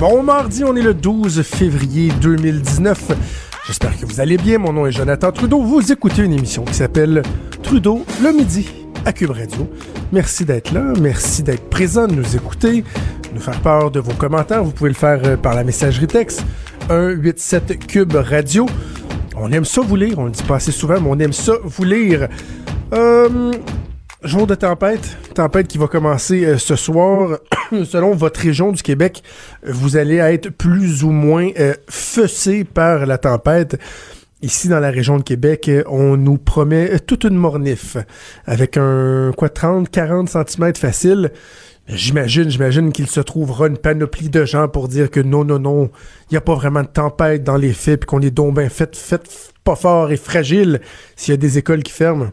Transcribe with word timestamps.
Bon 0.00 0.24
mardi, 0.24 0.64
on 0.64 0.74
est 0.74 0.82
le 0.82 0.92
12 0.92 1.42
février 1.42 2.10
2019. 2.20 3.12
J'espère 3.64 3.96
que 3.96 4.06
vous 4.06 4.20
allez 4.20 4.38
bien. 4.38 4.58
Mon 4.58 4.72
nom 4.72 4.86
est 4.86 4.92
Jonathan 4.92 5.30
Trudeau. 5.30 5.62
Vous 5.62 5.92
écoutez 5.92 6.22
une 6.22 6.32
émission 6.32 6.64
qui 6.64 6.74
s'appelle 6.74 7.22
Trudeau 7.62 8.04
le 8.20 8.32
midi 8.32 8.68
à 9.04 9.12
Cube 9.12 9.30
Radio. 9.30 9.70
Merci 10.10 10.44
d'être 10.44 10.72
là. 10.72 10.82
Merci 11.00 11.44
d'être 11.44 11.70
présent, 11.70 12.08
de 12.08 12.14
nous 12.14 12.34
écouter, 12.34 12.82
de 12.82 13.34
nous 13.34 13.40
faire 13.40 13.60
part 13.60 13.92
de 13.92 14.00
vos 14.00 14.14
commentaires. 14.14 14.64
Vous 14.64 14.72
pouvez 14.72 14.90
le 14.90 14.96
faire 14.96 15.20
euh, 15.24 15.36
par 15.36 15.54
la 15.54 15.62
messagerie 15.62 16.08
texte 16.08 16.44
187 16.88 17.86
Cube 17.86 18.16
Radio. 18.16 18.66
On 19.36 19.52
aime 19.52 19.64
ça 19.64 19.80
vous 19.80 19.94
lire. 19.94 20.18
On 20.18 20.24
le 20.24 20.32
dit 20.32 20.42
pas 20.42 20.56
assez 20.56 20.72
souvent, 20.72 21.00
mais 21.00 21.08
on 21.08 21.18
aime 21.20 21.32
ça 21.32 21.52
vous 21.62 21.84
lire. 21.84 22.26
Euh, 22.94 23.52
Jour 24.24 24.46
de 24.46 24.54
tempête, 24.54 25.16
tempête 25.34 25.66
qui 25.66 25.78
va 25.78 25.88
commencer 25.88 26.44
euh, 26.44 26.56
ce 26.56 26.76
soir. 26.76 27.40
Selon 27.84 28.14
votre 28.14 28.38
région 28.38 28.70
du 28.70 28.80
Québec, 28.80 29.20
vous 29.66 29.96
allez 29.96 30.18
être 30.18 30.48
plus 30.50 31.02
ou 31.02 31.10
moins 31.10 31.50
euh, 31.58 31.74
par 32.72 33.04
la 33.06 33.18
tempête. 33.18 33.80
Ici, 34.40 34.68
dans 34.68 34.78
la 34.78 34.92
région 34.92 35.16
de 35.16 35.24
Québec, 35.24 35.68
euh, 35.68 35.82
on 35.88 36.16
nous 36.16 36.38
promet 36.38 37.00
toute 37.00 37.24
une 37.24 37.34
mornif 37.34 37.96
avec 38.46 38.76
un, 38.76 39.32
quoi, 39.36 39.48
30, 39.48 39.90
40 39.90 40.28
cm 40.28 40.76
facile. 40.76 41.32
J'imagine, 41.88 42.48
j'imagine 42.48 42.92
qu'il 42.92 43.08
se 43.08 43.20
trouvera 43.20 43.66
une 43.66 43.76
panoplie 43.76 44.28
de 44.28 44.44
gens 44.44 44.68
pour 44.68 44.86
dire 44.86 45.10
que 45.10 45.18
non, 45.18 45.44
non, 45.44 45.58
non, 45.58 45.90
il 46.30 46.34
n'y 46.34 46.38
a 46.38 46.42
pas 46.42 46.54
vraiment 46.54 46.82
de 46.82 46.88
tempête 46.88 47.42
dans 47.42 47.56
les 47.56 47.72
faits, 47.72 48.00
puis 48.00 48.06
qu'on 48.06 48.20
est 48.20 48.30
donc 48.30 48.54
bien 48.54 48.68
fait, 48.68 48.94
fait 48.94 49.50
pas 49.64 49.74
fort 49.74 50.12
et 50.12 50.16
fragile 50.16 50.80
s'il 51.16 51.32
y 51.32 51.34
a 51.34 51.38
des 51.38 51.58
écoles 51.58 51.82
qui 51.82 51.92
ferment 51.92 52.30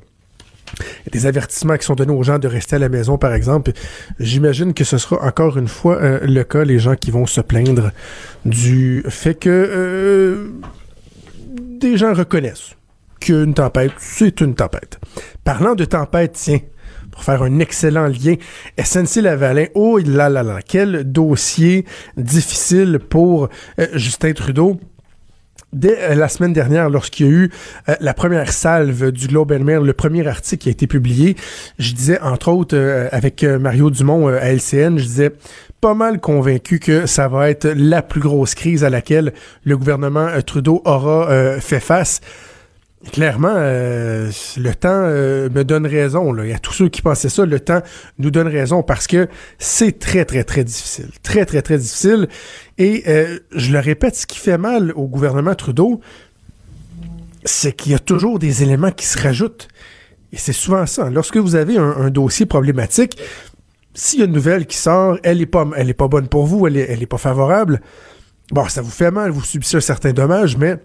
des 1.12 1.26
avertissements 1.26 1.78
qui 1.78 1.86
sont 1.86 1.96
donnés 1.96 2.14
aux 2.14 2.23
gens 2.23 2.40
de 2.40 2.48
rester 2.48 2.76
à 2.76 2.80
la 2.80 2.90
maison, 2.90 3.18
par 3.18 3.34
exemple. 3.34 3.72
J'imagine 4.20 4.73
que 4.73 4.84
ce 4.84 4.98
sera 4.98 5.26
encore 5.26 5.58
une 5.58 5.68
fois 5.68 5.98
euh, 5.98 6.20
le 6.23 6.44
cas, 6.44 6.64
les 6.64 6.80
gens 6.80 6.96
qui 6.96 7.12
vont 7.12 7.26
se 7.26 7.41
plaindre 7.41 7.91
du 8.46 9.04
fait 9.10 9.35
que 9.35 9.49
euh, 9.49 10.49
des 11.80 11.98
gens 11.98 12.13
reconnaissent 12.13 12.76
qu'une 13.20 13.54
tempête, 13.54 13.91
c'est 13.98 14.41
une 14.41 14.55
tempête. 14.55 14.99
Parlant 15.43 15.76
de 15.76 15.85
tempête, 15.85 16.34
tiens, 16.34 16.60
pour 17.12 17.24
faire 17.24 17.43
un 17.43 17.60
excellent 17.60 18.08
lien, 18.08 18.36
SNC-Lavalin, 18.77 19.68
oh 19.76 19.98
là 19.98 20.30
là 20.30 20.43
là, 20.43 20.60
quel 20.65 21.04
dossier 21.12 21.86
difficile 22.18 22.99
pour 22.99 23.49
euh, 23.80 23.88
Justin 23.93 24.34
Trudeau 24.34 24.80
dès 25.73 25.98
euh, 25.99 26.15
la 26.15 26.27
semaine 26.27 26.53
dernière, 26.53 26.89
lorsqu'il 26.89 27.25
y 27.25 27.29
a 27.29 27.31
eu 27.31 27.51
euh, 27.87 27.95
la 27.99 28.13
première 28.13 28.51
salve 28.51 29.12
du 29.12 29.27
Globe 29.27 29.51
and 29.51 29.63
Mail, 29.63 29.79
le 29.79 29.93
premier 29.93 30.25
article 30.27 30.63
qui 30.63 30.70
a 30.70 30.71
été 30.71 30.87
publié, 30.87 31.35
je 31.77 31.93
disais, 31.93 32.20
entre 32.21 32.49
autres, 32.49 32.75
euh, 32.75 33.07
avec 33.12 33.43
Mario 33.43 33.90
Dumont 33.90 34.27
à 34.27 34.51
LCN, 34.51 34.97
je 34.97 35.03
disais 35.03 35.31
pas 35.81 35.93
mal 35.93 36.20
convaincu 36.20 36.79
que 36.79 37.05
ça 37.05 37.27
va 37.27 37.49
être 37.49 37.67
la 37.75 38.01
plus 38.01 38.20
grosse 38.20 38.53
crise 38.53 38.84
à 38.84 38.90
laquelle 38.90 39.34
le 39.63 39.77
gouvernement 39.77 40.27
Trudeau 40.45 40.81
aura 40.84 41.29
fait 41.62 41.79
face. 41.79 42.20
Clairement, 43.14 43.54
euh, 43.55 44.30
le 44.58 44.76
temps 44.76 44.90
euh, 44.92 45.50
me 45.50 45.64
donne 45.64 45.88
raison. 45.88 46.34
Là. 46.34 46.44
Il 46.44 46.50
y 46.50 46.54
a 46.54 46.60
tous 46.60 46.74
ceux 46.74 46.90
qui 46.90 47.02
pensaient 47.02 47.30
ça, 47.30 47.46
le 47.46 47.60
temps 47.60 47.82
nous 48.18 48.30
donne 48.30 48.50
raison 48.50 48.84
parce 48.84 49.08
que 49.08 49.30
c'est 49.58 50.00
très, 50.00 50.26
très, 50.26 50.44
très 50.44 50.66
difficile. 50.66 51.10
Très, 51.24 51.46
très, 51.46 51.62
très 51.62 51.77
difficile. 51.77 52.27
Et 52.77 53.04
euh, 53.08 53.40
je 53.55 53.72
le 53.72 53.80
répète, 53.80 54.18
ce 54.18 54.27
qui 54.27 54.38
fait 54.38 54.58
mal 54.58 54.92
au 54.98 55.08
gouvernement 55.08 55.55
Trudeau, 55.55 56.02
c'est 57.46 57.72
qu'il 57.72 57.94
y 57.94 57.96
a 57.96 58.00
toujours 58.00 58.38
des 58.38 58.64
éléments 58.64 58.92
qui 58.92 59.05
se 59.05 59.18
rajoutent. 59.18 59.70
Et 60.34 60.38
c'est 60.38 60.54
souvent 60.54 60.86
ça. 60.86 61.10
Lorsque 61.10 61.38
vous 61.38 61.55
avez 61.55 61.77
un, 61.77 62.10
dossier 62.10 62.46
problématique, 62.46 63.18
s'il 63.94 64.20
y 64.20 64.24
a 64.24 64.25
une 64.25 64.34
nouvelle 64.34 64.66
qui 64.66 64.75
sort, 64.75 65.18
elle 65.24 65.42
est 65.42 65.46
pas, 65.46 65.66
elle 65.78 65.90
est 65.90 65.94
pas 65.94 66.09
bonne 66.09 66.28
pour 66.28 66.46
vous, 66.46 66.68
elle 66.68 66.75
est, 66.75 66.88
elle 66.90 67.02
est 67.02 67.08
pas 67.08 67.18
favorable. 67.18 67.80
Bon, 68.52 68.68
ça 68.68 68.81
vous 68.81 68.92
fait 68.92 69.09
mal, 69.09 69.31
vous 69.31 69.42
subissez 69.42 69.78
un 69.78 69.81
certain 69.81 70.12
dommage, 70.12 70.58
mais 70.58 70.78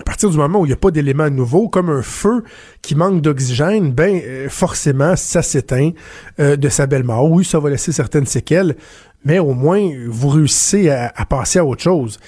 à 0.00 0.04
partir 0.04 0.30
du 0.30 0.36
moment 0.36 0.60
où 0.60 0.64
il 0.64 0.68
n'y 0.68 0.74
a 0.74 0.76
pas 0.76 0.90
d'éléments 0.90 1.30
nouveaux, 1.30 1.68
comme 1.68 1.90
un 1.90 2.02
feu 2.02 2.44
qui 2.82 2.94
manque 2.94 3.20
d'oxygène, 3.20 3.92
ben 3.92 4.20
euh, 4.24 4.48
forcément, 4.48 5.16
ça 5.16 5.42
s'éteint 5.42 5.90
euh, 6.38 6.56
de 6.56 6.68
sa 6.68 6.86
belle 6.86 7.04
mort. 7.04 7.30
Oui, 7.30 7.44
ça 7.44 7.58
va 7.58 7.70
laisser 7.70 7.92
certaines 7.92 8.26
séquelles, 8.26 8.76
mais 9.24 9.38
au 9.38 9.54
moins, 9.54 9.90
vous 10.08 10.28
réussissez 10.28 10.90
à, 10.90 11.12
passer 11.28 11.58
à 11.58 11.64
autre 11.64 11.82
chose. 11.82 12.18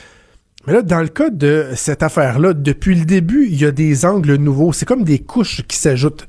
Mais 0.66 0.72
là, 0.72 0.82
dans 0.82 1.00
le 1.00 1.08
cas 1.08 1.30
de 1.30 1.68
cette 1.74 2.02
affaire-là, 2.02 2.52
depuis 2.52 2.94
le 2.94 3.04
début, 3.04 3.46
il 3.46 3.60
y 3.60 3.64
a 3.64 3.70
des 3.70 4.04
angles 4.04 4.34
nouveaux. 4.34 4.72
C'est 4.72 4.84
comme 4.84 5.04
des 5.04 5.20
couches 5.20 5.62
qui 5.66 5.76
s'ajoutent. 5.76 6.26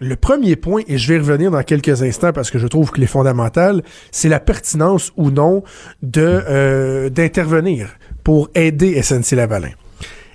Le 0.00 0.16
premier 0.16 0.56
point, 0.56 0.82
et 0.86 0.96
je 0.96 1.12
vais 1.12 1.18
revenir 1.18 1.50
dans 1.50 1.62
quelques 1.62 2.02
instants 2.02 2.32
parce 2.32 2.50
que 2.50 2.58
je 2.58 2.66
trouve 2.66 2.92
qu'il 2.92 3.02
est 3.02 3.08
fondamental, 3.08 3.82
c'est 4.12 4.28
la 4.28 4.40
pertinence 4.40 5.12
ou 5.16 5.30
non 5.30 5.62
de 6.02 6.22
euh, 6.48 7.10
d'intervenir 7.10 7.88
pour 8.22 8.48
aider 8.54 9.00
SNC-Lavalin. 9.02 9.72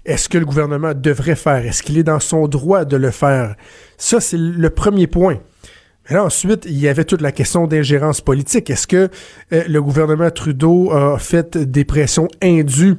Est-ce 0.05 0.27
que 0.27 0.37
le 0.37 0.45
gouvernement 0.45 0.93
devrait 0.93 1.35
faire? 1.35 1.65
Est-ce 1.65 1.81
qu'il 1.81 1.97
est 1.97 2.03
dans 2.03 2.19
son 2.19 2.47
droit 2.47 2.83
de 2.83 2.97
le 2.97 3.11
faire? 3.11 3.55
Ça, 3.97 4.19
c'est 4.19 4.37
le 4.37 4.69
premier 4.69 5.07
point. 5.07 5.39
Mais 6.09 6.15
là, 6.15 6.25
ensuite, 6.25 6.65
il 6.65 6.77
y 6.77 6.89
avait 6.89 7.05
toute 7.05 7.21
la 7.21 7.31
question 7.31 7.67
d'ingérence 7.67 8.19
politique. 8.19 8.69
Est-ce 8.69 8.87
que 8.87 9.09
euh, 9.53 9.63
le 9.65 9.81
gouvernement 9.81 10.29
Trudeau 10.29 10.91
a 10.91 11.17
fait 11.19 11.57
des 11.57 11.85
pressions 11.85 12.27
indues 12.41 12.95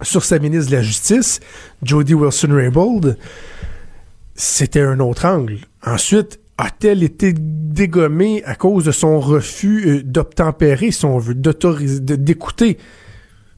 sur 0.00 0.24
sa 0.24 0.38
ministre 0.38 0.70
de 0.70 0.76
la 0.76 0.82
Justice, 0.82 1.40
Jody 1.82 2.14
Wilson-Raybould? 2.14 3.18
C'était 4.34 4.80
un 4.80 5.00
autre 5.00 5.26
angle. 5.26 5.58
Ensuite, 5.84 6.40
a-t-elle 6.56 7.02
été 7.02 7.34
dégommée 7.36 8.42
à 8.44 8.54
cause 8.54 8.84
de 8.84 8.92
son 8.92 9.20
refus 9.20 9.86
euh, 9.86 10.02
d'obtempérer, 10.02 10.90
si 10.90 11.04
on 11.04 11.18
veut, 11.18 11.34
d'écouter 11.34 12.78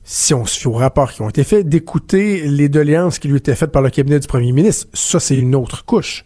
si 0.08 0.34
on 0.34 0.46
se 0.46 0.56
fie 0.56 0.68
aux 0.68 0.72
rapports 0.72 1.12
qui 1.12 1.20
ont 1.20 1.28
été 1.28 1.42
faits, 1.42 1.68
d'écouter 1.68 2.46
les 2.46 2.68
doléances 2.68 3.18
qui 3.18 3.26
lui 3.26 3.38
étaient 3.38 3.56
faites 3.56 3.72
par 3.72 3.82
le 3.82 3.90
cabinet 3.90 4.20
du 4.20 4.28
premier 4.28 4.52
ministre. 4.52 4.86
Ça, 4.94 5.18
c'est 5.18 5.36
une 5.36 5.56
autre 5.56 5.84
couche. 5.84 6.24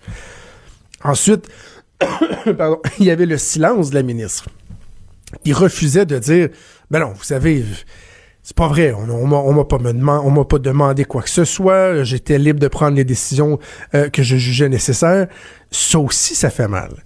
Ensuite, 1.02 1.48
pardon, 2.58 2.78
il 3.00 3.06
y 3.06 3.10
avait 3.10 3.24
le 3.24 3.38
silence 3.38 3.88
de 3.88 3.94
la 3.94 4.02
ministre. 4.02 4.50
Il 5.46 5.54
refusait 5.54 6.04
de 6.04 6.18
dire, 6.18 6.50
ben 6.90 7.00
non, 7.00 7.14
vous 7.14 7.24
savez, 7.24 7.64
c'est 8.42 8.56
pas 8.56 8.68
vrai, 8.68 8.92
on, 8.92 9.26
m'a 9.26 9.64
pas, 9.64 9.78
on 9.78 10.30
m'a 10.30 10.44
pas 10.44 10.58
demandé 10.58 11.06
quoi 11.06 11.22
que 11.22 11.30
ce 11.30 11.46
soit, 11.46 12.04
j'étais 12.04 12.36
libre 12.36 12.60
de 12.60 12.68
prendre 12.68 12.98
les 12.98 13.04
décisions 13.04 13.58
euh, 13.94 14.10
que 14.10 14.22
je 14.22 14.36
jugeais 14.36 14.68
nécessaires. 14.68 15.26
Ça 15.70 15.98
aussi, 16.00 16.34
ça 16.34 16.50
fait 16.50 16.68
mal. 16.68 17.02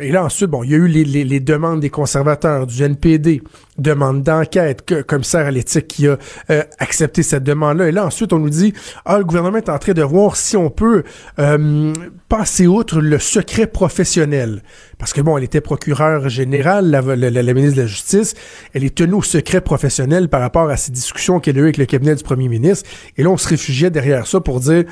Et 0.00 0.12
là, 0.12 0.24
ensuite, 0.24 0.50
bon, 0.50 0.62
il 0.62 0.70
y 0.70 0.74
a 0.74 0.76
eu 0.76 0.86
les, 0.86 1.40
demandes 1.40 1.80
des 1.80 1.90
conservateurs, 1.90 2.66
du 2.66 2.82
NPD, 2.82 3.42
demande 3.78 4.22
d'enquête, 4.22 4.84
commissaire 5.06 5.46
à 5.46 5.50
l'éthique 5.50 5.88
qui 5.88 6.06
a 6.06 6.18
euh, 6.50 6.62
accepté 6.78 7.22
cette 7.22 7.44
demande-là. 7.44 7.88
Et 7.88 7.92
là, 7.92 8.06
ensuite, 8.06 8.32
on 8.32 8.38
nous 8.38 8.50
dit, 8.50 8.72
ah, 9.04 9.18
le 9.18 9.24
gouvernement 9.24 9.58
est 9.58 9.68
en 9.68 9.78
train 9.78 9.92
de 9.92 10.02
voir 10.02 10.36
si 10.36 10.56
on 10.56 10.70
peut 10.70 11.02
euh, 11.38 11.92
passer 12.28 12.66
outre 12.66 13.00
le 13.00 13.18
secret 13.18 13.66
professionnel. 13.66 14.62
Parce 14.98 15.12
que, 15.12 15.20
bon, 15.20 15.36
elle 15.36 15.44
était 15.44 15.60
procureure 15.60 16.28
générale, 16.28 16.90
la, 16.90 17.00
la, 17.00 17.54
ministre 17.54 17.76
de 17.76 17.82
la 17.82 17.86
Justice. 17.86 18.34
Elle 18.74 18.84
est 18.84 18.94
tenue 18.94 19.14
au 19.14 19.22
secret 19.22 19.60
professionnel 19.60 20.28
par 20.28 20.40
rapport 20.40 20.68
à 20.70 20.76
ces 20.76 20.92
discussions 20.92 21.40
qu'elle 21.40 21.56
a 21.56 21.60
eues 21.60 21.64
avec 21.64 21.76
le 21.76 21.86
cabinet 21.86 22.14
du 22.14 22.22
premier 22.22 22.48
ministre. 22.48 22.88
Et 23.16 23.22
là, 23.22 23.30
on 23.30 23.36
se 23.36 23.48
réfugiait 23.48 23.90
derrière 23.90 24.26
ça 24.26 24.40
pour 24.40 24.60
dire, 24.60 24.84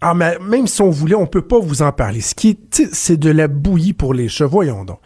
ah, 0.00 0.14
mais 0.14 0.38
même 0.38 0.66
si 0.66 0.80
on 0.80 0.90
voulait, 0.90 1.14
on 1.14 1.26
peut 1.26 1.42
pas 1.42 1.58
vous 1.58 1.82
en 1.82 1.92
parler. 1.92 2.20
Ce 2.20 2.34
qui 2.34 2.58
c'est 2.70 3.18
de 3.18 3.30
la 3.30 3.48
bouillie 3.48 3.92
pour 3.92 4.14
les 4.14 4.28
chevaux, 4.28 4.50
voyons 4.50 4.84
donc. 4.84 4.98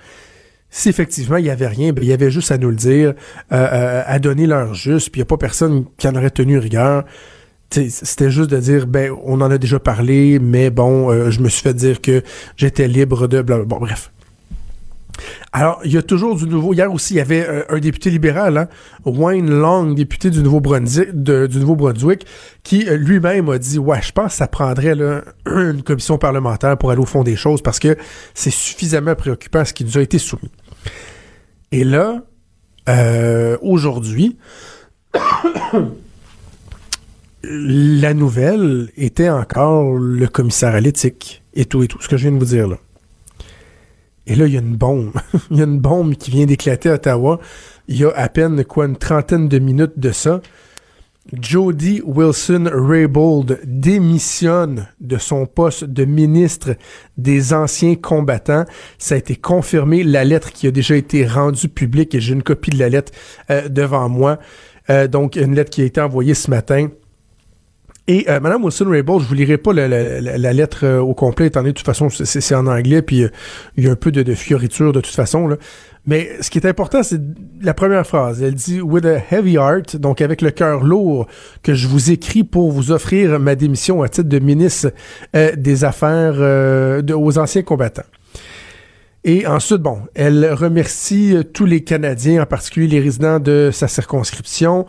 Si 0.70 0.88
effectivement 0.88 1.36
il 1.36 1.46
y 1.46 1.50
avait 1.50 1.66
rien, 1.66 1.92
ben, 1.92 2.02
il 2.02 2.08
y 2.08 2.12
avait 2.12 2.30
juste 2.30 2.50
à 2.50 2.58
nous 2.58 2.70
le 2.70 2.76
dire, 2.76 3.10
euh, 3.10 3.12
euh, 3.52 4.02
à 4.06 4.18
donner 4.18 4.46
l'heure 4.46 4.74
juste, 4.74 5.10
puis 5.10 5.20
il 5.20 5.22
n'y 5.22 5.26
a 5.26 5.26
pas 5.26 5.36
personne 5.36 5.84
qui 5.98 6.08
en 6.08 6.14
aurait 6.14 6.30
tenu 6.30 6.58
rigueur. 6.58 7.04
C'était 7.70 8.30
juste 8.30 8.50
de 8.50 8.58
dire, 8.58 8.86
ben, 8.86 9.12
on 9.24 9.40
en 9.40 9.50
a 9.50 9.58
déjà 9.58 9.80
parlé, 9.80 10.38
mais 10.38 10.70
bon, 10.70 11.10
euh, 11.10 11.30
je 11.30 11.40
me 11.40 11.48
suis 11.48 11.62
fait 11.62 11.74
dire 11.74 12.00
que 12.00 12.22
j'étais 12.56 12.86
libre 12.86 13.26
de... 13.26 13.42
Bon, 13.42 13.78
bref. 13.78 14.12
Alors, 15.52 15.80
il 15.84 15.92
y 15.92 15.96
a 15.96 16.02
toujours 16.02 16.36
du 16.36 16.46
nouveau. 16.46 16.74
Hier 16.74 16.92
aussi, 16.92 17.14
il 17.14 17.16
y 17.18 17.20
avait 17.20 17.46
euh, 17.48 17.62
un 17.68 17.78
député 17.78 18.10
libéral, 18.10 18.56
hein, 18.56 18.68
Wayne 19.04 19.50
Long, 19.50 19.92
député 19.92 20.30
du 20.30 20.42
Nouveau-Brunswick, 20.42 21.10
du 21.14 21.58
Nouveau-Brunswick, 21.58 22.26
qui 22.62 22.88
euh, 22.88 22.96
lui-même 22.96 23.48
a 23.48 23.58
dit, 23.58 23.78
ouais, 23.78 24.02
je 24.02 24.12
pense 24.12 24.32
que 24.32 24.36
ça 24.38 24.48
prendrait 24.48 24.94
une 25.46 25.82
commission 25.82 26.18
parlementaire 26.18 26.76
pour 26.76 26.90
aller 26.90 27.00
au 27.00 27.06
fond 27.06 27.22
des 27.22 27.36
choses 27.36 27.62
parce 27.62 27.78
que 27.78 27.96
c'est 28.34 28.50
suffisamment 28.50 29.14
préoccupant 29.14 29.64
ce 29.64 29.72
qui 29.72 29.84
nous 29.84 29.98
a 29.98 30.00
été 30.02 30.18
soumis. 30.18 30.50
Et 31.72 31.84
là, 31.84 32.22
euh, 32.88 33.56
aujourd'hui, 33.62 34.36
la 37.42 38.14
nouvelle 38.14 38.90
était 38.96 39.30
encore 39.30 39.94
le 39.94 40.26
commissaire 40.26 40.74
à 40.74 40.80
l'éthique 40.80 41.42
et 41.54 41.64
tout 41.64 41.82
et 41.82 41.88
tout, 41.88 42.00
ce 42.00 42.08
que 42.08 42.16
je 42.16 42.22
viens 42.22 42.32
de 42.32 42.38
vous 42.38 42.44
dire 42.44 42.68
là. 42.68 42.78
Et 44.26 44.34
là, 44.34 44.46
il 44.46 44.54
y 44.54 44.56
a 44.56 44.60
une 44.60 44.76
bombe. 44.76 45.12
il 45.50 45.58
y 45.58 45.60
a 45.60 45.64
une 45.64 45.78
bombe 45.78 46.14
qui 46.14 46.30
vient 46.30 46.46
d'éclater 46.46 46.90
à 46.90 46.94
Ottawa. 46.94 47.40
Il 47.88 47.98
y 47.98 48.04
a 48.04 48.10
à 48.10 48.28
peine, 48.28 48.64
quoi, 48.64 48.86
une 48.86 48.96
trentaine 48.96 49.48
de 49.48 49.58
minutes 49.58 49.98
de 49.98 50.12
ça. 50.12 50.40
Jody 51.32 52.02
Wilson-Raybould 52.04 53.60
démissionne 53.64 54.88
de 55.00 55.16
son 55.16 55.46
poste 55.46 55.84
de 55.84 56.04
ministre 56.04 56.76
des 57.16 57.54
anciens 57.54 57.94
combattants. 57.94 58.64
Ça 58.98 59.14
a 59.14 59.18
été 59.18 59.36
confirmé, 59.36 60.04
la 60.04 60.24
lettre 60.24 60.52
qui 60.52 60.66
a 60.66 60.70
déjà 60.70 60.96
été 60.96 61.26
rendue 61.26 61.68
publique, 61.68 62.14
et 62.14 62.20
j'ai 62.20 62.34
une 62.34 62.42
copie 62.42 62.70
de 62.70 62.78
la 62.78 62.90
lettre 62.90 63.12
euh, 63.50 63.68
devant 63.68 64.08
moi. 64.08 64.38
Euh, 64.90 65.08
donc, 65.08 65.36
une 65.36 65.54
lettre 65.54 65.70
qui 65.70 65.80
a 65.80 65.86
été 65.86 66.00
envoyée 66.00 66.34
ce 66.34 66.50
matin. 66.50 66.88
Et 68.06 68.26
euh, 68.28 68.38
Madame 68.38 68.64
Wilson-Raybould, 68.64 69.22
je 69.22 69.26
vous 69.26 69.34
lirai 69.34 69.56
pas 69.56 69.72
la, 69.72 70.52
lettre 70.52 70.98
au 70.98 71.14
complet, 71.14 71.46
étant 71.46 71.60
donné 71.60 71.72
de 71.72 71.78
toute 71.78 71.86
façon 71.86 72.08
c'est 72.10 72.54
en 72.54 72.66
anglais, 72.66 73.00
puis 73.00 73.24
il 73.76 73.84
y 73.84 73.88
a 73.88 73.92
un 73.92 73.96
peu 73.96 74.12
de, 74.12 74.22
de 74.22 74.34
fioriture 74.34 74.92
de 74.92 75.00
toute 75.00 75.14
façon. 75.14 75.48
Là. 75.48 75.56
Mais 76.06 76.30
ce 76.42 76.50
qui 76.50 76.58
est 76.58 76.66
important, 76.66 77.02
c'est 77.02 77.20
la 77.62 77.72
première 77.72 78.06
phrase. 78.06 78.42
Elle 78.42 78.54
dit 78.54 78.80
With 78.80 79.06
a 79.06 79.16
heavy 79.30 79.54
heart, 79.54 79.96
donc 79.96 80.20
avec 80.20 80.42
le 80.42 80.50
cœur 80.50 80.84
lourd, 80.84 81.26
que 81.62 81.74
je 81.74 81.88
vous 81.88 82.10
écris 82.10 82.44
pour 82.44 82.70
vous 82.70 82.92
offrir 82.92 83.40
ma 83.40 83.54
démission 83.54 84.02
à 84.02 84.08
titre 84.08 84.28
de 84.28 84.38
ministre 84.38 84.92
euh, 85.34 85.56
des 85.56 85.84
Affaires 85.84 86.34
euh, 86.36 87.02
aux 87.14 87.38
anciens 87.38 87.62
combattants. 87.62 88.02
Et 89.26 89.46
ensuite, 89.46 89.80
bon, 89.80 90.00
elle 90.14 90.52
remercie 90.52 91.34
tous 91.54 91.64
les 91.64 91.82
Canadiens, 91.82 92.42
en 92.42 92.46
particulier 92.46 92.88
les 92.88 93.00
résidents 93.00 93.40
de 93.40 93.70
sa 93.72 93.88
circonscription. 93.88 94.84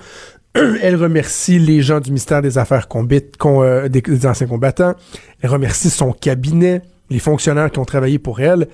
Elle 0.82 0.96
remercie 0.96 1.60
les 1.60 1.82
gens 1.82 2.00
du 2.00 2.12
ministère 2.12 2.42
des 2.42 2.58
Affaires 2.58 2.88
euh, 2.96 3.90
des 3.90 4.26
anciens 4.26 4.48
combattants. 4.48 4.96
Elle 5.42 5.50
remercie 5.50 5.90
son 5.90 6.14
cabinet, 6.14 6.82
les 7.10 7.20
fonctionnaires 7.20 7.70
qui 7.72 7.80
ont 7.80 7.86
travaillé 7.86 8.20
pour 8.20 8.40
elle. 8.40 8.68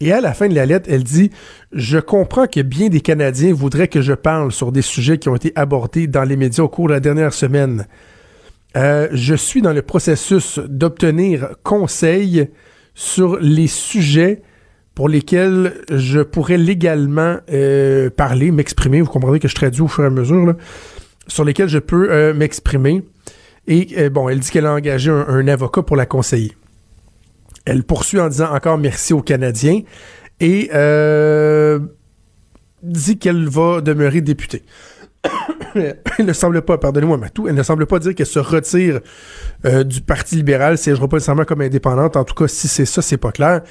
Et 0.00 0.12
à 0.12 0.20
la 0.20 0.34
fin 0.34 0.48
de 0.48 0.54
la 0.54 0.66
lettre, 0.66 0.88
elle 0.92 1.04
dit 1.04 1.30
Je 1.72 1.98
comprends 1.98 2.46
que 2.46 2.60
bien 2.60 2.88
des 2.88 3.00
Canadiens 3.00 3.54
voudraient 3.54 3.88
que 3.88 4.02
je 4.02 4.12
parle 4.12 4.52
sur 4.52 4.72
des 4.72 4.82
sujets 4.82 5.18
qui 5.18 5.28
ont 5.28 5.36
été 5.36 5.52
abordés 5.54 6.06
dans 6.06 6.24
les 6.24 6.36
médias 6.36 6.64
au 6.64 6.68
cours 6.68 6.88
de 6.88 6.92
la 6.92 7.00
dernière 7.00 7.32
semaine. 7.32 7.86
Euh, 8.76 9.08
je 9.12 9.34
suis 9.34 9.62
dans 9.62 9.72
le 9.72 9.82
processus 9.82 10.58
d'obtenir 10.66 11.50
conseil 11.62 12.48
sur 12.94 13.38
les 13.38 13.68
sujets 13.68 14.42
pour 14.94 15.08
lesquels 15.08 15.74
je 15.90 16.20
pourrais 16.20 16.58
légalement 16.58 17.36
euh, 17.50 18.10
parler, 18.10 18.50
m'exprimer. 18.50 19.00
Vous 19.00 19.10
comprendrez 19.10 19.40
que 19.40 19.48
je 19.48 19.54
traduis 19.54 19.82
au 19.82 19.88
fur 19.88 20.04
et 20.04 20.08
à 20.08 20.10
mesure, 20.10 20.54
sur 21.26 21.44
lesquels 21.44 21.68
je 21.68 21.78
peux 21.78 22.10
euh, 22.10 22.34
m'exprimer. 22.34 23.02
Et 23.68 24.10
bon, 24.10 24.28
elle 24.28 24.40
dit 24.40 24.50
qu'elle 24.50 24.66
a 24.66 24.74
engagé 24.74 25.10
un 25.10 25.46
avocat 25.46 25.82
pour 25.82 25.96
la 25.96 26.04
conseiller. 26.04 26.52
Elle 27.64 27.84
poursuit 27.84 28.20
en 28.20 28.28
disant 28.28 28.52
encore 28.52 28.76
merci 28.76 29.12
aux 29.12 29.22
Canadiens 29.22 29.82
et 30.40 30.70
euh, 30.74 31.78
dit 32.82 33.18
qu'elle 33.18 33.48
va 33.48 33.80
demeurer 33.80 34.20
députée. 34.20 34.64
elle 35.74 36.26
ne 36.26 36.32
semble 36.32 36.60
pas, 36.62 36.78
pardonnez-moi 36.78 37.16
Matou, 37.16 37.46
elle 37.46 37.54
ne 37.54 37.62
semble 37.62 37.86
pas 37.86 38.00
dire 38.00 38.14
qu'elle 38.14 38.26
se 38.26 38.40
retire 38.40 39.00
euh, 39.64 39.84
du 39.84 40.00
Parti 40.00 40.34
libéral, 40.36 40.76
siégera 40.76 41.06
pas 41.06 41.16
nécessairement 41.16 41.44
comme 41.44 41.60
indépendante. 41.60 42.16
En 42.16 42.24
tout 42.24 42.34
cas, 42.34 42.48
si 42.48 42.66
c'est 42.66 42.84
ça, 42.84 43.02
c'est 43.02 43.16
pas 43.16 43.30
clair. 43.30 43.62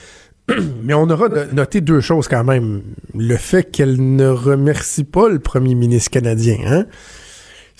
Mais 0.84 0.94
on 0.94 1.10
aura 1.10 1.28
noté 1.52 1.82
deux 1.82 2.00
choses 2.00 2.30
quand 2.30 2.46
même. 2.46 2.82
Le 3.14 3.36
fait 3.36 3.70
qu'elle 3.70 4.16
ne 4.16 4.28
remercie 4.28 5.04
pas 5.04 5.28
le 5.28 5.40
premier 5.40 5.76
ministre 5.76 6.12
canadien, 6.12 6.58
hein? 6.66 6.86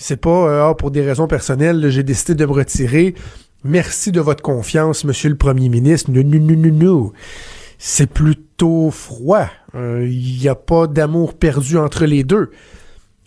C'est 0.02 0.16
pas 0.16 0.48
euh, 0.48 0.68
ah, 0.68 0.74
pour 0.74 0.90
des 0.90 1.00
raisons 1.00 1.28
personnelles, 1.28 1.88
j'ai 1.88 2.02
décidé 2.02 2.34
de 2.34 2.44
me 2.44 2.50
retirer. 2.50 3.14
Merci 3.62 4.10
de 4.10 4.20
votre 4.20 4.42
confiance, 4.42 5.04
Monsieur 5.04 5.30
le 5.30 5.36
Premier 5.36 5.68
ministre. 5.68 6.10
Non, 6.10 6.24
non, 6.24 6.40
non, 6.40 6.56
non, 6.56 6.72
non. 6.72 7.12
C'est 7.78 8.10
plutôt 8.10 8.90
froid. 8.90 9.46
Il 9.74 9.80
euh, 9.80 10.08
n'y 10.08 10.48
a 10.48 10.56
pas 10.56 10.88
d'amour 10.88 11.34
perdu 11.34 11.78
entre 11.78 12.04
les 12.04 12.24
deux. 12.24 12.50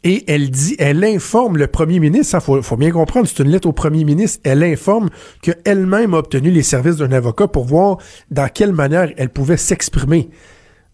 Et 0.03 0.29
elle 0.29 0.51
dit, 0.51 0.75
elle 0.77 1.05
informe 1.05 1.55
le 1.55 1.67
premier 1.67 2.01
ministre, 2.01 2.31
ça 2.31 2.39
faut, 2.41 2.61
faut 2.61 2.75
bien 2.75 2.91
comprendre, 2.91 3.25
c'est 3.25 3.41
une 3.41 3.49
lettre 3.49 3.67
au 3.69 3.73
premier 3.73 4.03
ministre, 4.03 4.39
elle 4.43 4.61
informe 4.61 5.09
qu'elle-même 5.41 6.13
a 6.13 6.17
obtenu 6.17 6.51
les 6.51 6.61
services 6.61 6.97
d'un 6.97 7.11
avocat 7.13 7.47
pour 7.47 7.63
voir 7.63 7.97
dans 8.29 8.47
quelle 8.49 8.73
manière 8.73 9.11
elle 9.17 9.29
pouvait 9.29 9.57
s'exprimer. 9.57 10.29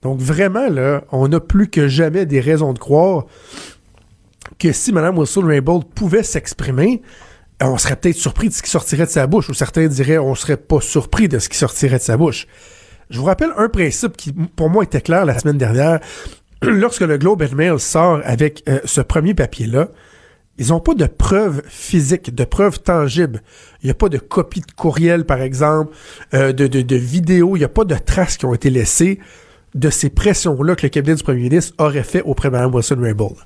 Donc 0.02 0.20
vraiment, 0.20 0.70
là, 0.70 1.04
on 1.12 1.28
n'a 1.28 1.40
plus 1.40 1.70
que 1.70 1.88
jamais 1.88 2.26
des 2.26 2.40
raisons 2.40 2.74
de 2.74 2.80
croire 2.80 3.26
que 4.60 4.72
si 4.72 4.92
Mme 4.92 5.18
Wilson-Raybould 5.18 5.86
pouvait 5.94 6.24
s'exprimer, 6.24 7.02
on 7.62 7.78
serait 7.78 7.96
peut-être 7.96 8.16
surpris 8.16 8.50
de 8.50 8.54
ce 8.54 8.62
qui 8.62 8.70
sortirait 8.70 9.06
de 9.06 9.12
sa 9.12 9.28
bouche, 9.28 9.50
ou 9.50 9.54
certains 9.54 9.88
diraient 9.88 10.18
on 10.18 10.36
serait 10.36 10.58
pas 10.58 10.82
surpris 10.82 11.28
de 11.28 11.40
ce 11.40 11.50
qui 11.50 11.58
sortirait 11.58 11.98
de 11.98 12.04
sa 12.04 12.18
bouche. 12.18 12.48
Je 13.10 13.20
vous 13.20 13.26
rappelle 13.26 13.52
un 13.58 13.70
principe 13.70 14.16
qui, 14.16 14.32
pour 14.32 14.70
moi, 14.70 14.84
était 14.84 15.02
clair 15.02 15.26
la 15.26 15.38
semaine 15.38 15.58
dernière. 15.58 16.00
Lorsque 16.62 17.02
le 17.02 17.18
Globe 17.18 17.42
and 17.44 17.56
Mail 17.56 17.80
sort 17.80 18.22
avec 18.24 18.64
euh, 18.70 18.80
ce 18.86 19.02
premier 19.02 19.34
papier-là, 19.34 19.90
ils 20.58 20.68
n'ont 20.68 20.80
pas 20.80 20.94
de 20.94 21.06
preuves 21.06 21.62
physiques, 21.68 22.34
de 22.34 22.44
preuves 22.44 22.80
tangibles. 22.80 23.42
Il 23.82 23.88
n'y 23.88 23.92
a 23.92 23.96
pas 23.96 24.10
de 24.10 24.18
copie 24.18 24.62
de 24.62 24.72
courriel, 24.72 25.26
par 25.26 25.42
exemple, 25.42 25.94
euh, 26.34 26.54
de, 26.54 26.68
de, 26.68 26.96
vidéos. 26.96 27.56
Il 27.56 27.60
n'y 27.60 27.66
a 27.66 27.70
pas 27.70 27.84
de 27.84 27.96
traces 27.96 28.38
qui 28.38 28.46
ont 28.46 28.54
été 28.54 28.70
laissées 28.70 29.20
de 29.76 29.90
ces 29.90 30.10
pressions-là 30.10 30.76
que 30.76 30.84
le 30.84 30.90
cabinet 30.90 31.16
du 31.16 31.24
premier 31.24 31.42
ministre 31.42 31.74
aurait 31.80 32.04
fait 32.04 32.22
auprès 32.22 32.50
de 32.50 32.54
Mme 32.54 32.76
Wilson-Raybould. 32.76 33.38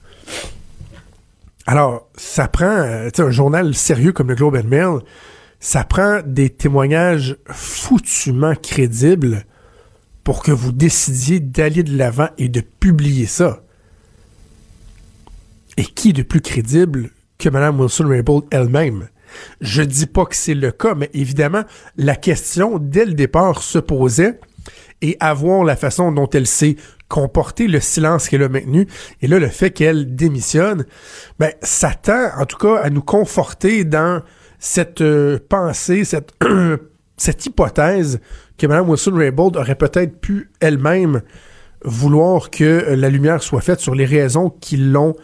Alors, 1.65 2.09
ça 2.15 2.47
prend, 2.47 2.65
euh, 2.65 3.09
un 3.17 3.31
journal 3.31 3.73
sérieux 3.73 4.11
comme 4.11 4.29
le 4.29 4.35
Globe 4.35 4.55
and 4.55 4.67
Mail, 4.67 4.99
ça 5.59 5.83
prend 5.83 6.21
des 6.25 6.49
témoignages 6.51 7.37
foutument 7.49 8.53
crédibles 8.55 9.45
pour 10.23 10.43
que 10.43 10.51
vous 10.51 10.71
décidiez 10.71 11.39
d'aller 11.39 11.83
de 11.83 11.97
l'avant 11.97 12.29
et 12.37 12.49
de 12.49 12.61
publier 12.61 13.25
ça. 13.25 13.63
Et 15.77 15.85
qui 15.85 16.09
est 16.09 16.13
de 16.13 16.23
plus 16.23 16.41
crédible 16.41 17.09
que 17.37 17.49
Mme 17.49 17.79
Wilson-Raybould 17.79 18.45
elle-même? 18.51 19.09
Je 19.59 19.81
dis 19.81 20.05
pas 20.05 20.25
que 20.25 20.35
c'est 20.35 20.53
le 20.53 20.71
cas, 20.71 20.95
mais 20.95 21.09
évidemment, 21.13 21.63
la 21.97 22.15
question, 22.15 22.77
dès 22.79 23.05
le 23.05 23.13
départ, 23.13 23.61
se 23.61 23.79
posait 23.79 24.39
et 25.01 25.17
avoir 25.19 25.63
la 25.63 25.75
façon 25.75 26.11
dont 26.11 26.29
elle 26.29 26.47
s'est 26.47 26.75
comporter 27.07 27.67
le 27.67 27.79
silence 27.79 28.29
qu'elle 28.29 28.43
a 28.43 28.49
maintenu. 28.49 28.87
Et 29.21 29.27
là, 29.27 29.39
le 29.39 29.47
fait 29.47 29.71
qu'elle 29.71 30.15
démissionne, 30.15 30.85
ben, 31.39 31.51
ça 31.61 31.91
tend, 31.91 32.29
en 32.37 32.45
tout 32.45 32.57
cas, 32.57 32.77
à 32.77 32.89
nous 32.89 33.01
conforter 33.01 33.83
dans 33.83 34.21
cette 34.59 35.01
euh, 35.01 35.39
pensée, 35.47 36.03
cette, 36.03 36.33
cette 37.17 37.45
hypothèse 37.45 38.19
que 38.57 38.67
Mme 38.67 38.89
Wilson-Raybould 38.89 39.57
aurait 39.57 39.75
peut-être 39.75 40.19
pu 40.19 40.49
elle-même 40.59 41.21
vouloir 41.83 42.49
que 42.49 42.95
la 42.95 43.09
lumière 43.09 43.43
soit 43.43 43.61
faite 43.61 43.79
sur 43.79 43.93
les 43.93 44.05
raisons 44.05 44.49
qui 44.49 44.77
l'ont 44.77 45.15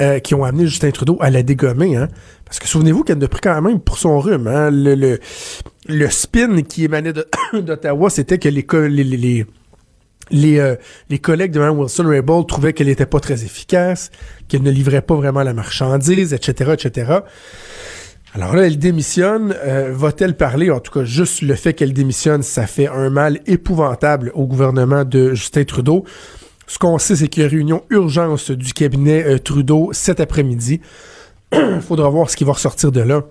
euh, 0.00 0.18
qui 0.18 0.34
ont 0.34 0.44
amené 0.44 0.66
Justin 0.66 0.90
Trudeau 0.92 1.18
à 1.20 1.28
la 1.28 1.42
dégommer. 1.42 1.94
Hein? 1.94 2.08
Parce 2.46 2.58
que 2.58 2.66
souvenez-vous 2.66 3.04
qu'elle 3.04 3.22
a 3.22 3.28
pris 3.28 3.42
quand 3.42 3.60
même 3.60 3.80
pour 3.80 3.98
son 3.98 4.18
rhume. 4.18 4.46
Hein? 4.46 4.70
Le, 4.70 5.18
le, 5.86 6.10
spin 6.10 6.62
qui 6.62 6.84
émanait 6.84 7.12
d'Ottawa, 7.52 8.08
c'était 8.08 8.38
que 8.38 8.48
les, 8.48 8.64
les, 9.04 9.46
les, 10.30 10.58
euh, 10.58 10.76
les 11.08 11.18
collègues 11.18 11.52
de 11.52 11.58
Mme 11.58 11.78
Wilson-Raybould 11.78 12.46
trouvaient 12.46 12.72
qu'elle 12.72 12.86
n'était 12.86 13.06
pas 13.06 13.20
très 13.20 13.44
efficace, 13.44 14.10
qu'elle 14.48 14.62
ne 14.62 14.70
livrait 14.70 15.02
pas 15.02 15.14
vraiment 15.14 15.42
la 15.42 15.54
marchandise, 15.54 16.32
etc., 16.32 16.72
etc. 16.72 17.18
Alors 18.34 18.54
là, 18.54 18.66
elle 18.66 18.78
démissionne. 18.78 19.54
Euh, 19.64 19.90
va-t-elle 19.92 20.36
parler? 20.36 20.70
En 20.70 20.80
tout 20.80 20.92
cas, 20.92 21.04
juste 21.04 21.42
le 21.42 21.54
fait 21.54 21.74
qu'elle 21.74 21.92
démissionne, 21.92 22.42
ça 22.42 22.66
fait 22.66 22.86
un 22.86 23.10
mal 23.10 23.40
épouvantable 23.46 24.30
au 24.34 24.46
gouvernement 24.46 25.04
de 25.04 25.34
Justin 25.34 25.64
Trudeau. 25.64 26.04
Ce 26.66 26.78
qu'on 26.78 26.98
sait, 26.98 27.16
c'est 27.16 27.28
qu'il 27.28 27.42
y 27.42 27.46
a 27.46 27.48
réunion 27.48 27.82
urgence 27.90 28.52
du 28.52 28.72
cabinet 28.72 29.24
euh, 29.24 29.38
Trudeau 29.38 29.90
cet 29.92 30.20
après-midi. 30.20 30.80
Il 31.52 31.80
faudra 31.88 32.08
voir 32.08 32.30
ce 32.30 32.36
qui 32.36 32.44
va 32.44 32.52
ressortir 32.52 32.92
de 32.92 33.00
là. 33.00 33.24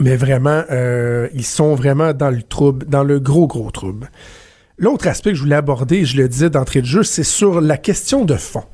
Mais 0.00 0.16
vraiment, 0.16 0.62
ils 1.34 1.44
sont 1.44 1.74
vraiment 1.74 2.14
dans 2.14 2.30
le 2.30 2.42
trouble, 2.42 2.86
dans 2.86 3.04
le 3.04 3.20
gros, 3.20 3.46
gros 3.46 3.70
trouble. 3.70 4.08
L'autre 4.82 5.06
aspect 5.06 5.30
que 5.30 5.36
je 5.36 5.42
voulais 5.42 5.54
aborder, 5.54 6.04
je 6.04 6.16
le 6.16 6.28
disais 6.28 6.50
d'entrée 6.50 6.80
de 6.80 6.86
jeu, 6.86 7.04
c'est 7.04 7.22
sur 7.22 7.60
la 7.60 7.76
question 7.76 8.24
de 8.24 8.34
fond. 8.34 8.64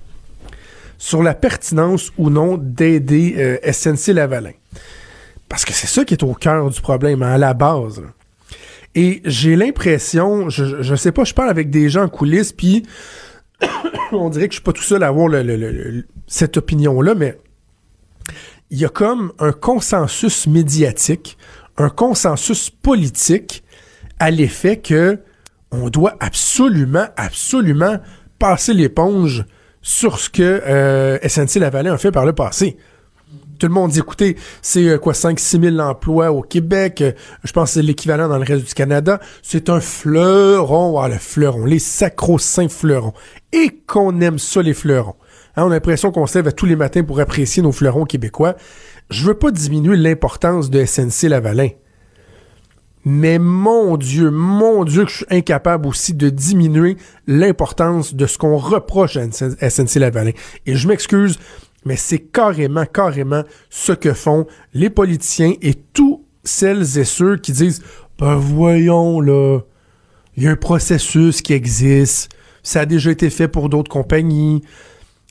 Sur 0.96 1.22
la 1.22 1.34
pertinence 1.34 2.12
ou 2.16 2.30
non 2.30 2.56
d'aider 2.56 3.34
euh, 3.36 3.70
SNC 3.70 4.14
Lavalin. 4.14 4.52
Parce 5.50 5.66
que 5.66 5.74
c'est 5.74 5.86
ça 5.86 6.06
qui 6.06 6.14
est 6.14 6.22
au 6.22 6.32
cœur 6.32 6.70
du 6.70 6.80
problème, 6.80 7.22
à 7.22 7.36
la 7.36 7.52
base. 7.52 8.02
Et 8.94 9.20
j'ai 9.26 9.54
l'impression, 9.54 10.48
je, 10.48 10.90
ne 10.90 10.96
sais 10.96 11.12
pas, 11.12 11.24
je 11.24 11.34
parle 11.34 11.50
avec 11.50 11.68
des 11.68 11.90
gens 11.90 12.04
en 12.04 12.08
coulisses, 12.08 12.54
puis 12.54 12.84
on 14.12 14.30
dirait 14.30 14.48
que 14.48 14.54
je 14.54 14.60
suis 14.60 14.64
pas 14.64 14.72
tout 14.72 14.82
seul 14.82 15.02
à 15.02 15.08
avoir 15.08 15.30
cette 16.26 16.56
opinion-là, 16.56 17.14
mais 17.14 17.38
il 18.70 18.78
y 18.78 18.86
a 18.86 18.88
comme 18.88 19.34
un 19.38 19.52
consensus 19.52 20.46
médiatique, 20.46 21.36
un 21.76 21.90
consensus 21.90 22.70
politique 22.70 23.62
à 24.18 24.30
l'effet 24.30 24.78
que 24.78 25.20
on 25.70 25.90
doit 25.90 26.16
absolument, 26.20 27.06
absolument 27.16 27.98
passer 28.38 28.74
l'éponge 28.74 29.44
sur 29.82 30.18
ce 30.18 30.30
que 30.30 30.42
euh, 30.42 31.18
SNC 31.26 31.60
Lavalin 31.60 31.94
a 31.94 31.98
fait 31.98 32.10
par 32.10 32.26
le 32.26 32.32
passé. 32.32 32.76
Tout 33.58 33.66
le 33.66 33.72
monde 33.72 33.90
dit, 33.90 33.98
écoutez, 33.98 34.36
c'est 34.62 34.86
euh, 34.86 34.98
quoi, 34.98 35.14
5-6 35.14 35.74
000 35.74 35.78
emplois 35.80 36.30
au 36.30 36.42
Québec, 36.42 37.02
euh, 37.02 37.12
je 37.42 37.52
pense 37.52 37.70
que 37.70 37.74
c'est 37.74 37.82
l'équivalent 37.82 38.28
dans 38.28 38.38
le 38.38 38.44
reste 38.44 38.66
du 38.66 38.74
Canada. 38.74 39.18
C'est 39.42 39.68
un 39.68 39.80
fleuron, 39.80 41.00
ah, 41.00 41.08
le 41.08 41.18
fleuron, 41.18 41.64
les 41.64 41.80
sacro-saints 41.80 42.68
fleurons. 42.68 43.14
Et 43.52 43.80
qu'on 43.86 44.20
aime 44.20 44.38
ça, 44.38 44.62
les 44.62 44.74
fleurons. 44.74 45.16
Hein, 45.56 45.64
on 45.64 45.70
a 45.70 45.74
l'impression 45.74 46.12
qu'on 46.12 46.26
se 46.26 46.38
lève 46.38 46.52
tous 46.52 46.66
les 46.66 46.76
matins 46.76 47.02
pour 47.02 47.18
apprécier 47.18 47.62
nos 47.62 47.72
fleurons 47.72 48.04
québécois. 48.04 48.54
Je 49.10 49.26
veux 49.26 49.34
pas 49.34 49.50
diminuer 49.50 49.96
l'importance 49.96 50.70
de 50.70 50.84
SNC 50.84 51.28
Lavalin. 51.28 51.70
Mais 53.04 53.38
mon 53.38 53.96
Dieu, 53.96 54.30
mon 54.30 54.84
Dieu, 54.84 55.04
que 55.04 55.10
je 55.10 55.16
suis 55.18 55.26
incapable 55.30 55.86
aussi 55.86 56.14
de 56.14 56.28
diminuer 56.28 56.96
l'importance 57.26 58.14
de 58.14 58.26
ce 58.26 58.38
qu'on 58.38 58.56
reproche 58.56 59.16
à 59.16 59.30
SNC 59.30 59.96
Lavalin. 59.96 60.32
Et 60.66 60.76
je 60.76 60.88
m'excuse, 60.88 61.38
mais 61.84 61.96
c'est 61.96 62.18
carrément, 62.18 62.84
carrément 62.84 63.44
ce 63.70 63.92
que 63.92 64.12
font 64.12 64.46
les 64.74 64.90
politiciens 64.90 65.54
et 65.62 65.74
tous 65.74 66.24
celles 66.44 66.98
et 66.98 67.04
ceux 67.04 67.36
qui 67.36 67.52
disent 67.52 67.82
Ben 68.18 68.34
voyons 68.34 69.20
là, 69.20 69.60
il 70.36 70.44
y 70.44 70.48
a 70.48 70.50
un 70.50 70.56
processus 70.56 71.42
qui 71.42 71.52
existe, 71.52 72.30
ça 72.62 72.80
a 72.80 72.86
déjà 72.86 73.10
été 73.10 73.30
fait 73.30 73.48
pour 73.48 73.68
d'autres 73.68 73.90
compagnies. 73.90 74.62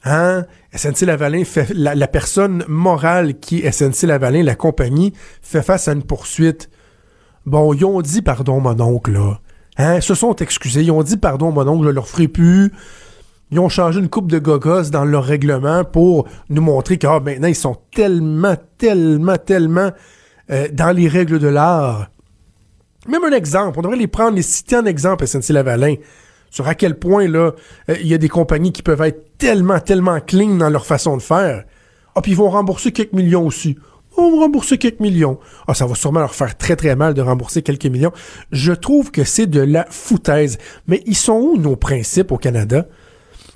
Hein? 0.03 0.45
SNC 0.73 1.01
Lavalin 1.01 1.43
fait 1.43 1.69
la, 1.73 1.95
la 1.95 2.07
personne 2.07 2.63
morale 2.67 3.39
qui 3.39 3.59
est 3.59 3.71
SNC 3.71 4.07
Lavalin, 4.07 4.43
la 4.43 4.55
compagnie, 4.55 5.13
fait 5.41 5.61
face 5.61 5.87
à 5.87 5.93
une 5.93 6.03
poursuite 6.03 6.69
Bon, 7.47 7.73
ils 7.73 7.85
ont 7.85 8.01
dit 8.01 8.21
pardon, 8.21 8.59
mon 8.59 8.77
oncle, 8.81 9.13
là. 9.13 9.39
Hein? 9.77 10.01
se 10.01 10.15
sont 10.15 10.35
excusés. 10.35 10.81
Ils 10.81 10.91
ont 10.91 11.01
dit 11.01 11.15
pardon, 11.15 11.49
mon 11.53 11.65
oncle, 11.65 11.85
je 11.85 11.91
leur 11.91 12.05
ferai 12.05 12.27
plus. 12.27 12.73
Ils 13.51 13.59
ont 13.61 13.69
changé 13.69 14.01
une 14.01 14.09
coupe 14.09 14.29
de 14.29 14.37
gogos 14.37 14.89
dans 14.91 15.05
leur 15.05 15.23
règlement 15.23 15.85
pour 15.85 16.27
nous 16.49 16.61
montrer 16.61 16.97
que 16.97 17.07
ah, 17.07 17.21
maintenant, 17.21 17.47
ils 17.47 17.55
sont 17.55 17.77
tellement, 17.95 18.55
tellement, 18.77 19.37
tellement 19.37 19.91
euh, 20.51 20.67
dans 20.73 20.91
les 20.91 21.07
règles 21.07 21.39
de 21.39 21.47
l'art. 21.47 22.09
Même 23.07 23.23
un 23.23 23.31
exemple, 23.31 23.79
on 23.79 23.81
devrait 23.81 23.95
les 23.95 24.07
prendre, 24.07 24.35
les 24.35 24.41
citer 24.41 24.75
en 24.75 24.85
exemple, 24.85 25.25
SNC-Lavalin, 25.25 25.95
sur 26.49 26.67
à 26.67 26.75
quel 26.75 26.99
point, 26.99 27.29
là, 27.29 27.53
euh, 27.89 27.95
il 28.01 28.07
y 28.07 28.13
a 28.13 28.17
des 28.17 28.27
compagnies 28.27 28.73
qui 28.73 28.83
peuvent 28.83 29.03
être 29.03 29.37
tellement, 29.37 29.79
tellement 29.79 30.19
clean 30.19 30.55
dans 30.55 30.69
leur 30.69 30.85
façon 30.85 31.15
de 31.15 31.21
faire. 31.21 31.63
Ah, 32.13 32.21
puis 32.21 32.33
ils 32.33 32.37
vont 32.37 32.49
rembourser 32.49 32.91
quelques 32.91 33.13
millions 33.13 33.45
aussi 33.45 33.77
on 34.17 34.31
va 34.31 34.43
rembourser 34.43 34.77
quelques 34.77 34.99
millions. 34.99 35.39
Ah, 35.67 35.73
ça 35.73 35.85
va 35.85 35.95
sûrement 35.95 36.19
leur 36.19 36.35
faire 36.35 36.57
très 36.57 36.75
très 36.75 36.95
mal 36.95 37.13
de 37.13 37.21
rembourser 37.21 37.61
quelques 37.61 37.85
millions. 37.85 38.11
Je 38.51 38.73
trouve 38.73 39.11
que 39.11 39.23
c'est 39.23 39.47
de 39.47 39.61
la 39.61 39.85
foutaise. 39.89 40.57
Mais 40.87 41.03
ils 41.05 41.15
sont 41.15 41.39
où 41.39 41.57
nos 41.57 41.75
principes 41.75 42.31
au 42.31 42.37
Canada? 42.37 42.87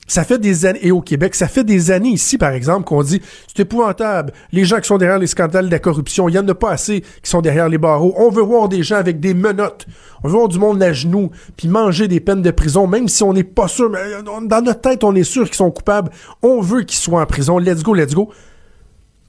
Ça 0.08 0.26
fait 0.26 0.40
des 0.40 0.66
années, 0.66 0.80
et 0.82 0.92
au 0.92 1.00
Québec, 1.00 1.36
ça 1.36 1.48
fait 1.48 1.64
des 1.64 1.90
années 1.90 2.10
ici, 2.10 2.38
par 2.38 2.52
exemple, 2.52 2.84
qu'on 2.84 3.02
dit 3.02 3.22
c'est 3.48 3.62
épouvantable. 3.62 4.34
Les 4.52 4.66
gens 4.66 4.82
qui 4.82 4.88
sont 4.88 4.98
derrière 4.98 5.20
les 5.20 5.28
scandales 5.28 5.68
de 5.68 5.72
la 5.72 5.80
corruption, 5.80 6.28
il 6.28 6.36
y 6.36 6.40
en 6.40 6.46
a 6.50 6.54
pas 6.54 6.72
assez 6.72 7.00
qui 7.00 7.30
sont 7.30 7.40
derrière 7.40 7.70
les 7.70 7.78
barreaux. 7.78 8.14
On 8.18 8.30
veut 8.30 8.42
voir 8.42 8.68
des 8.68 8.84
gens 8.84 8.98
avec 8.98 9.22
des 9.22 9.34
menottes. 9.34 9.86
On 10.22 10.28
veut 10.28 10.34
voir 10.34 10.50
du 10.50 10.60
monde 10.60 10.84
à 10.84 10.92
genoux, 10.92 11.32
puis 11.56 11.70
manger 11.70 12.10
des 12.10 12.20
peines 12.20 12.42
de 12.42 12.52
prison, 12.52 12.88
même 12.88 13.08
si 13.08 13.24
on 13.24 13.32
n'est 13.32 13.46
pas 13.46 13.70
sûr. 13.70 13.90
Mais 13.90 14.00
dans 14.24 14.62
notre 14.62 14.82
tête, 14.82 15.06
on 15.06 15.16
est 15.16 15.24
sûr 15.24 15.46
qu'ils 15.46 15.56
sont 15.56 15.72
coupables. 15.72 16.12
On 16.42 16.60
veut 16.60 16.82
qu'ils 16.82 17.00
soient 17.00 17.22
en 17.22 17.26
prison. 17.26 17.58
Let's 17.58 17.82
go, 17.82 17.94
let's 17.94 18.14
go. 18.14 18.34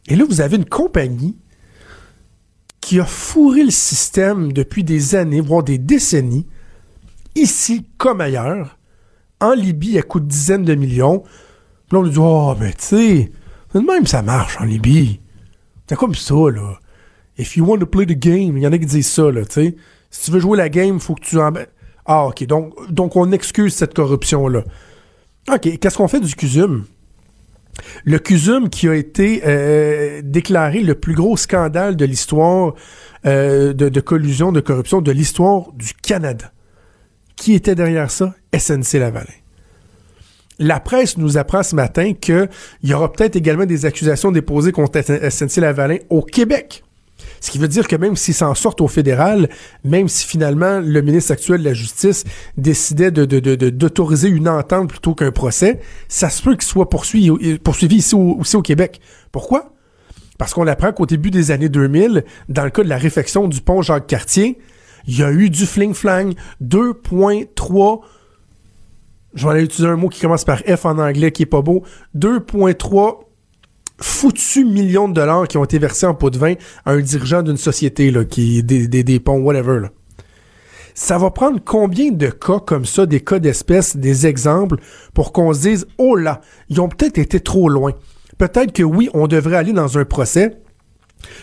Et 0.08 0.16
là, 0.16 0.24
vous 0.28 0.40
avez 0.40 0.56
une 0.56 0.64
compagnie 0.64 1.36
qui 2.80 2.98
a 2.98 3.04
fourré 3.04 3.62
le 3.62 3.70
système 3.70 4.52
depuis 4.52 4.84
des 4.84 5.14
années, 5.14 5.40
voire 5.40 5.62
des 5.62 5.78
décennies, 5.78 6.46
ici 7.34 7.86
comme 7.96 8.20
ailleurs. 8.20 8.78
En 9.40 9.52
Libye, 9.52 9.96
elle 9.96 10.04
coûte 10.04 10.26
dizaines 10.26 10.64
de 10.64 10.74
millions. 10.74 11.20
Puis 11.20 11.92
là, 11.92 11.98
on 12.00 12.02
lui 12.02 12.10
dit 12.10 12.18
Oh, 12.20 12.54
ben, 12.58 12.72
tu 12.72 12.76
sais, 12.78 13.32
de 13.74 13.80
même 13.80 14.06
ça 14.06 14.22
marche 14.22 14.60
en 14.60 14.64
Libye. 14.64 15.20
C'est 15.88 15.96
comme 15.96 16.14
ça, 16.14 16.34
là. 16.34 16.78
If 17.38 17.56
you 17.56 17.64
want 17.64 17.78
to 17.78 17.86
play 17.86 18.06
the 18.06 18.18
game, 18.18 18.56
il 18.56 18.62
y 18.62 18.66
en 18.66 18.72
a 18.72 18.78
qui 18.78 18.86
disent 18.86 19.10
ça, 19.10 19.30
là, 19.30 19.44
tu 19.44 19.52
sais. 19.52 19.76
Si 20.10 20.26
tu 20.26 20.30
veux 20.30 20.40
jouer 20.40 20.58
la 20.58 20.68
game, 20.68 21.00
faut 21.00 21.14
que 21.14 21.22
tu. 21.22 21.38
Ah, 22.04 22.26
ok. 22.26 22.44
Donc, 22.44 22.92
donc 22.92 23.16
on 23.16 23.30
excuse 23.32 23.74
cette 23.74 23.94
corruption-là. 23.94 24.64
OK. 25.50 25.78
Qu'est-ce 25.78 25.96
qu'on 25.96 26.08
fait 26.08 26.20
du 26.20 26.34
CUSUM? 26.34 26.84
Le 28.04 28.18
CUSUM 28.18 28.68
qui 28.68 28.88
a 28.88 28.94
été 28.94 29.42
euh, 29.46 30.20
déclaré 30.22 30.80
le 30.82 30.94
plus 30.94 31.14
gros 31.14 31.36
scandale 31.36 31.96
de 31.96 32.04
l'histoire 32.04 32.74
euh, 33.24 33.72
de, 33.72 34.00
collusion, 34.00 34.52
de 34.52 34.60
corruption 34.60 35.00
de 35.00 35.12
l'histoire 35.12 35.72
du 35.72 35.94
Canada. 35.94 36.52
Qui 37.36 37.54
était 37.54 37.74
derrière 37.74 38.10
ça? 38.10 38.34
SNC 38.56 38.94
Lavalin. 38.94 39.26
La 40.58 40.80
presse 40.80 41.16
nous 41.16 41.38
apprend 41.38 41.62
ce 41.62 41.74
matin 41.74 42.12
qu'il 42.14 42.48
y 42.84 42.94
aura 42.94 43.10
peut-être 43.10 43.36
également 43.36 43.64
des 43.64 43.86
accusations 43.86 44.30
déposées 44.30 44.72
contre 44.72 45.00
SNC 45.02 45.60
Lavalin 45.60 45.96
au 46.10 46.22
Québec. 46.22 46.84
Ce 47.42 47.50
qui 47.50 47.58
veut 47.58 47.66
dire 47.66 47.88
que 47.88 47.96
même 47.96 48.14
s'ils 48.14 48.34
s'en 48.34 48.54
sortent 48.54 48.80
au 48.80 48.86
fédéral, 48.86 49.48
même 49.82 50.06
si 50.06 50.24
finalement 50.24 50.78
le 50.78 51.02
ministre 51.02 51.32
actuel 51.32 51.58
de 51.58 51.64
la 51.64 51.74
Justice 51.74 52.22
décidait 52.56 53.10
d'autoriser 53.10 54.30
de, 54.30 54.36
une 54.36 54.48
entente 54.48 54.88
plutôt 54.88 55.16
qu'un 55.16 55.32
procès, 55.32 55.80
ça 56.06 56.30
se 56.30 56.40
peut 56.40 56.52
qu'il 56.52 56.62
soit 56.62 56.88
poursuivi, 56.88 57.58
poursuivi 57.58 57.96
ici 57.96 58.14
au, 58.14 58.38
aussi 58.38 58.54
au 58.54 58.62
Québec. 58.62 59.00
Pourquoi? 59.32 59.72
Parce 60.38 60.54
qu'on 60.54 60.68
apprend 60.68 60.92
qu'au 60.92 61.04
début 61.04 61.32
des 61.32 61.50
années 61.50 61.68
2000, 61.68 62.24
dans 62.48 62.62
le 62.62 62.70
cas 62.70 62.84
de 62.84 62.88
la 62.88 62.96
réfection 62.96 63.48
du 63.48 63.60
pont 63.60 63.82
Jacques-Cartier, 63.82 64.60
il 65.08 65.18
y 65.18 65.24
a 65.24 65.32
eu 65.32 65.50
du 65.50 65.66
fling-flang, 65.66 66.34
2.3 66.62 68.02
je 69.34 69.46
vais 69.46 69.52
aller 69.54 69.64
utiliser 69.64 69.88
un 69.88 69.96
mot 69.96 70.10
qui 70.10 70.20
commence 70.20 70.44
par 70.44 70.58
F 70.58 70.84
en 70.84 70.98
anglais 70.98 71.32
qui 71.32 71.42
est 71.42 71.46
pas 71.46 71.62
beau, 71.62 71.82
2.3 72.16 73.31
foutus 74.02 74.64
millions 74.64 75.08
de 75.08 75.14
dollars 75.14 75.48
qui 75.48 75.56
ont 75.56 75.64
été 75.64 75.78
versés 75.78 76.06
en 76.06 76.14
pot 76.14 76.30
de 76.30 76.38
vin 76.38 76.54
à 76.84 76.92
un 76.92 77.00
dirigeant 77.00 77.42
d'une 77.42 77.56
société, 77.56 78.10
là, 78.10 78.24
qui 78.24 78.62
des, 78.62 78.86
des, 78.86 79.20
ponts, 79.20 79.40
whatever. 79.40 79.80
Là. 79.80 79.90
Ça 80.94 81.18
va 81.18 81.30
prendre 81.30 81.60
combien 81.64 82.10
de 82.10 82.28
cas 82.28 82.60
comme 82.60 82.84
ça, 82.84 83.06
des 83.06 83.20
cas 83.20 83.38
d'espèces, 83.38 83.96
des 83.96 84.26
exemples, 84.26 84.76
pour 85.14 85.32
qu'on 85.32 85.52
se 85.54 85.60
dise, 85.60 85.86
oh 85.98 86.16
là, 86.16 86.40
ils 86.68 86.80
ont 86.80 86.88
peut-être 86.88 87.18
été 87.18 87.40
trop 87.40 87.68
loin. 87.68 87.92
Peut-être 88.38 88.72
que 88.72 88.82
oui, 88.82 89.08
on 89.14 89.26
devrait 89.26 89.56
aller 89.56 89.72
dans 89.72 89.98
un 89.98 90.04
procès 90.04 90.58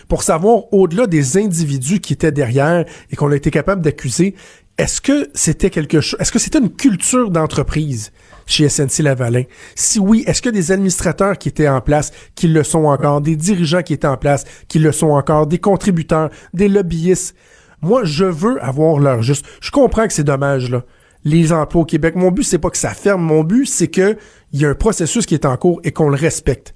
pour 0.07 0.23
savoir, 0.23 0.73
au-delà 0.73 1.07
des 1.07 1.37
individus 1.37 1.99
qui 1.99 2.13
étaient 2.13 2.31
derrière 2.31 2.85
et 3.11 3.15
qu'on 3.15 3.31
a 3.31 3.35
été 3.35 3.51
capable 3.51 3.81
d'accuser, 3.81 4.35
est-ce 4.77 5.01
que 5.01 5.29
c'était 5.33 5.69
quelque 5.69 6.01
chose, 6.01 6.19
est-ce 6.19 6.31
que 6.31 6.39
c'était 6.39 6.59
une 6.59 6.73
culture 6.73 7.31
d'entreprise? 7.31 8.11
Chez 8.49 8.67
SNC 8.67 8.99
Lavalin? 9.03 9.43
Si 9.75 9.99
oui, 9.99 10.23
est-ce 10.27 10.41
que 10.41 10.49
des 10.49 10.71
administrateurs 10.71 11.37
qui 11.37 11.49
étaient 11.49 11.69
en 11.69 11.81
place, 11.81 12.11
qui 12.35 12.47
le 12.47 12.63
sont 12.63 12.85
encore, 12.85 13.21
des 13.21 13.35
dirigeants 13.35 13.83
qui 13.83 13.93
étaient 13.93 14.07
en 14.07 14.17
place, 14.17 14.43
qui 14.67 14.79
le 14.79 14.91
sont 14.91 15.11
encore, 15.11 15.47
des 15.47 15.59
contributeurs, 15.59 16.29
des 16.53 16.67
lobbyistes? 16.67 17.35
Moi, 17.81 18.03
je 18.03 18.25
veux 18.25 18.61
avoir 18.63 18.99
leur 18.99 19.21
juste. 19.21 19.45
Je 19.61 19.71
comprends 19.71 20.07
que 20.07 20.13
c'est 20.13 20.23
dommage, 20.23 20.69
là. 20.69 20.83
Les 21.25 21.51
emplois 21.51 21.81
au 21.81 21.85
Québec. 21.85 22.15
Mon 22.15 22.31
but, 22.31 22.43
c'est 22.43 22.57
pas 22.57 22.69
que 22.69 22.77
ça 22.77 22.93
ferme. 22.93 23.21
Mon 23.21 23.43
but, 23.43 23.65
c'est 23.65 23.87
que 23.87 24.17
il 24.53 24.61
y 24.61 24.65
a 24.65 24.69
un 24.69 24.75
processus 24.75 25.25
qui 25.25 25.33
est 25.33 25.45
en 25.45 25.55
cours 25.57 25.79
et 25.83 25.91
qu'on 25.91 26.09
le 26.09 26.15
respecte. 26.15 26.73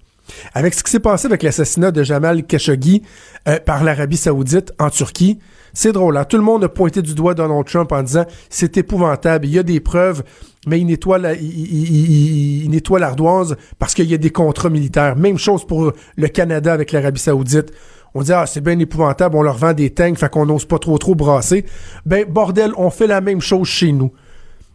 Avec 0.53 0.73
ce 0.73 0.83
qui 0.83 0.91
s'est 0.91 0.99
passé 0.99 1.27
avec 1.27 1.43
l'assassinat 1.43 1.91
de 1.91 2.03
Jamal 2.03 2.43
Khashoggi 2.43 3.03
euh, 3.47 3.59
par 3.59 3.83
l'Arabie 3.83 4.17
Saoudite 4.17 4.73
en 4.79 4.89
Turquie, 4.89 5.39
c'est 5.73 5.91
drôle. 5.91 6.17
Hein? 6.17 6.25
Tout 6.25 6.37
le 6.37 6.43
monde 6.43 6.63
a 6.63 6.69
pointé 6.69 7.01
du 7.01 7.15
doigt 7.15 7.33
Donald 7.33 7.65
Trump 7.65 7.91
en 7.91 8.03
disant 8.03 8.25
c'est 8.49 8.77
épouvantable. 8.77 9.45
Il 9.45 9.51
y 9.51 9.59
a 9.59 9.63
des 9.63 9.79
preuves 9.79 10.23
mais 10.67 10.79
il 10.79 10.85
nettoie, 10.85 11.17
la, 11.17 11.33
il, 11.33 12.69
nettoie 12.69 12.99
l'ardoise 12.99 13.57
parce 13.79 13.93
qu'il 13.93 14.09
y 14.09 14.13
a 14.13 14.17
des 14.17 14.29
contrats 14.29 14.69
militaires. 14.69 15.15
Même 15.15 15.37
chose 15.37 15.65
pour 15.65 15.91
le 16.15 16.27
Canada 16.27 16.73
avec 16.73 16.91
l'Arabie 16.91 17.19
Saoudite. 17.19 17.71
On 18.15 18.21
dit, 18.21 18.31
ah, 18.31 18.45
c'est 18.45 18.61
bien 18.61 18.77
épouvantable, 18.77 19.35
on 19.35 19.41
leur 19.41 19.57
vend 19.57 19.73
des 19.73 19.89
tanks, 19.89 20.19
fait 20.19 20.29
qu'on 20.29 20.45
n'ose 20.45 20.65
pas 20.65 20.77
trop 20.77 20.97
trop 20.99 21.15
brasser. 21.15 21.65
Ben, 22.05 22.25
bordel, 22.29 22.71
on 22.77 22.91
fait 22.91 23.07
la 23.07 23.21
même 23.21 23.41
chose 23.41 23.67
chez 23.67 23.91
nous. 23.91 24.11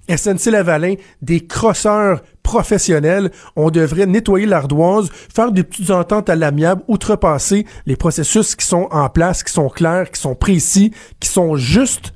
SNC 0.09 0.51
Lavalin, 0.51 0.95
des 1.23 1.47
crosseurs 1.47 2.23
professionnels, 2.43 3.31
on 3.57 3.71
devrait 3.71 4.07
nettoyer 4.07 4.47
l'ardoise, 4.47 5.11
faire 5.35 5.53
des 5.53 5.65
petites 5.65 5.91
ententes 5.91 6.31
à 6.31 6.37
l'amiable, 6.37 6.83
outrepasser 6.89 7.67
les 7.87 7.97
processus 7.97 8.57
qui 8.57 8.67
sont 8.67 8.89
en 8.91 9.09
place, 9.09 9.43
qui 9.43 9.53
sont 9.53 9.69
clairs, 9.69 10.11
qui 10.11 10.21
sont 10.21 10.35
précis, 10.35 10.93
qui 11.21 11.29
sont 11.29 11.57
justes 11.57 12.15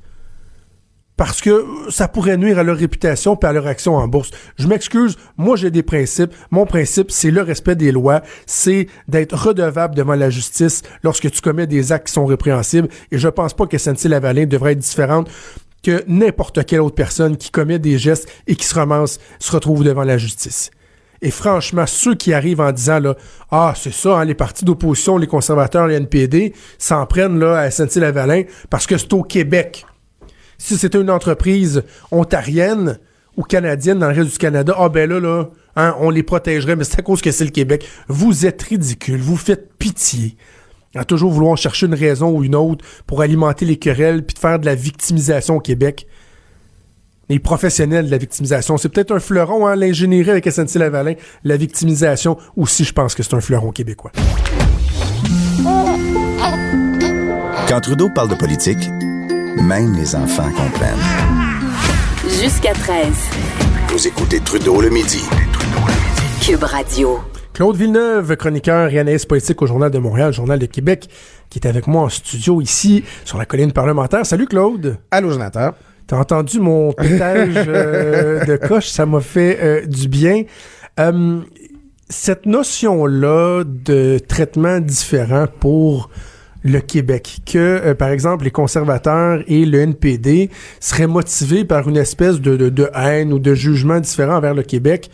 parce 1.17 1.41
que 1.41 1.63
ça 1.89 2.07
pourrait 2.07 2.37
nuire 2.37 2.59
à 2.59 2.63
leur 2.63 2.77
réputation 2.77 3.37
et 3.39 3.45
à 3.45 3.53
leur 3.53 3.67
action 3.67 3.95
en 3.95 4.07
bourse. 4.07 4.31
Je 4.57 4.67
m'excuse, 4.67 5.17
moi 5.37 5.55
j'ai 5.55 5.71
des 5.71 5.83
principes. 5.83 6.33
Mon 6.49 6.65
principe, 6.65 7.11
c'est 7.11 7.31
le 7.31 7.41
respect 7.41 7.75
des 7.75 7.91
lois, 7.91 8.21
c'est 8.45 8.87
d'être 9.07 9.35
redevable 9.35 9.95
devant 9.95 10.15
la 10.15 10.29
justice 10.29 10.81
lorsque 11.03 11.29
tu 11.29 11.41
commets 11.41 11.67
des 11.67 11.91
actes 11.91 12.07
qui 12.07 12.13
sont 12.13 12.25
répréhensibles. 12.25 12.87
Et 13.11 13.17
je 13.17 13.27
pense 13.27 13.53
pas 13.53 13.67
que 13.67 13.77
SNC-Lavalin 13.77 14.47
devrait 14.47 14.73
être 14.73 14.79
différente 14.79 15.29
que 15.83 16.03
n'importe 16.07 16.65
quelle 16.65 16.81
autre 16.81 16.95
personne 16.95 17.37
qui 17.37 17.51
commet 17.51 17.79
des 17.79 17.97
gestes 17.97 18.29
et 18.47 18.55
qui 18.55 18.65
se 18.65 18.75
ramasse, 18.75 19.19
se 19.39 19.51
retrouve 19.51 19.83
devant 19.83 20.03
la 20.03 20.17
justice. 20.17 20.71
Et 21.21 21.31
franchement, 21.31 21.85
ceux 21.85 22.15
qui 22.15 22.33
arrivent 22.33 22.61
en 22.61 22.71
disant 22.71 22.99
là, 22.99 23.15
ah, 23.51 23.73
c'est 23.77 23.93
ça, 23.93 24.19
hein, 24.19 24.25
les 24.25 24.35
partis 24.35 24.65
d'opposition, 24.65 25.17
les 25.17 25.27
conservateurs, 25.27 25.87
les 25.87 25.95
NPD, 25.95 26.53
s'en 26.77 27.05
prennent 27.05 27.39
là 27.39 27.57
à 27.57 27.69
SNC-Lavalin 27.69 28.43
parce 28.69 28.87
que 28.87 28.97
c'est 28.97 29.13
au 29.13 29.23
Québec 29.23 29.85
si 30.63 30.77
c'était 30.77 31.01
une 31.01 31.09
entreprise 31.09 31.83
ontarienne 32.09 32.97
ou 33.35 33.43
canadienne 33.43 33.99
dans 33.99 34.09
le 34.09 34.15
reste 34.15 34.31
du 34.31 34.37
Canada, 34.37 34.73
ah 34.77 34.87
ben 34.87 35.09
là, 35.09 35.19
là, 35.19 35.49
hein, 35.75 35.95
on 35.99 36.09
les 36.09 36.23
protégerait, 36.23 36.77
mais 36.77 36.85
c'est 36.85 36.99
à 36.99 37.01
cause 37.01 37.21
que 37.21 37.31
c'est 37.31 37.43
le 37.43 37.51
Québec. 37.51 37.85
Vous 38.07 38.45
êtes 38.45 38.61
ridicule, 38.61 39.19
vous 39.19 39.35
faites 39.35 39.73
pitié. 39.77 40.37
À 40.95 41.05
toujours 41.05 41.31
vouloir 41.31 41.57
chercher 41.57 41.87
une 41.87 41.95
raison 41.95 42.29
ou 42.29 42.43
une 42.43 42.55
autre 42.55 42.85
pour 43.07 43.21
alimenter 43.21 43.65
les 43.65 43.77
querelles 43.77 44.23
puis 44.25 44.35
de 44.35 44.39
faire 44.39 44.59
de 44.59 44.65
la 44.65 44.75
victimisation 44.75 45.55
au 45.55 45.59
Québec. 45.59 46.07
les 47.29 47.39
professionnels 47.39 48.05
de 48.05 48.11
la 48.11 48.17
victimisation. 48.17 48.77
C'est 48.77 48.89
peut-être 48.89 49.11
un 49.15 49.19
fleuron, 49.19 49.65
hein, 49.65 49.75
l'ingénierie 49.75 50.29
avec 50.29 50.45
SNC-Lavalin, 50.45 51.15
la 51.43 51.57
victimisation 51.57 52.37
aussi, 52.57 52.83
je 52.83 52.93
pense 52.93 53.15
que 53.15 53.23
c'est 53.23 53.33
un 53.33 53.41
fleuron 53.41 53.71
québécois. 53.71 54.11
Quand 57.67 57.79
Trudeau 57.81 58.09
parle 58.13 58.29
de 58.29 58.35
politique, 58.35 58.89
même 59.61 59.95
les 59.95 60.15
enfants 60.15 60.51
comprennent. 60.51 60.99
Jusqu'à 62.41 62.73
13. 62.73 63.07
Vous 63.89 64.07
écoutez 64.07 64.39
Trudeau 64.41 64.81
le 64.81 64.89
midi. 64.89 65.23
Cube 66.41 66.63
Radio. 66.63 67.19
Claude 67.53 67.75
Villeneuve, 67.75 68.35
chroniqueur 68.35 68.91
et 68.91 68.97
analyste 68.97 69.27
politique 69.27 69.61
au 69.61 69.67
Journal 69.67 69.91
de 69.91 69.99
Montréal, 69.99 70.33
Journal 70.33 70.57
de 70.57 70.65
Québec, 70.65 71.07
qui 71.51 71.59
est 71.59 71.67
avec 71.67 71.85
moi 71.85 72.01
en 72.01 72.09
studio 72.09 72.61
ici, 72.61 73.03
sur 73.25 73.37
la 73.37 73.45
colline 73.45 73.71
parlementaire. 73.71 74.25
Salut 74.25 74.47
Claude. 74.47 74.97
Allô 75.11 75.29
Jonathan. 75.29 75.69
T'as 76.07 76.17
entendu 76.17 76.59
mon 76.59 76.91
pétage 76.97 77.53
euh, 77.67 78.43
de 78.43 78.55
coche, 78.55 78.87
ça 78.87 79.05
m'a 79.05 79.21
fait 79.21 79.59
euh, 79.61 79.85
du 79.85 80.07
bien. 80.07 80.45
Euh, 80.99 81.41
cette 82.09 82.47
notion-là 82.47 83.63
de 83.65 84.17
traitement 84.17 84.79
différent 84.79 85.45
pour 85.59 86.09
le 86.63 86.79
Québec, 86.79 87.41
que 87.45 87.93
par 87.93 88.09
exemple 88.09 88.45
les 88.45 88.51
conservateurs 88.51 89.43
et 89.47 89.65
le 89.65 89.79
NPD 89.79 90.49
seraient 90.79 91.07
motivés 91.07 91.65
par 91.65 91.87
une 91.87 91.97
espèce 91.97 92.41
de, 92.41 92.57
de, 92.57 92.69
de 92.69 92.89
haine 92.95 93.31
ou 93.31 93.37
de 93.37 93.53
jugement 93.53 93.99
différent 93.99 94.37
envers 94.37 94.55
le 94.55 94.63
Québec, 94.63 95.11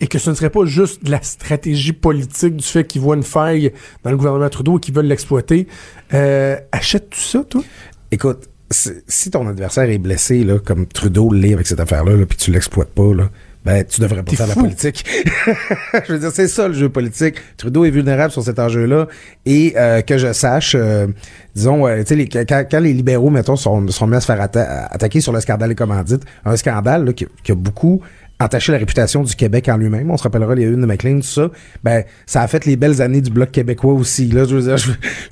et 0.00 0.06
que 0.06 0.18
ce 0.18 0.30
ne 0.30 0.34
serait 0.34 0.50
pas 0.50 0.64
juste 0.64 1.04
de 1.04 1.10
la 1.10 1.22
stratégie 1.22 1.92
politique 1.92 2.56
du 2.56 2.64
fait 2.64 2.84
qu'ils 2.84 3.00
voient 3.00 3.16
une 3.16 3.22
faille 3.22 3.72
dans 4.04 4.10
le 4.10 4.16
gouvernement 4.16 4.48
Trudeau 4.48 4.78
et 4.78 4.80
qu'ils 4.80 4.94
veulent 4.94 5.06
l'exploiter. 5.06 5.66
Euh, 6.12 6.56
Achètes-tu 6.72 7.20
ça, 7.20 7.44
toi? 7.48 7.62
Écoute, 8.10 8.48
si 8.70 9.30
ton 9.30 9.46
adversaire 9.48 9.88
est 9.88 9.98
blessé, 9.98 10.44
là, 10.44 10.58
comme 10.58 10.86
Trudeau 10.86 11.32
l'est 11.32 11.54
avec 11.54 11.66
cette 11.66 11.80
affaire-là, 11.80 12.16
là, 12.16 12.26
puis 12.26 12.36
tu 12.36 12.50
l'exploites 12.50 12.90
pas, 12.90 13.14
là, 13.14 13.30
ben, 13.66 13.84
tu 13.84 14.00
devrais 14.00 14.22
pas 14.22 14.36
faire 14.36 14.46
la 14.46 14.54
politique. 14.54 15.04
je 16.06 16.12
veux 16.12 16.20
dire, 16.20 16.30
c'est 16.32 16.46
ça 16.46 16.68
le 16.68 16.74
jeu 16.74 16.88
politique. 16.88 17.34
Trudeau 17.56 17.84
est 17.84 17.90
vulnérable 17.90 18.30
sur 18.30 18.44
cet 18.44 18.60
enjeu-là. 18.60 19.08
Et 19.44 19.74
euh, 19.76 20.02
que 20.02 20.18
je 20.18 20.32
sache, 20.32 20.76
euh, 20.78 21.08
disons, 21.56 21.84
euh, 21.84 22.04
tu 22.04 22.16
sais, 22.16 22.44
quand, 22.46 22.64
quand, 22.70 22.78
les 22.78 22.92
libéraux, 22.92 23.28
mettons, 23.28 23.56
sont, 23.56 23.88
sont 23.88 24.06
mis 24.06 24.14
à 24.14 24.20
se 24.20 24.26
faire 24.26 24.40
attaquer 24.40 25.20
sur 25.20 25.32
le 25.32 25.40
scandale 25.40 25.70
des 25.70 25.74
commandites, 25.74 26.22
un 26.44 26.56
scandale 26.56 27.06
là, 27.06 27.12
qui, 27.12 27.26
qui, 27.42 27.50
a 27.50 27.56
beaucoup 27.56 28.02
entacher 28.38 28.72
la 28.72 28.78
réputation 28.78 29.22
du 29.22 29.34
Québec 29.34 29.68
en 29.68 29.76
lui-même. 29.76 30.10
On 30.10 30.16
se 30.16 30.22
rappellera 30.22 30.54
les 30.54 30.64
unes 30.64 30.80
de 30.80 30.86
McLean, 30.86 31.16
tout 31.16 31.26
ça. 31.26 31.50
Ben, 31.82 32.04
ça 32.26 32.42
a 32.42 32.48
fait 32.48 32.66
les 32.66 32.76
belles 32.76 33.00
années 33.00 33.22
du 33.22 33.30
Bloc 33.30 33.50
québécois 33.50 33.94
aussi. 33.94 34.26
Là, 34.28 34.44
je 34.44 34.56
veux 34.56 34.62
dire, 34.62 34.76
je, 34.76 34.90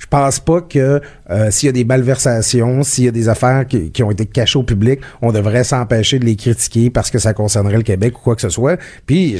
pense 0.09 0.39
pas 0.39 0.61
que 0.61 1.01
euh, 1.29 1.51
s'il 1.51 1.67
y 1.67 1.69
a 1.69 1.73
des 1.73 1.85
malversations, 1.85 2.83
s'il 2.83 3.05
y 3.05 3.07
a 3.07 3.11
des 3.11 3.29
affaires 3.29 3.67
qui, 3.67 3.91
qui, 3.91 4.01
ont 4.01 4.11
été 4.11 4.25
cachées 4.25 4.57
au 4.57 4.63
public, 4.63 5.01
on 5.21 5.31
devrait 5.31 5.63
s'empêcher 5.63 6.17
de 6.17 6.25
les 6.25 6.35
critiquer 6.35 6.89
parce 6.89 7.11
que 7.11 7.19
ça 7.19 7.33
concernerait 7.33 7.77
le 7.77 7.83
Québec 7.83 8.17
ou 8.17 8.21
quoi 8.21 8.35
que 8.35 8.41
ce 8.41 8.49
soit. 8.49 8.79
Puis, 9.05 9.37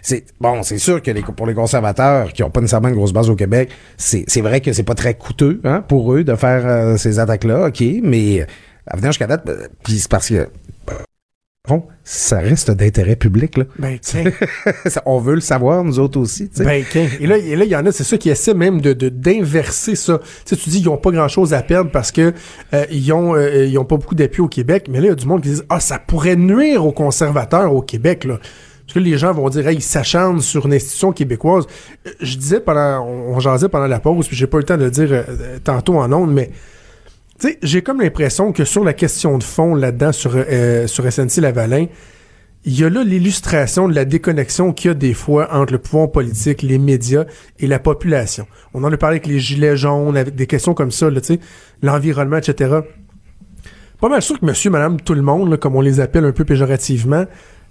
c'est 0.00 0.24
bon, 0.40 0.62
c'est 0.62 0.78
sûr 0.78 1.02
que 1.02 1.10
les, 1.10 1.22
pour 1.22 1.46
les 1.46 1.54
conservateurs 1.54 2.32
qui 2.32 2.42
ont 2.42 2.50
pas 2.50 2.60
nécessairement 2.60 2.88
une 2.88 2.94
grosse 2.94 3.12
base 3.12 3.28
au 3.28 3.36
Québec, 3.36 3.70
c'est 3.98 4.40
vrai 4.40 4.60
que 4.60 4.72
c'est 4.72 4.82
pas 4.82 4.94
très 4.94 5.14
coûteux 5.14 5.60
hein, 5.64 5.84
pour 5.86 6.14
eux 6.14 6.24
de 6.24 6.34
faire 6.34 6.62
euh, 6.66 6.96
ces 6.96 7.18
attaques-là, 7.18 7.68
ok, 7.68 7.82
mais 8.02 8.46
à 8.86 8.96
venir 8.96 9.12
jusqu'à 9.12 9.26
date, 9.26 9.46
ben, 9.46 9.56
puis 9.84 9.98
c'est 9.98 10.10
parce 10.10 10.28
que 10.28 10.48
Ça 12.04 12.40
reste 12.40 12.70
d'intérêt 12.72 13.14
public, 13.14 13.56
là. 13.56 13.64
Ben, 13.78 13.96
tiens. 14.02 14.24
On 15.06 15.18
veut 15.18 15.34
le 15.34 15.40
savoir, 15.40 15.84
nous 15.84 15.98
autres 15.98 16.18
aussi. 16.18 16.50
Ben, 16.58 16.84
tiens. 16.90 17.08
Et 17.20 17.26
là, 17.26 17.38
il 17.38 17.64
y 17.64 17.76
en 17.76 17.86
a, 17.86 17.92
c'est 17.92 18.04
ça 18.04 18.18
qui 18.18 18.28
essaient 18.28 18.54
même 18.54 18.80
de, 18.80 18.92
d'inverser 19.08 19.94
ça. 19.94 20.20
Tu 20.44 20.54
dis 20.54 20.78
qu'ils 20.78 20.88
ont 20.88 20.96
pas 20.96 21.10
grand 21.10 21.28
chose 21.28 21.54
à 21.54 21.62
perdre 21.62 21.90
parce 21.90 22.10
que 22.10 22.32
euh, 22.74 22.84
ils 22.90 23.12
ont, 23.12 23.34
euh, 23.34 23.66
ils 23.66 23.78
ont 23.78 23.84
pas 23.84 23.96
beaucoup 23.96 24.14
d'appui 24.14 24.40
au 24.40 24.48
Québec. 24.48 24.86
Mais 24.88 24.98
là, 24.98 25.06
il 25.06 25.08
y 25.10 25.12
a 25.12 25.16
du 25.16 25.26
monde 25.26 25.42
qui 25.42 25.50
dit, 25.50 25.62
ah, 25.68 25.80
ça 25.80 25.98
pourrait 25.98 26.36
nuire 26.36 26.84
aux 26.84 26.92
conservateurs 26.92 27.72
au 27.72 27.82
Québec, 27.82 28.24
là. 28.24 28.38
Parce 28.84 28.94
que 28.94 28.98
les 28.98 29.16
gens 29.16 29.32
vont 29.32 29.48
dire, 29.48 29.68
hey, 29.68 29.76
ils 29.76 29.82
s'acharnent 29.82 30.40
sur 30.40 30.66
une 30.66 30.74
institution 30.74 31.12
québécoise. 31.12 31.66
Euh, 32.06 32.10
je 32.20 32.36
disais 32.36 32.58
pendant, 32.58 33.06
on, 33.06 33.38
jasait 33.38 33.68
pendant 33.68 33.86
la 33.86 34.00
pause, 34.00 34.26
puis 34.26 34.36
j'ai 34.36 34.48
pas 34.48 34.58
eu 34.58 34.60
le 34.60 34.66
temps 34.66 34.76
de 34.76 34.84
le 34.84 34.90
dire 34.90 35.24
tantôt 35.62 35.98
en 35.98 36.12
ondes, 36.12 36.32
mais 36.32 36.50
j'ai 37.62 37.82
comme 37.82 38.00
l'impression 38.00 38.52
que 38.52 38.64
sur 38.64 38.84
la 38.84 38.92
question 38.92 39.38
de 39.38 39.42
fond 39.42 39.74
là-dedans, 39.74 40.12
sur, 40.12 40.32
euh, 40.34 40.86
sur 40.86 41.04
SNC-Lavalin, 41.04 41.86
il 42.64 42.78
y 42.78 42.84
a 42.84 42.90
là 42.90 43.02
l'illustration 43.02 43.88
de 43.88 43.94
la 43.94 44.04
déconnexion 44.04 44.72
qu'il 44.72 44.88
y 44.88 44.90
a 44.92 44.94
des 44.94 45.14
fois 45.14 45.48
entre 45.52 45.72
le 45.72 45.78
pouvoir 45.78 46.12
politique, 46.12 46.62
les 46.62 46.78
médias 46.78 47.24
et 47.58 47.66
la 47.66 47.80
population. 47.80 48.46
On 48.72 48.84
en 48.84 48.92
a 48.92 48.96
parlé 48.96 49.16
avec 49.16 49.26
les 49.26 49.40
gilets 49.40 49.76
jaunes, 49.76 50.16
avec 50.16 50.36
des 50.36 50.46
questions 50.46 50.74
comme 50.74 50.92
ça, 50.92 51.08
l'environnement, 51.82 52.36
etc. 52.36 52.80
Pas 54.00 54.08
mal 54.08 54.22
sûr 54.22 54.38
que 54.38 54.46
monsieur, 54.46 54.70
madame, 54.70 55.00
tout 55.00 55.14
le 55.14 55.22
monde, 55.22 55.56
comme 55.56 55.74
on 55.74 55.80
les 55.80 55.98
appelle 55.98 56.24
un 56.24 56.32
peu 56.32 56.44
péjorativement, 56.44 57.26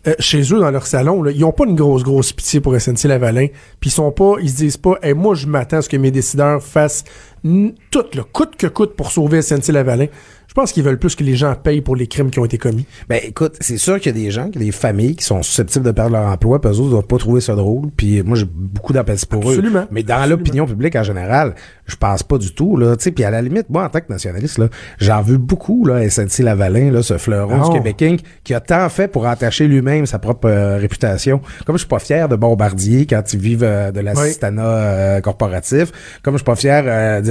euh, 0.07 0.15
chez 0.17 0.41
eux 0.51 0.59
dans 0.59 0.71
leur 0.71 0.87
salon, 0.87 1.23
ils 1.27 1.45
ont 1.45 1.51
pas 1.51 1.65
une 1.65 1.75
grosse 1.75 2.03
grosse 2.03 2.33
pitié 2.33 2.59
pour 2.59 2.75
SNC 2.79 3.03
Lavalin, 3.03 3.47
puis 3.79 3.89
ils 3.89 3.93
sont 3.93 4.11
pas, 4.11 4.35
ils 4.41 4.49
se 4.49 4.55
disent 4.55 4.77
pas, 4.77 4.97
hey, 5.03 5.13
moi 5.13 5.35
je 5.35 5.45
m'attends 5.45 5.77
à 5.77 5.81
ce 5.83 5.89
que 5.89 5.97
mes 5.97 6.09
décideurs 6.09 6.63
fassent 6.63 7.03
tout, 7.43 8.05
le 8.13 8.23
coûte 8.23 8.55
que 8.55 8.67
coûte 8.67 8.95
pour 8.95 9.11
sauver 9.11 9.41
SNC 9.41 9.71
Lavalin. 9.71 10.07
Je 10.47 10.53
pense 10.53 10.73
qu'ils 10.73 10.83
veulent 10.83 10.99
plus 10.99 11.15
que 11.15 11.23
les 11.23 11.37
gens 11.37 11.55
payent 11.55 11.79
pour 11.79 11.95
les 11.95 12.07
crimes 12.07 12.29
qui 12.29 12.37
ont 12.37 12.43
été 12.43 12.57
commis. 12.57 12.85
Ben 13.07 13.21
écoute, 13.23 13.55
c'est 13.61 13.77
sûr 13.77 14.01
qu'il 14.01 14.13
y 14.13 14.19
a 14.19 14.21
des 14.21 14.31
gens, 14.31 14.49
qu'il 14.49 14.61
y 14.61 14.65
a 14.65 14.67
des 14.67 14.73
familles 14.73 15.15
qui 15.15 15.23
sont 15.23 15.41
susceptibles 15.43 15.85
de 15.85 15.91
perdre 15.91 16.11
leur 16.11 16.25
emploi, 16.25 16.59
puis 16.59 16.69
eux 16.69 16.79
autres 16.79 16.89
doivent 16.89 17.07
pas 17.07 17.17
trouver 17.17 17.39
ça 17.39 17.55
drôle. 17.55 17.89
Puis 17.95 18.21
moi 18.21 18.35
j'ai 18.35 18.47
beaucoup 18.53 18.91
d'appétit 18.91 19.25
pour 19.25 19.47
Absolument. 19.47 19.83
eux. 19.83 19.87
Mais 19.91 20.03
dans 20.03 20.29
l'opinion 20.29 20.65
publique 20.65 20.97
en 20.97 21.03
général, 21.03 21.55
je 21.85 21.95
pense 21.95 22.23
pas 22.23 22.37
du 22.37 22.53
tout 22.53 22.75
là. 22.75 22.95
Puis 22.97 23.23
à 23.23 23.31
la 23.31 23.41
limite, 23.41 23.69
moi 23.69 23.85
en 23.85 23.89
tant 23.89 24.01
que 24.01 24.11
nationaliste 24.11 24.57
là, 24.57 24.67
j'en 24.97 25.21
veux 25.21 25.37
beaucoup 25.37 25.85
là, 25.85 26.09
SNC 26.09 26.39
Lavalin 26.39 26.91
là, 26.91 27.01
ce 27.01 27.17
fleuron 27.17 27.69
du 27.69 27.73
Québec 27.77 28.21
qui 28.43 28.53
a 28.53 28.59
tant 28.59 28.89
fait 28.89 29.07
pour 29.07 29.27
entacher 29.27 29.67
lui-même 29.67 30.05
sa 30.05 30.19
propre 30.19 30.49
euh, 30.49 30.77
réputation. 30.77 31.39
Comme 31.65 31.77
je 31.77 31.83
suis 31.83 31.87
pas 31.87 31.99
fier 31.99 32.27
de 32.27 32.35
Bombardier 32.35 33.05
quand 33.05 33.21
ils 33.31 33.39
vivent 33.39 33.63
euh, 33.63 33.91
de 33.91 34.01
l'assistanat 34.01 34.65
euh, 34.65 35.21
corporatif, 35.21 35.93
comme 36.23 36.33
je 36.33 36.39
suis 36.39 36.45
pas 36.45 36.57
fier 36.57 37.21
de, 37.21 37.30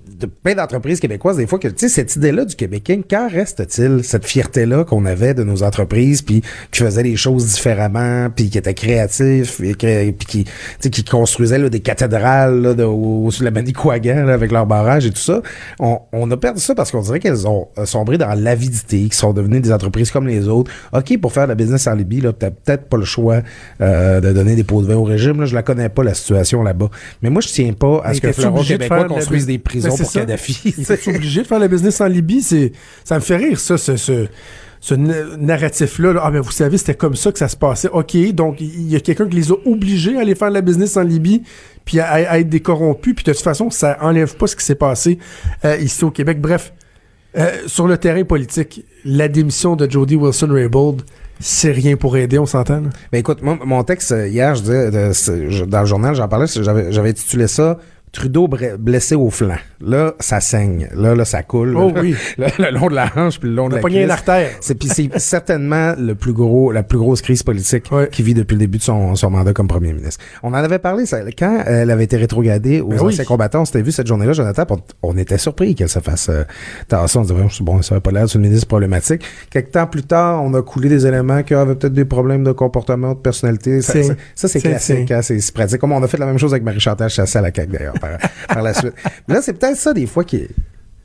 de 0.21 0.27
plein 0.27 0.55
d'entreprises 0.55 0.99
québécoises, 0.99 1.37
des 1.37 1.47
fois, 1.47 1.59
que, 1.59 1.67
tu 1.67 1.75
sais, 1.77 1.89
cette 1.89 2.15
idée-là 2.15 2.45
du 2.45 2.55
Québécois, 2.55 2.95
quand 3.09 3.29
reste-t-il 3.29 4.03
cette 4.03 4.25
fierté-là 4.25 4.83
qu'on 4.85 5.05
avait 5.05 5.33
de 5.33 5.43
nos 5.43 5.63
entreprises, 5.63 6.21
puis 6.21 6.41
qui 6.71 6.83
faisaient 6.83 7.03
les 7.03 7.15
choses 7.15 7.45
différemment, 7.45 8.29
puis 8.33 8.49
qui 8.49 8.57
étaient 8.57 8.73
créatifs, 8.73 9.59
et 9.59 9.73
puis 9.73 10.45
qui, 10.79 10.89
qui 10.89 11.03
construisaient 11.03 11.57
là, 11.57 11.69
des 11.69 11.79
cathédrales 11.79 12.61
là, 12.61 12.73
de, 12.73 12.83
au, 12.83 13.29
sur 13.31 13.43
la 13.43 13.51
Manicouagan 13.51 14.25
là, 14.25 14.33
avec 14.33 14.51
leurs 14.51 14.65
barrages 14.65 15.05
et 15.05 15.11
tout 15.11 15.21
ça. 15.21 15.41
On, 15.79 15.99
on 16.11 16.29
a 16.31 16.37
perdu 16.37 16.61
ça 16.61 16.75
parce 16.75 16.91
qu'on 16.91 17.01
dirait 17.01 17.19
qu'elles 17.19 17.47
ont 17.47 17.67
sombré 17.85 18.17
dans 18.17 18.33
l'avidité, 18.33 19.07
qui 19.09 19.17
sont 19.17 19.33
devenues 19.33 19.59
des 19.59 19.71
entreprises 19.71 20.11
comme 20.11 20.27
les 20.27 20.47
autres. 20.47 20.71
OK, 20.93 21.17
pour 21.19 21.33
faire 21.33 21.43
de 21.43 21.49
la 21.49 21.55
business 21.55 21.87
en 21.87 21.93
Libye, 21.93 22.21
là, 22.21 22.33
t'as 22.33 22.51
peut-être 22.51 22.85
pas 22.85 22.97
le 22.97 23.05
choix 23.05 23.41
euh, 23.81 24.21
de 24.21 24.31
donner 24.31 24.55
des 24.55 24.63
pots 24.63 24.81
de 24.81 24.87
vin 24.87 24.95
au 24.95 25.03
régime. 25.03 25.39
Là, 25.41 25.45
je 25.45 25.55
la 25.55 25.63
connais 25.63 25.89
pas, 25.89 26.03
la 26.03 26.13
situation 26.13 26.63
là-bas. 26.63 26.89
Mais 27.21 27.29
moi, 27.29 27.41
je 27.41 27.49
tiens 27.49 27.73
pas 27.73 28.01
à 28.03 28.13
ce 28.13 28.21
que 28.21 28.27
le 28.27 28.67
québécois 28.67 29.05
construise 29.05 29.45
des 29.45 29.57
prisons 29.57 29.95
pour 29.95 30.10
Kadhafi. 30.13 30.61
Il 30.77 31.15
obligé 31.15 31.41
de 31.41 31.47
faire 31.47 31.59
la 31.59 31.67
business 31.67 32.01
en 32.01 32.07
Libye. 32.07 32.41
C'est, 32.41 32.71
ça 33.03 33.15
me 33.15 33.21
fait 33.21 33.37
rire, 33.37 33.59
ça, 33.59 33.77
ce, 33.77 33.95
ce, 33.95 34.93
narratif-là. 34.93 36.19
Ah, 36.21 36.31
mais 36.31 36.39
vous 36.39 36.51
savez, 36.51 36.77
c'était 36.77 36.95
comme 36.95 37.15
ça 37.15 37.31
que 37.31 37.39
ça 37.39 37.47
se 37.47 37.55
passait. 37.55 37.89
OK, 37.89 38.15
donc 38.33 38.59
il 38.59 38.89
y 38.89 38.95
a 38.95 38.99
quelqu'un 38.99 39.27
qui 39.27 39.35
les 39.35 39.51
a 39.51 39.55
obligés 39.65 40.17
à 40.17 40.21
aller 40.21 40.35
faire 40.35 40.49
la 40.49 40.61
business 40.61 40.97
en 40.97 41.03
Libye, 41.03 41.43
puis 41.85 41.99
à, 41.99 42.39
être 42.39 42.49
des 42.49 42.59
corrompus. 42.59 43.15
Puis 43.15 43.23
de 43.23 43.33
toute 43.33 43.41
façon, 43.41 43.69
ça 43.69 43.97
enlève 44.01 44.35
pas 44.35 44.47
ce 44.47 44.55
qui 44.55 44.65
s'est 44.65 44.75
passé 44.75 45.19
euh, 45.65 45.77
ici 45.77 46.03
au 46.03 46.11
Québec. 46.11 46.41
Bref, 46.41 46.73
euh, 47.37 47.49
sur 47.67 47.87
le 47.87 47.97
terrain 47.97 48.23
politique, 48.23 48.85
la 49.05 49.27
démission 49.27 49.75
de 49.75 49.89
Jody 49.89 50.15
Wilson-Raybould, 50.15 51.03
c'est 51.39 51.71
rien 51.71 51.95
pour 51.95 52.17
aider, 52.17 52.37
on 52.37 52.45
s'entend? 52.45 52.83
Ben 53.11 53.17
écoute, 53.17 53.41
mon 53.41 53.83
texte 53.83 54.11
euh, 54.11 54.27
hier, 54.27 54.55
je 54.55 54.61
disais, 54.61 55.65
dans 55.65 55.79
le 55.81 55.85
journal, 55.85 56.13
j'en 56.13 56.27
parlais, 56.27 56.45
j'avais, 56.47 56.91
j'avais 56.91 57.09
intitulé 57.09 57.47
ça 57.47 57.79
Trudeau 58.11 58.49
blessé 58.77 59.15
au 59.15 59.29
flanc. 59.29 59.55
Là, 59.79 60.15
ça 60.19 60.41
saigne. 60.41 60.89
Là, 60.93 61.15
là, 61.15 61.23
ça 61.23 61.43
coule. 61.43 61.77
Oh 61.77 61.93
oui. 61.95 62.13
le 62.37 62.71
long 62.71 62.87
de 62.89 62.95
la 62.95 63.09
hanche 63.15 63.39
puis 63.39 63.47
le 63.47 63.55
long 63.55 63.69
de 63.69 63.75
la 63.75 63.81
cuisse. 63.81 64.05
l'artère. 64.05 64.49
C'est 64.59 64.75
puis 64.75 64.89
c'est 64.89 65.09
certainement 65.17 65.93
le 65.97 66.13
plus 66.13 66.33
gros, 66.33 66.73
la 66.73 66.83
plus 66.83 66.97
grosse 66.97 67.21
crise 67.21 67.41
politique 67.41 67.85
qui 68.11 68.21
vit 68.21 68.33
depuis 68.33 68.55
le 68.55 68.59
début 68.59 68.79
de 68.79 68.83
son, 68.83 69.15
son 69.15 69.29
mandat 69.29 69.53
comme 69.53 69.69
premier 69.69 69.93
ministre. 69.93 70.21
On 70.43 70.49
en 70.49 70.55
avait 70.55 70.79
parlé 70.79 71.05
ça, 71.05 71.19
quand 71.37 71.63
elle 71.65 71.89
avait 71.89 72.03
été 72.03 72.17
rétrogradée 72.17 72.81
aux 72.81 72.89
ben 72.89 72.99
anciens 72.99 73.23
combattants. 73.23 73.61
On 73.61 73.65
s'était 73.65 73.81
vu 73.81 73.93
cette 73.93 74.07
journée-là, 74.07 74.33
Jonathan. 74.33 74.65
On, 75.03 75.17
était 75.17 75.37
surpris 75.37 75.73
qu'elle 75.75 75.89
se 75.89 75.99
fasse 75.99 76.27
euh, 76.29 76.43
tasser. 76.89 77.17
On 77.17 77.23
se 77.23 77.33
disait 77.33 77.63
bon, 77.63 77.81
ça 77.81 77.95
va 77.95 78.01
pas 78.01 78.11
l'air 78.11 78.25
d'une 78.25 78.41
ministre 78.41 78.67
problématique. 78.67 79.23
Quelques 79.49 79.71
temps 79.71 79.87
plus 79.87 80.03
tard, 80.03 80.43
on 80.43 80.53
a 80.53 80.61
coulé 80.61 80.89
des 80.89 81.07
éléments 81.07 81.43
qui 81.43 81.53
avaient 81.53 81.75
peut-être 81.75 81.93
des 81.93 82.05
problèmes 82.05 82.43
de 82.43 82.51
comportement, 82.51 83.13
de 83.13 83.19
personnalité. 83.19 83.81
Ça, 83.81 83.93
ça, 84.35 84.47
c'est 84.49 84.59
classique. 84.59 85.11
Hein, 85.11 85.21
c'est 85.21 85.53
pratique. 85.53 85.79
Comme 85.79 85.93
on 85.93 86.03
a 86.03 86.07
fait 86.07 86.17
la 86.17 86.25
même 86.25 86.37
chose 86.37 86.53
avec 86.53 86.63
Marie 86.63 86.81
Chantal 86.81 87.09
Chassé 87.09 87.37
à 87.37 87.41
la 87.41 87.51
CAQ 87.53 87.71
d'ailleurs 87.71 87.93
par, 88.01 88.61
la 88.61 88.73
suite. 88.73 88.93
Mais 89.27 89.35
là, 89.35 89.41
c'est 89.41 89.53
peut-être 89.53 89.77
ça 89.77 89.93
des 89.93 90.07
fois 90.07 90.23
qui, 90.23 90.47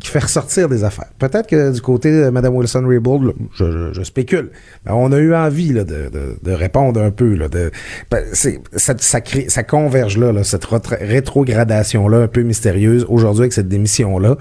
fait 0.03 0.21
ressortir 0.21 0.69
des 0.69 0.85
affaires. 0.85 1.11
Peut-être 1.19 1.49
que 1.49 1.73
du 1.73 1.81
côté 1.81 2.13
de 2.13 2.31
Mme 2.31 2.55
Wilson-Raybould, 2.55 3.35
je, 3.59 3.93
je, 3.93 4.03
spécule, 4.05 4.51
on 4.87 5.11
a 5.11 5.19
eu 5.19 5.35
envie 5.35 5.73
de, 5.73 6.53
répondre 6.53 7.01
un 7.01 7.11
peu. 7.11 7.35
Là, 7.35 7.49
de, 7.49 7.73
ben, 8.09 8.23
ça, 8.33 9.63
converge 9.65 10.17
là, 10.17 10.33
là 10.33 10.45
cette 10.45 10.65
rétrogradation-là 10.65 12.19
un 12.19 12.29
peu 12.29 12.43
mystérieuse. 12.43 13.05
Aujourd'hui, 13.09 13.43
avec 13.43 13.53
cette 13.53 13.69
démission-là, 13.69 14.37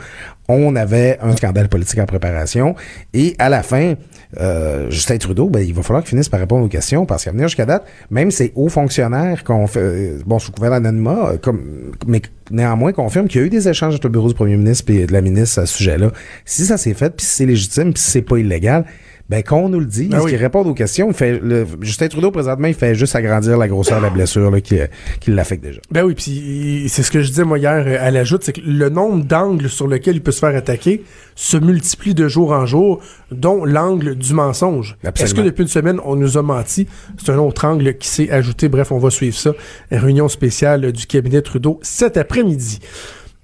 on 0.48 0.76
avait 0.76 1.18
un 1.22 1.36
scandale 1.36 1.68
politique 1.68 2.00
en 2.00 2.06
préparation. 2.06 2.76
Et 3.14 3.36
à 3.40 3.50
la 3.50 3.64
fin, 3.64 3.96
euh, 4.40 4.90
Justin 4.90 5.18
Trudeau, 5.18 5.50
ben, 5.50 5.62
il 5.62 5.74
va 5.74 5.82
falloir 5.82 6.04
qu'il 6.04 6.10
finisse 6.10 6.30
par 6.30 6.40
répondre 6.40 6.66
aux 6.66 6.70
questions 6.70 7.06
parce 7.06 7.24
qu'à 7.24 7.32
venir 7.32 7.48
jusqu'à 7.48 7.66
date, 7.66 7.86
même 8.10 8.32
ces 8.32 8.52
hauts 8.56 8.70
fonctionnaires 8.70 9.44
qu'on 9.44 9.68
fait, 9.68 9.80
euh, 9.80 10.20
bon, 10.26 10.40
sous 10.40 10.52
couvert 10.52 10.72
d'anonymat, 10.72 11.32
euh, 11.32 11.38
comme, 11.38 11.92
mais 12.08 12.22
néanmoins 12.52 12.92
confirment 12.92 13.28
qu'il 13.28 13.42
y 13.42 13.44
a 13.44 13.48
eu 13.48 13.50
des 13.50 13.68
échanges 13.68 13.96
entre 13.96 14.08
le 14.08 14.12
bureau 14.12 14.28
du 14.28 14.34
premier 14.34 14.58
ministre 14.58 14.92
et 14.92 15.06
de 15.06 15.14
la 15.14 15.22
ministre 15.22 15.60
à 15.60 15.66
ce 15.66 15.78
sujet-là. 15.78 16.12
Si 16.44 16.66
ça 16.66 16.78
s'est 16.78 16.94
fait, 16.94 17.16
puis 17.16 17.26
si 17.26 17.36
c'est 17.38 17.46
légitime, 17.46 17.94
puis 17.94 18.02
si 18.02 18.12
c'est 18.12 18.22
pas 18.22 18.38
illégal, 18.38 18.86
ben 19.28 19.42
qu'on 19.42 19.70
nous 19.70 19.80
le 19.80 19.86
dit, 19.88 20.08
Ben 20.08 20.22
oui. 20.22 20.32
qu'il 20.32 20.40
réponde 20.40 20.68
aux 20.68 20.74
questions. 20.76 21.08
Il 21.08 21.16
fait, 21.16 21.40
le, 21.42 21.66
Justin 21.82 22.08
Trudeau, 22.08 22.30
présentement, 22.30 22.68
il 22.68 22.76
fait 22.76 22.94
juste 22.94 23.16
agrandir 23.16 23.58
la 23.58 23.68
grosseur 23.68 23.98
de 23.98 24.04
la 24.04 24.12
blessure 24.12 24.52
là, 24.52 24.62
qui, 24.62 24.78
qui 25.20 25.32
l'affecte 25.32 25.64
déjà. 25.64 25.80
Ben 25.92 26.04
oui, 26.04 26.14
puis 26.14 26.86
c'est 26.90 27.02
ce 27.02 27.10
que 27.10 27.22
je 27.22 27.30
disais 27.30 27.44
moi 27.44 27.58
hier 27.58 27.84
euh, 27.88 27.98
à 28.00 28.12
l'ajoute, 28.12 28.44
c'est 28.44 28.54
que 28.54 28.62
le 28.62 28.90
nombre 28.90 29.24
d'angles 29.24 29.70
sur 29.70 29.88
lequel 29.88 30.18
il 30.18 30.22
peut 30.22 30.32
se 30.32 30.40
faire 30.40 30.56
attaquer 30.56 31.04
se 31.34 31.58
multiplie 31.58 32.14
de 32.14 32.28
jour 32.28 32.52
en 32.52 32.66
jour, 32.66 33.02
dont 33.32 33.66
l'angle 33.66 34.16
du 34.16 34.34
mensonge. 34.34 34.96
Est-ce 35.04 35.34
que 35.34 35.42
depuis 35.42 35.64
une 35.64 35.68
semaine, 35.70 36.00
on 36.06 36.16
nous 36.16 36.38
a 36.38 36.44
menti? 36.44 36.88
C'est 37.18 37.32
un 37.32 37.40
autre 37.40 37.66
angle 37.66 37.98
qui 37.98 38.08
s'est 38.08 38.30
ajouté. 38.30 38.70
Bref, 38.70 38.92
on 38.92 39.00
va 39.00 39.10
suivre 39.10 39.36
ça. 39.36 39.52
Réunion 39.92 40.28
spéciale 40.28 40.92
du 40.92 41.08
cabinet 41.08 41.42
Trudeau 41.42 41.80
cet 41.82 42.18
après-midi. 42.18 42.80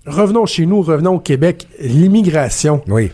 Revenons 0.06 0.46
chez 0.46 0.66
nous, 0.66 0.82
revenons 0.82 1.16
au 1.16 1.20
Québec. 1.20 1.68
L'immigration. 1.80 2.82
Oui. 2.88 3.12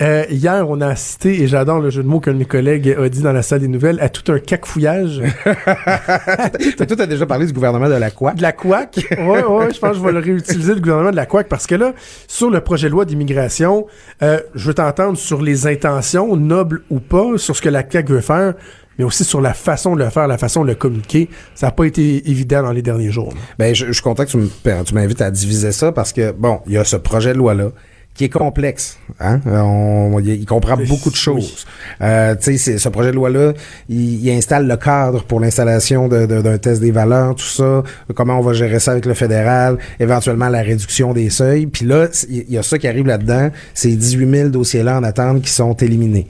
Euh, 0.00 0.24
hier, 0.30 0.66
on 0.68 0.80
a 0.80 0.88
assisté, 0.88 1.42
et 1.42 1.46
j'adore 1.46 1.80
le 1.80 1.90
jeu 1.90 2.02
de 2.02 2.08
mots 2.08 2.20
qu'un 2.20 2.32
de 2.32 2.38
mes 2.38 2.46
collègues 2.46 2.96
a 2.98 3.08
dit 3.08 3.20
dans 3.20 3.32
la 3.32 3.42
salle 3.42 3.60
des 3.60 3.68
nouvelles, 3.68 4.00
à 4.00 4.08
tout 4.08 4.32
un 4.32 4.38
cacfouillage 4.38 5.20
Toi, 5.44 6.86
tu 6.86 7.02
as 7.02 7.06
déjà 7.06 7.26
parlé 7.26 7.46
du 7.46 7.52
gouvernement 7.52 7.88
de 7.88 7.94
la 7.94 8.10
quoi? 8.10 8.32
de 8.32 8.40
la 8.40 8.52
couac. 8.52 8.98
Ouais, 9.10 9.44
ouais, 9.44 9.74
je 9.74 9.78
pense 9.78 9.90
que 9.90 9.96
je 9.96 10.02
vais 10.02 10.12
le 10.12 10.20
réutiliser, 10.20 10.74
le 10.74 10.80
gouvernement 10.80 11.10
de 11.10 11.16
la 11.16 11.26
couac, 11.26 11.48
parce 11.48 11.66
que 11.66 11.74
là, 11.74 11.92
sur 12.26 12.50
le 12.50 12.60
projet 12.60 12.86
de 12.86 12.92
loi 12.92 13.04
d'immigration, 13.04 13.86
euh, 14.22 14.40
je 14.54 14.68
veux 14.68 14.74
t'entendre 14.74 15.18
sur 15.18 15.42
les 15.42 15.66
intentions, 15.66 16.34
nobles 16.34 16.82
ou 16.88 17.00
pas, 17.00 17.36
sur 17.36 17.54
ce 17.54 17.60
que 17.60 17.68
la 17.68 17.84
CAQ 17.88 18.14
veut 18.14 18.20
faire, 18.20 18.54
mais 18.98 19.04
aussi 19.04 19.24
sur 19.24 19.42
la 19.42 19.52
façon 19.52 19.96
de 19.96 20.02
le 20.02 20.08
faire, 20.08 20.26
la 20.26 20.38
façon 20.38 20.62
de 20.62 20.68
le 20.68 20.74
communiquer. 20.76 21.28
Ça 21.54 21.66
n'a 21.66 21.72
pas 21.72 21.84
été 21.84 22.28
évident 22.30 22.62
dans 22.62 22.72
les 22.72 22.82
derniers 22.82 23.10
jours. 23.10 23.34
Ben, 23.58 23.74
je, 23.74 23.86
je 23.86 23.92
suis 23.92 24.02
content 24.02 24.24
que 24.24 24.30
tu 24.30 24.94
m'invites 24.94 25.20
à 25.20 25.30
diviser 25.30 25.72
ça 25.72 25.92
parce 25.92 26.14
que, 26.14 26.32
bon, 26.32 26.60
il 26.66 26.72
y 26.72 26.78
a 26.78 26.84
ce 26.84 26.96
projet 26.96 27.32
de 27.34 27.38
loi-là 27.38 27.70
qui 28.14 28.24
est 28.24 28.28
complexe. 28.28 28.98
Hein? 29.18 29.40
On, 29.46 30.18
il, 30.20 30.28
il 30.30 30.44
comprend 30.46 30.76
beaucoup 30.76 31.10
de 31.10 31.16
choses. 31.16 31.64
Euh, 32.02 32.34
tu 32.34 32.42
sais, 32.52 32.56
c'est- 32.58 32.78
ce 32.78 32.88
projet 32.90 33.10
de 33.12 33.16
loi-là, 33.16 33.54
il, 33.88 34.22
il 34.22 34.30
installe 34.32 34.66
le 34.66 34.76
cadre 34.76 35.22
pour 35.24 35.40
l'installation 35.40 36.06
de- 36.08 36.26
de- 36.26 36.42
d'un 36.42 36.58
test 36.58 36.80
des 36.82 36.90
valeurs, 36.90 37.34
tout 37.34 37.44
ça, 37.46 37.82
comment 38.14 38.38
on 38.38 38.42
va 38.42 38.52
gérer 38.52 38.78
ça 38.78 38.92
avec 38.92 39.06
le 39.06 39.14
fédéral, 39.14 39.78
éventuellement 39.98 40.48
la 40.50 40.60
réduction 40.60 41.14
des 41.14 41.30
seuils. 41.30 41.66
Puis 41.66 41.86
là, 41.86 42.08
il 42.28 42.50
y 42.50 42.58
a 42.58 42.62
ça 42.62 42.78
qui 42.78 42.88
arrive 42.88 43.06
là-dedans, 43.06 43.50
ces 43.72 43.96
18 43.96 44.30
000 44.30 44.48
dossiers-là 44.50 44.98
en 44.98 45.02
attente 45.04 45.40
qui 45.40 45.50
sont 45.50 45.72
éliminés. 45.74 46.26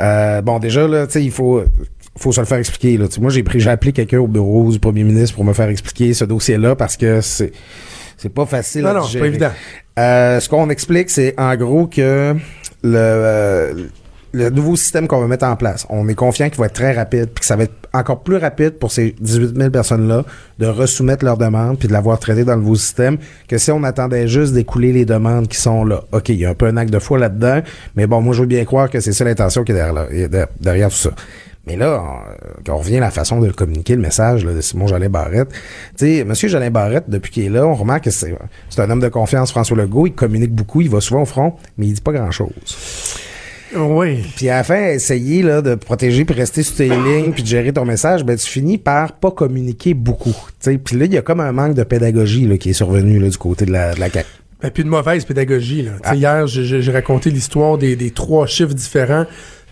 Euh, 0.00 0.42
bon, 0.42 0.58
déjà, 0.58 0.88
là, 0.88 1.06
tu 1.06 1.12
sais, 1.14 1.24
il 1.24 1.30
faut 1.30 1.62
faut 2.16 2.32
se 2.32 2.40
le 2.40 2.46
faire 2.46 2.58
expliquer. 2.58 2.96
Là. 2.96 3.06
Moi, 3.20 3.30
j'ai 3.30 3.44
pris, 3.44 3.60
j'ai 3.60 3.70
appelé 3.70 3.92
quelqu'un 3.92 4.18
au 4.18 4.26
bureau 4.26 4.72
du 4.72 4.80
premier 4.80 5.04
ministre 5.04 5.36
pour 5.36 5.44
me 5.44 5.52
faire 5.52 5.68
expliquer 5.68 6.14
ce 6.14 6.24
dossier-là 6.24 6.74
parce 6.74 6.96
que 6.96 7.20
c'est 7.20 7.52
c'est 8.18 8.28
pas 8.32 8.44
facile 8.46 8.82
Non, 8.82 8.90
à 8.90 8.94
non, 8.94 9.02
c'est 9.02 9.18
pas 9.18 9.26
digérer. 9.26 9.28
évident. 9.28 9.50
Euh, 9.98 10.40
ce 10.40 10.48
qu'on 10.48 10.68
explique, 10.70 11.08
c'est 11.10 11.34
en 11.38 11.56
gros 11.56 11.86
que 11.86 12.34
le, 12.82 12.94
euh, 12.94 13.74
le 14.32 14.50
nouveau 14.50 14.76
système 14.76 15.08
qu'on 15.08 15.20
va 15.20 15.26
mettre 15.26 15.46
en 15.46 15.56
place, 15.56 15.86
on 15.88 16.06
est 16.08 16.14
confiant 16.14 16.50
qu'il 16.50 16.58
va 16.58 16.66
être 16.66 16.74
très 16.74 16.92
rapide, 16.92 17.30
puis 17.34 17.40
que 17.40 17.46
ça 17.46 17.56
va 17.56 17.64
être 17.64 17.72
encore 17.94 18.22
plus 18.22 18.36
rapide 18.36 18.72
pour 18.78 18.92
ces 18.92 19.14
18 19.18 19.56
000 19.56 19.70
personnes-là 19.70 20.24
de 20.58 20.66
resoumettre 20.66 21.24
leurs 21.24 21.38
demandes 21.38 21.78
puis 21.78 21.88
de 21.88 21.92
l'avoir 21.94 22.18
traité 22.18 22.44
dans 22.44 22.54
le 22.54 22.60
nouveau 22.60 22.74
système 22.76 23.16
que 23.48 23.56
si 23.56 23.70
on 23.72 23.82
attendait 23.82 24.28
juste 24.28 24.52
d'écouler 24.52 24.92
les 24.92 25.06
demandes 25.06 25.48
qui 25.48 25.56
sont 25.56 25.84
là. 25.84 26.02
OK, 26.12 26.28
il 26.28 26.36
y 26.36 26.44
a 26.44 26.50
un 26.50 26.54
peu 26.54 26.66
un 26.66 26.76
acte 26.76 26.92
de 26.92 26.98
foi 26.98 27.18
là-dedans, 27.18 27.62
mais 27.96 28.06
bon, 28.06 28.20
moi, 28.20 28.34
je 28.34 28.40
veux 28.42 28.46
bien 28.46 28.64
croire 28.66 28.90
que 28.90 29.00
c'est 29.00 29.12
ça 29.12 29.24
l'intention 29.24 29.64
qui 29.64 29.72
est 29.72 29.76
derrière, 29.76 29.94
là- 29.94 30.46
derrière 30.60 30.90
tout 30.90 30.96
ça. 30.96 31.10
Mais 31.68 31.76
là, 31.76 32.02
on, 32.02 32.62
quand 32.64 32.74
on 32.74 32.78
revient 32.78 32.96
à 32.96 33.00
la 33.00 33.10
façon 33.10 33.40
de 33.40 33.46
le 33.46 33.52
communiquer, 33.52 33.94
le 33.94 34.00
message 34.00 34.44
là, 34.44 34.54
de 34.54 34.60
Simon 34.60 34.86
Jolin 34.86 35.08
Barrette, 35.10 35.50
tu 35.96 36.06
sais, 36.06 36.16
M. 36.18 36.32
Jolin 36.34 36.70
Barrette, 36.70 37.04
depuis 37.08 37.30
qu'il 37.30 37.44
est 37.44 37.50
là, 37.50 37.66
on 37.66 37.74
remarque 37.74 38.04
que 38.04 38.10
c'est 38.10 38.34
un 38.78 38.90
homme 38.90 39.00
de 39.00 39.08
confiance, 39.08 39.50
François 39.50 39.76
Legault, 39.76 40.06
il 40.06 40.14
communique 40.14 40.52
beaucoup, 40.52 40.80
il 40.80 40.88
va 40.90 41.00
souvent 41.00 41.22
au 41.22 41.26
front, 41.26 41.54
mais 41.76 41.86
il 41.86 41.92
dit 41.92 42.00
pas 42.00 42.12
grand-chose. 42.12 42.48
Oui. 43.76 44.24
Puis 44.36 44.48
à 44.48 44.56
la 44.56 44.64
fin, 44.64 44.82
essayer 44.88 45.42
là, 45.42 45.60
de 45.60 45.74
protéger 45.74 46.24
puis 46.24 46.34
rester 46.34 46.62
sur 46.62 46.76
tes 46.76 46.88
lignes 46.88 47.32
puis 47.32 47.42
de 47.42 47.48
gérer 47.48 47.72
ton 47.72 47.84
message, 47.84 48.24
ben 48.24 48.36
tu 48.36 48.46
finis 48.46 48.78
par 48.78 49.12
pas 49.12 49.30
communiquer 49.30 49.92
beaucoup. 49.92 50.34
Puis 50.62 50.96
là, 50.96 51.04
il 51.04 51.12
y 51.12 51.18
a 51.18 51.22
comme 51.22 51.40
un 51.40 51.52
manque 51.52 51.74
de 51.74 51.82
pédagogie 51.82 52.46
là, 52.46 52.56
qui 52.56 52.70
est 52.70 52.74
survenu 52.74 53.18
là, 53.18 53.28
du 53.28 53.36
côté 53.36 53.66
de 53.66 53.72
la, 53.72 53.94
de 53.94 54.00
la 54.00 54.08
CAQ. 54.08 54.26
Et 54.64 54.70
puis 54.70 54.82
une 54.82 54.88
mauvaise 54.88 55.24
pédagogie. 55.24 55.82
Là. 55.82 55.92
Ah. 56.02 56.14
Hier, 56.14 56.46
j'ai- 56.46 56.90
raconté 56.90 57.30
l'histoire 57.30 57.78
des, 57.78 57.94
des 57.94 58.10
trois 58.10 58.46
chiffres 58.46 58.74
différents 58.74 59.26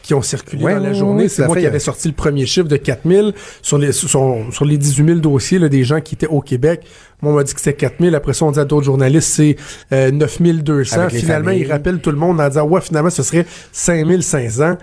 qui 0.06 0.14
ont 0.14 0.22
circulé 0.22 0.62
Ouais, 0.64 0.74
dans 0.74 0.80
la 0.80 0.92
journée. 0.92 1.24
ouais, 1.24 1.28
c'est 1.28 1.44
moi 1.46 1.54
fait. 1.56 1.62
qui 1.62 1.66
avais 1.66 1.78
sorti 1.80 2.06
le 2.08 2.14
premier 2.14 2.46
chiffre 2.46 2.68
de 2.68 2.76
4000 2.76 3.32
sur 3.60 3.76
les, 3.78 3.90
sur, 3.92 4.08
sur 4.50 4.64
les 4.64 4.78
18 4.78 5.04
000 5.06 5.18
dossiers 5.18 5.58
là, 5.58 5.68
des 5.68 5.82
gens 5.84 6.00
qui 6.00 6.14
étaient 6.14 6.28
au 6.28 6.40
Québec. 6.40 6.82
Moi, 7.22 7.32
on 7.32 7.36
m'a 7.36 7.42
dit 7.44 7.52
que 7.54 7.60
c'était 7.60 7.74
4000. 7.76 8.14
Après 8.14 8.32
ça, 8.32 8.44
on 8.44 8.52
dit 8.52 8.60
à 8.60 8.64
d'autres 8.64 8.84
journalistes, 8.86 9.28
c'est 9.28 9.56
euh, 9.92 10.10
9200. 10.12 11.00
Avec 11.00 11.12
les 11.14 11.18
Finalement, 11.20 11.46
familles. 11.46 11.62
ils 11.62 11.72
rappellent 11.72 11.98
tout 12.00 12.10
le 12.12 12.18
monde 12.18 12.40
en 12.40 12.48
disant, 12.48 12.66
ouais, 12.68 12.80
finalement, 12.80 13.10
ce 13.10 13.22
serait 13.22 13.46
5500. 13.72 14.76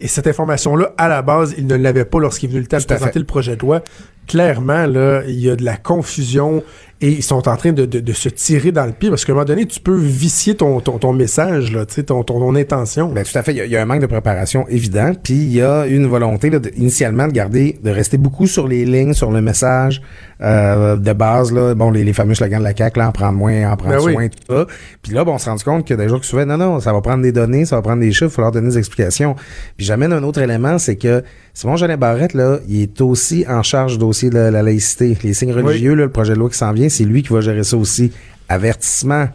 Et 0.00 0.08
cette 0.08 0.26
information-là, 0.26 0.92
à 0.98 1.08
la 1.08 1.22
base, 1.22 1.54
il 1.56 1.66
ne 1.68 1.76
l'avait 1.76 2.04
pas 2.04 2.18
lorsqu'il 2.18 2.48
est 2.48 2.52
venu 2.52 2.62
le 2.62 2.66
temps 2.66 2.78
de 2.78 2.84
présenter 2.84 3.18
le 3.20 3.24
projet 3.24 3.54
de 3.56 3.60
loi. 3.60 3.80
Clairement, 4.26 4.86
là, 4.86 5.22
il 5.28 5.38
y 5.38 5.48
a 5.48 5.54
de 5.56 5.64
la 5.64 5.76
confusion 5.76 6.62
et 7.06 7.10
ils 7.10 7.22
sont 7.22 7.48
en 7.48 7.56
train 7.56 7.72
de, 7.72 7.84
de- 7.84 8.00
de 8.00 8.12
se 8.12 8.28
tirer 8.28 8.72
dans 8.72 8.86
le 8.86 8.92
pied 8.92 9.10
parce 9.10 9.24
qu'à 9.24 9.32
un 9.32 9.34
moment 9.34 9.44
donné, 9.44 9.66
tu 9.66 9.80
peux 9.80 9.96
vicier 9.96 10.54
ton, 10.54 10.80
ton, 10.80 10.98
ton 10.98 11.12
message, 11.12 11.72
là, 11.72 11.84
tu 11.84 11.94
sais, 11.94 12.02
ton, 12.04 12.22
ton, 12.24 12.54
intention. 12.54 13.12
Ben, 13.12 13.24
tout 13.24 13.36
à 13.36 13.42
fait. 13.42 13.52
Il 13.52 13.58
y, 13.58 13.60
a, 13.60 13.64
il 13.66 13.70
y 13.72 13.76
a 13.76 13.82
un 13.82 13.84
manque 13.84 14.00
de 14.00 14.06
préparation 14.06 14.66
évident. 14.68 15.12
Puis 15.22 15.34
il 15.34 15.52
y 15.52 15.60
a 15.62 15.86
une 15.86 16.06
volonté 16.06 16.50
là, 16.50 16.58
de- 16.58 16.70
initialement 16.76 17.26
de 17.26 17.32
garder, 17.32 17.78
de 17.82 17.90
rester 17.90 18.16
beaucoup 18.16 18.46
sur 18.46 18.66
les 18.68 18.84
lignes, 18.84 19.12
sur 19.12 19.30
le 19.30 19.40
message 19.42 20.00
euh, 20.40 20.96
de 20.96 21.12
base. 21.12 21.52
Là, 21.52 21.74
bon, 21.74 21.90
les, 21.90 22.04
les 22.04 22.12
fameux 22.12 22.34
slogans 22.34 22.58
de 22.60 22.64
la 22.64 22.74
CAQ, 22.76 22.98
là, 23.00 23.08
en 23.08 23.12
prendre 23.12 23.36
moins, 23.38 23.70
en 23.70 23.76
prendre 23.76 23.96
Ben 23.96 24.02
oui. 24.04 24.12
soin, 24.14 24.28
tout 24.28 24.54
ça. 24.56 24.66
Puis 25.02 25.12
là, 25.12 25.24
bon, 25.24 25.34
on 25.34 25.38
se 25.38 25.50
rend 25.50 25.56
compte 25.64 25.86
que 25.86 25.94
des 25.94 26.08
jours 26.08 26.20
qui 26.20 26.28
souviennent, 26.28 26.48
non, 26.48 26.56
non, 26.58 26.80
ça 26.80 26.92
va 26.92 27.00
prendre 27.00 27.22
des 27.22 27.32
données, 27.32 27.64
ça 27.64 27.76
va 27.76 27.82
prendre 27.82 28.00
des 28.00 28.12
chiffres, 28.12 28.24
il 28.24 28.28
va 28.28 28.34
falloir 28.34 28.52
donner 28.52 28.68
des 28.68 28.78
explications. 28.78 29.34
Puis 29.76 29.84
j'amène 29.86 30.12
un 30.12 30.22
autre 30.22 30.40
élément, 30.40 30.78
c'est 30.78 30.96
que 30.96 31.22
Simon 31.52 31.76
Jolin 31.76 31.96
Barrette, 31.96 32.34
là, 32.34 32.58
il 32.68 32.82
est 32.82 33.00
aussi 33.00 33.44
en 33.48 33.62
charge 33.62 33.92
du 33.92 33.98
dossier 33.98 34.30
de 34.30 34.38
la 34.38 34.62
laïcité. 34.62 35.16
Les 35.22 35.34
signes 35.34 35.52
religieux, 35.52 35.94
là, 35.94 36.04
le 36.04 36.10
projet 36.10 36.34
de 36.34 36.38
loi 36.38 36.48
qui 36.50 36.58
s'en 36.58 36.72
vient, 36.72 36.88
c'est 36.94 37.04
lui 37.04 37.22
qui 37.22 37.32
va 37.32 37.40
gérer 37.40 37.64
ça 37.64 37.76
aussi. 37.76 38.12
Avertissement. 38.48 39.28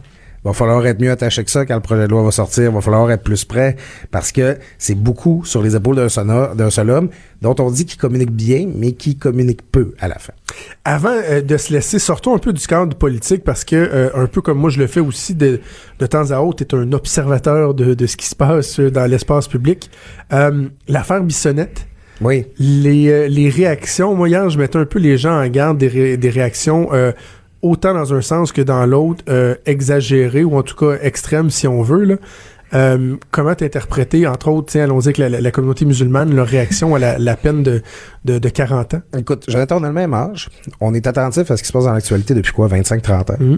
Va 0.46 0.54
falloir 0.54 0.86
être 0.88 1.02
mieux 1.02 1.12
attaché 1.12 1.44
que 1.44 1.52
ça 1.52 1.66
quand 1.66 1.76
le 1.76 1.82
projet 1.82 2.04
de 2.04 2.12
loi 2.12 2.24
va 2.24 2.32
sortir. 2.32 2.72
Va 2.72 2.80
falloir 2.80 3.12
être 3.12 3.24
plus 3.24 3.44
prêt 3.44 3.76
parce 4.10 4.32
que 4.32 4.58
c'est 4.78 4.96
beaucoup 4.96 5.44
sur 5.44 5.62
les 5.62 5.76
épaules 5.76 5.98
d'un 5.98 6.70
seul 6.70 6.90
homme 6.92 7.10
dont 7.42 7.56
on 7.60 7.70
dit 7.70 7.86
qu'il 7.86 8.00
communique 8.00 8.32
bien, 8.32 8.66
mais 8.74 8.94
qui 8.94 9.18
communique 9.18 9.70
peu 9.70 9.94
à 10.00 10.08
la 10.08 10.18
fin. 10.18 10.32
Avant 10.86 11.12
euh, 11.14 11.42
de 11.42 11.58
se 11.58 11.74
laisser, 11.74 12.00
sortons 12.00 12.34
un 12.34 12.38
peu 12.40 12.54
du 12.54 12.66
cadre 12.66 12.96
politique 12.96 13.44
parce 13.44 13.66
que, 13.66 13.76
euh, 13.76 14.10
un 14.16 14.28
peu 14.28 14.40
comme 14.42 14.60
moi 14.60 14.70
je 14.70 14.80
le 14.80 14.88
fais 14.88 15.02
aussi 15.02 15.36
de, 15.36 15.60
de 16.00 16.06
temps 16.06 16.32
à 16.32 16.40
autre, 16.40 16.64
tu 16.64 16.74
es 16.74 16.80
un 16.80 16.94
observateur 16.94 17.74
de, 17.74 17.94
de 17.94 18.06
ce 18.08 18.16
qui 18.16 18.28
se 18.28 18.36
passe 18.36 18.80
euh, 18.80 18.90
dans 18.90 19.06
l'espace 19.12 19.50
public. 19.50 19.92
Euh, 20.32 20.68
L'affaire 20.88 21.22
Bissonnette, 21.22 21.86
Oui. 22.22 22.46
les, 22.60 23.28
les 23.28 23.50
réactions, 23.50 24.16
moi 24.16 24.30
hier 24.30 24.50
je 24.50 24.58
mettais 24.58 24.80
un 24.80 24.86
peu 24.86 25.00
les 25.00 25.18
gens 25.18 25.38
en 25.38 25.48
garde 25.50 25.78
des, 25.78 25.90
ré- 25.90 26.16
des 26.18 26.30
réactions 26.30 26.90
autant 27.62 27.94
dans 27.94 28.14
un 28.14 28.22
sens 28.22 28.52
que 28.52 28.62
dans 28.62 28.86
l'autre, 28.86 29.24
euh, 29.30 29.56
exagérées 29.66 30.44
ou 30.44 30.58
en 30.58 30.64
tout 30.64 30.76
cas 30.76 30.98
extrêmes 31.02 31.50
si 31.50 31.68
on 31.68 31.82
veut. 31.82 32.04
Là. 32.04 32.16
Euh, 32.76 33.16
comment 33.32 33.56
t'interpréter, 33.56 34.28
entre 34.28 34.50
autres, 34.50 34.72
tiens, 34.72 34.84
allons-y 34.84 35.08
avec 35.08 35.18
la, 35.18 35.28
la- 35.30 35.42
la 35.42 35.52
communauté 35.52 35.86
musulmane, 35.86 36.36
leur 36.36 36.46
réaction 36.48 36.94
à 36.94 37.00
la, 37.00 37.18
la 37.18 37.36
peine 37.36 37.64
de, 37.64 37.82
de, 38.26 38.38
de 38.38 38.50
40 38.50 38.94
ans? 38.94 39.02
Écoute, 39.18 39.46
Jonathan, 39.48 39.78
on 39.80 39.84
a 39.84 39.88
le 39.88 39.94
même 39.94 40.14
âge. 40.14 40.50
On 40.80 40.94
est 40.94 41.08
attentif 41.08 41.50
à 41.50 41.58
ce 41.58 41.64
qui 41.64 41.68
se 41.68 41.74
passe 41.74 41.86
dans 41.86 41.94
l'actualité 41.94 42.36
depuis 42.36 42.54
quoi, 42.54 42.68
25-30 42.68 43.32
ans? 43.32 43.38
Mhm. 43.40 43.58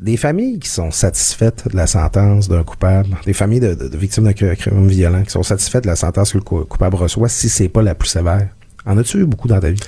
Des 0.00 0.16
familles 0.16 0.58
qui 0.58 0.68
sont 0.70 0.90
satisfaites 0.90 1.68
de 1.70 1.76
la 1.76 1.86
sentence 1.86 2.48
d'un 2.48 2.64
coupable, 2.64 3.10
des 3.26 3.34
familles 3.34 3.60
de, 3.60 3.74
de- 3.74 3.86
de 3.88 3.96
victimes 3.96 4.24
de 4.24 4.30
cr- 4.32 4.56
crimes 4.56 4.88
violents 4.88 5.22
qui 5.22 5.30
sont 5.30 5.42
satisfaites 5.44 5.84
de 5.84 5.88
la 5.88 5.96
sentence 5.96 6.32
que 6.32 6.38
le 6.38 6.42
cou- 6.44 6.64
coupable 6.64 6.96
reçoit, 6.96 7.28
si 7.28 7.48
c'est 7.48 7.68
pas 7.68 7.82
la 7.82 7.94
plus 7.94 8.08
sévère. 8.08 8.48
En 8.86 8.96
as-tu 8.98 9.18
eu 9.18 9.26
beaucoup 9.26 9.46
dans 9.46 9.60
ta 9.60 9.70
vie? 9.70 9.78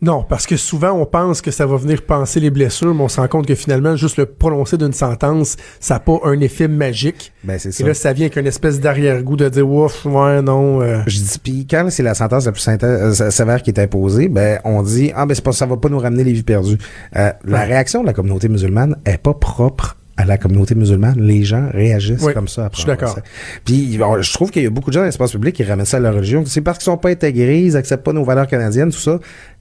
Non, 0.00 0.22
parce 0.28 0.46
que 0.46 0.56
souvent 0.56 0.92
on 0.92 1.06
pense 1.06 1.40
que 1.42 1.50
ça 1.50 1.66
va 1.66 1.76
venir 1.76 2.02
penser 2.02 2.38
les 2.38 2.50
blessures, 2.50 2.94
mais 2.94 3.02
on 3.02 3.08
se 3.08 3.20
rend 3.20 3.26
compte 3.26 3.46
que 3.46 3.56
finalement, 3.56 3.96
juste 3.96 4.16
le 4.16 4.26
prononcer 4.26 4.76
d'une 4.76 4.92
sentence, 4.92 5.56
ça 5.80 5.94
n'a 5.94 6.00
pas 6.00 6.20
un 6.24 6.38
effet 6.40 6.68
magique. 6.68 7.32
Ben, 7.42 7.58
c'est 7.58 7.70
Et 7.70 7.72
ça. 7.72 7.84
là, 7.86 7.94
ça 7.94 8.12
vient 8.12 8.26
avec 8.26 8.36
une 8.36 8.46
espèce 8.46 8.78
d'arrière-goût 8.78 9.36
de 9.36 9.48
dire 9.48 9.68
ouf, 9.68 10.04
ouais, 10.06 10.40
non. 10.40 10.80
euh, 10.82 11.00
Je 11.08 11.18
dis, 11.18 11.38
puis 11.42 11.66
quand 11.68 11.88
c'est 11.90 12.04
la 12.04 12.14
sentence 12.14 12.46
la 12.46 12.52
plus 12.52 12.64
euh, 12.68 13.30
sévère 13.30 13.60
qui 13.62 13.70
est 13.70 13.80
imposée, 13.80 14.28
ben 14.28 14.60
on 14.64 14.82
dit 14.84 15.10
ah 15.16 15.26
ben 15.26 15.34
c'est 15.34 15.42
pas 15.44 15.50
ça 15.52 15.66
va 15.66 15.76
pas 15.76 15.88
nous 15.88 15.98
ramener 15.98 16.22
les 16.22 16.32
vies 16.32 16.42
perdues. 16.44 16.78
Euh, 17.16 17.32
La 17.44 17.62
réaction 17.62 18.02
de 18.02 18.06
la 18.06 18.12
communauté 18.12 18.48
musulmane 18.48 18.96
est 19.04 19.18
pas 19.18 19.34
propre 19.34 19.96
à 20.18 20.24
la 20.26 20.36
communauté 20.36 20.74
musulmane. 20.74 21.14
Les 21.18 21.44
gens 21.44 21.68
réagissent 21.72 22.22
Oui, 22.22 22.34
comme 22.34 22.48
ça. 22.48 22.66
après 22.66 22.76
je 22.76 22.80
suis 22.82 22.86
d'accord. 22.86 23.18
Puis 23.64 23.96
bon, 23.98 24.20
je 24.20 24.32
trouve 24.34 24.50
qu'il 24.50 24.62
y 24.62 24.66
a 24.66 24.70
beaucoup 24.70 24.90
de 24.90 24.94
gens 24.94 25.00
dans 25.00 25.06
l'espace 25.06 25.30
public 25.32 25.54
qui 25.54 25.62
ramènent 25.64 25.86
ça 25.86 25.96
à 25.96 26.00
leur 26.00 26.14
religion. 26.14 26.42
C'est 26.44 26.60
parce 26.60 26.78
qu'ils 26.78 26.86
sont 26.86 26.96
pas 26.98 27.10
intégrés, 27.10 27.60
ils 27.62 27.76
acceptent 27.76 28.04
pas 28.04 28.12
nos 28.12 28.24
valeurs 28.24 28.46
canadiennes, 28.48 28.90
tout 28.90 28.98
ça. 28.98 29.18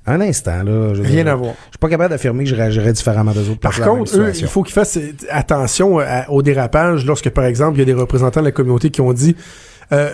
Un 0.07 0.19
instant 0.21 0.63
là, 0.63 0.93
je 0.93 1.01
Rien 1.01 1.23
dire, 1.23 1.27
à 1.33 1.35
voir. 1.35 1.53
Je 1.67 1.71
suis 1.71 1.77
pas 1.79 1.89
capable 1.89 2.09
d'affirmer 2.09 2.43
que 2.45 2.49
je 2.49 2.55
réagirais 2.55 2.91
différemment 2.93 3.33
des 3.33 3.49
autres. 3.49 3.59
Par 3.59 3.79
contre, 3.79 4.17
eux, 4.17 4.31
il 4.35 4.47
faut 4.47 4.63
qu'ils 4.63 4.73
fassent 4.73 4.97
euh, 4.97 5.11
attention 5.29 5.99
à- 5.99 6.29
au 6.29 6.41
dérapage 6.41 7.05
lorsque, 7.05 7.29
par 7.29 7.45
exemple, 7.45 7.75
il 7.77 7.79
y 7.79 7.81
a 7.83 7.85
des 7.85 7.93
représentants 7.93 8.39
de 8.39 8.45
la 8.45 8.51
communauté 8.51 8.89
qui 8.89 9.01
ont 9.01 9.13
dit 9.13 9.35
euh, 9.91 10.09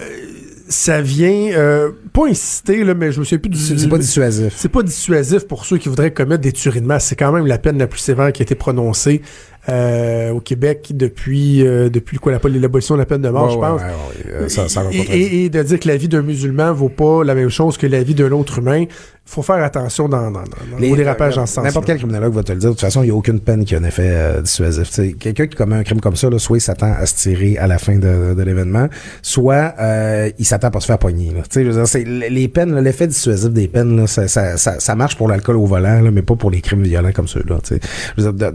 ça 0.67 1.01
vient 1.01 1.51
euh, 1.53 1.91
pas 2.11 2.27
inciter, 2.27 2.83
là, 2.83 2.93
mais 2.95 3.11
je 3.11 3.19
me 3.19 3.23
souviens 3.25 3.37
plus 3.37 3.49
du. 3.49 3.57
C'est 3.57 3.87
pas 3.87 3.97
dissuasif. 3.97 4.53
C'est 4.55 4.69
pas 4.69 4.81
dissuasif 4.81 5.47
pour 5.47 5.65
ceux 5.65 5.77
qui 5.77 5.89
voudraient 5.89 6.11
commettre 6.11 6.41
des 6.41 6.51
tueries 6.53 6.81
de 6.81 6.87
masse. 6.87 7.05
C'est 7.05 7.15
quand 7.15 7.31
même 7.31 7.45
la 7.45 7.57
peine 7.57 7.77
la 7.77 7.87
plus 7.87 7.99
sévère 7.99 8.31
qui 8.33 8.41
a 8.41 8.43
été 8.43 8.55
prononcée 8.55 9.21
euh, 9.69 10.31
au 10.31 10.39
Québec 10.39 10.91
depuis 10.93 11.65
euh, 11.65 11.89
depuis 11.89 12.17
quoi 12.17 12.33
l'abolition 12.33 12.95
de 12.95 12.99
la 12.99 13.05
peine 13.05 13.21
de 13.21 13.29
mort, 13.29 13.45
Ouais, 13.47 13.53
je 13.53 13.57
ouais, 13.57 13.67
pense. 13.67 13.81
ouais, 13.81 13.87
ouais, 13.87 14.33
euh, 14.43 14.49
ça- 14.49 14.67
ça 14.69 14.83
et, 14.91 14.97
et- 14.97 15.45
et 15.45 15.49
de 15.49 15.63
dire 15.63 15.79
que 15.79 15.87
la 15.87 15.97
vie 15.97 16.07
d'un 16.09 16.21
musulman 16.21 16.73
vaut 16.73 16.89
pas 16.89 17.23
la 17.23 17.33
même 17.35 17.49
chose 17.49 17.77
que 17.77 17.87
la 17.87 18.03
vie 18.03 18.15
d'un 18.15 18.31
autre 18.31 18.59
humain, 18.59 18.85
faut 19.25 19.41
faire 19.41 19.63
attention 19.63 20.09
dans, 20.09 20.31
dans, 20.31 20.41
dans, 20.41 20.77
Les- 20.79 20.91
au 20.91 20.97
dérapage 20.97 21.35
dans 21.37 21.45
ce 21.45 21.53
sens. 21.53 21.63
N'importe 21.63 21.85
quel 21.85 21.95
criminologue 21.97 22.33
va 22.33 22.43
te 22.43 22.51
le 22.51 22.57
dire. 22.59 22.69
De 22.71 22.73
toute 22.73 22.81
façon, 22.81 23.03
il 23.03 23.05
n'y 23.05 23.11
a 23.11 23.15
aucune 23.15 23.39
peine 23.39 23.63
qui 23.63 23.73
a 23.73 23.77
un 23.77 23.83
effet 23.85 24.03
euh, 24.05 24.41
dissuasif. 24.41 24.89
Quelqu'un 25.17 25.47
qui 25.47 25.55
commet 25.55 25.77
un 25.77 25.83
crime 25.83 26.01
comme 26.01 26.17
ça, 26.17 26.29
là, 26.29 26.39
soit 26.39 26.57
il 26.57 26.61
s'attend 26.61 26.91
à 26.91 27.05
se 27.05 27.15
tirer 27.15 27.57
à 27.57 27.67
la 27.67 27.77
fin 27.77 27.95
de, 27.97 28.33
de 28.33 28.43
l'événement, 28.43 28.89
soit 29.21 29.75
euh, 29.79 30.29
il 30.37 30.43
s'attend 30.45 30.71
pas 30.71 30.79
à 30.79 30.81
se 30.81 30.87
faire 30.87 30.97
pogner. 30.99 31.27
Là. 31.33 31.41
Tu 31.43 31.47
sais, 31.51 31.63
je 31.63 31.69
veux 31.69 31.75
dire, 31.75 31.87
c'est- 31.87 32.03
les 32.03 32.47
peines, 32.49 32.77
l'effet 32.81 33.07
dissuasif 33.07 33.49
des 33.51 33.69
peines, 33.69 33.95
là, 33.95 34.07
ça, 34.07 34.27
ça, 34.27 34.57
ça, 34.57 34.95
marche 34.95 35.15
pour 35.15 35.29
l'alcool 35.29 35.55
au 35.55 35.65
volant, 35.65 36.01
là, 36.01 36.11
mais 36.11 36.21
pas 36.21 36.35
pour 36.35 36.51
les 36.51 36.59
crimes 36.59 36.83
violents 36.83 37.13
comme 37.13 37.29
ceux-là. 37.29 37.59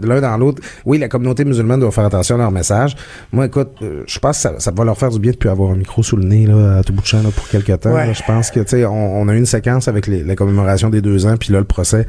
l'un 0.03 0.21
dans 0.21 0.37
l'autre, 0.37 0.61
oui, 0.85 0.98
la 0.99 1.07
communauté 1.07 1.45
musulmane 1.45 1.79
doit 1.79 1.91
faire 1.91 2.05
attention 2.05 2.35
à 2.35 2.37
leur 2.39 2.51
message. 2.51 2.95
Moi, 3.31 3.45
écoute, 3.47 3.69
euh, 3.81 4.03
je 4.07 4.19
pense 4.19 4.37
que 4.37 4.41
ça, 4.41 4.53
ça 4.59 4.71
va 4.75 4.83
leur 4.83 4.97
faire 4.97 5.09
du 5.09 5.19
bien 5.19 5.31
de 5.31 5.37
plus 5.37 5.49
avoir 5.49 5.71
un 5.71 5.75
micro 5.75 6.03
sous 6.03 6.15
le 6.17 6.23
nez 6.23 6.45
là, 6.45 6.77
à 6.79 6.83
tout 6.83 6.93
bout 6.93 7.01
de 7.01 7.07
champ 7.07 7.21
là, 7.23 7.29
pour 7.35 7.47
quelques 7.47 7.79
temps. 7.79 7.91
Ouais. 7.93 8.13
Je 8.13 8.23
pense 8.23 8.51
que, 8.51 8.59
tu 8.59 8.67
sais, 8.69 8.85
on, 8.85 9.21
on 9.21 9.27
a 9.27 9.33
eu 9.33 9.37
une 9.37 9.45
séquence 9.45 9.87
avec 9.87 10.07
les- 10.07 10.23
la 10.23 10.35
commémoration 10.35 10.89
des 10.89 11.01
deux 11.01 11.25
ans, 11.25 11.35
puis 11.37 11.51
là, 11.53 11.59
le 11.59 11.65
procès. 11.65 12.05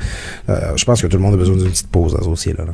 Euh, 0.48 0.58
je 0.76 0.84
pense 0.84 1.00
que 1.02 1.06
tout 1.06 1.16
le 1.16 1.22
monde 1.22 1.34
a 1.34 1.36
besoin 1.36 1.56
d'une 1.56 1.70
petite 1.70 1.88
pause 1.90 2.12
dans 2.14 2.20
ce 2.22 2.28
dossier-là. 2.28 2.64
là. 2.66 2.72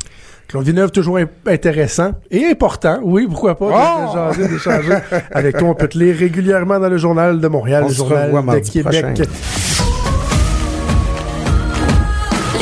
Claude 0.48 0.64
Villeneuve, 0.64 0.92
toujours 0.92 1.18
intéressant 1.46 2.12
et 2.30 2.44
important, 2.46 3.00
oui, 3.02 3.26
pourquoi 3.28 3.58
pas, 3.58 3.66
Oh! 3.68 4.06
de 4.06 4.12
jaser, 4.44 4.48
d'échanger 4.54 4.98
avec 5.32 5.56
toi. 5.58 5.68
On 5.70 5.74
peut 5.74 5.88
te 5.88 5.98
lire 5.98 6.16
régulièrement 6.16 6.78
dans 6.78 6.88
le 6.88 6.98
Journal 6.98 7.40
de 7.40 7.48
Montréal, 7.48 7.82
On 7.84 7.88
le 7.88 7.94
Journal 7.94 8.30
de 8.30 8.58
Québec. 8.70 8.84
prochain. 9.04 9.14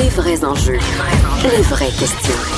Les 0.02 0.08
vrais 0.08 0.44
enjeux. 0.44 0.78
Les 1.44 1.62
vraies 1.62 1.84
questions. 1.86 2.53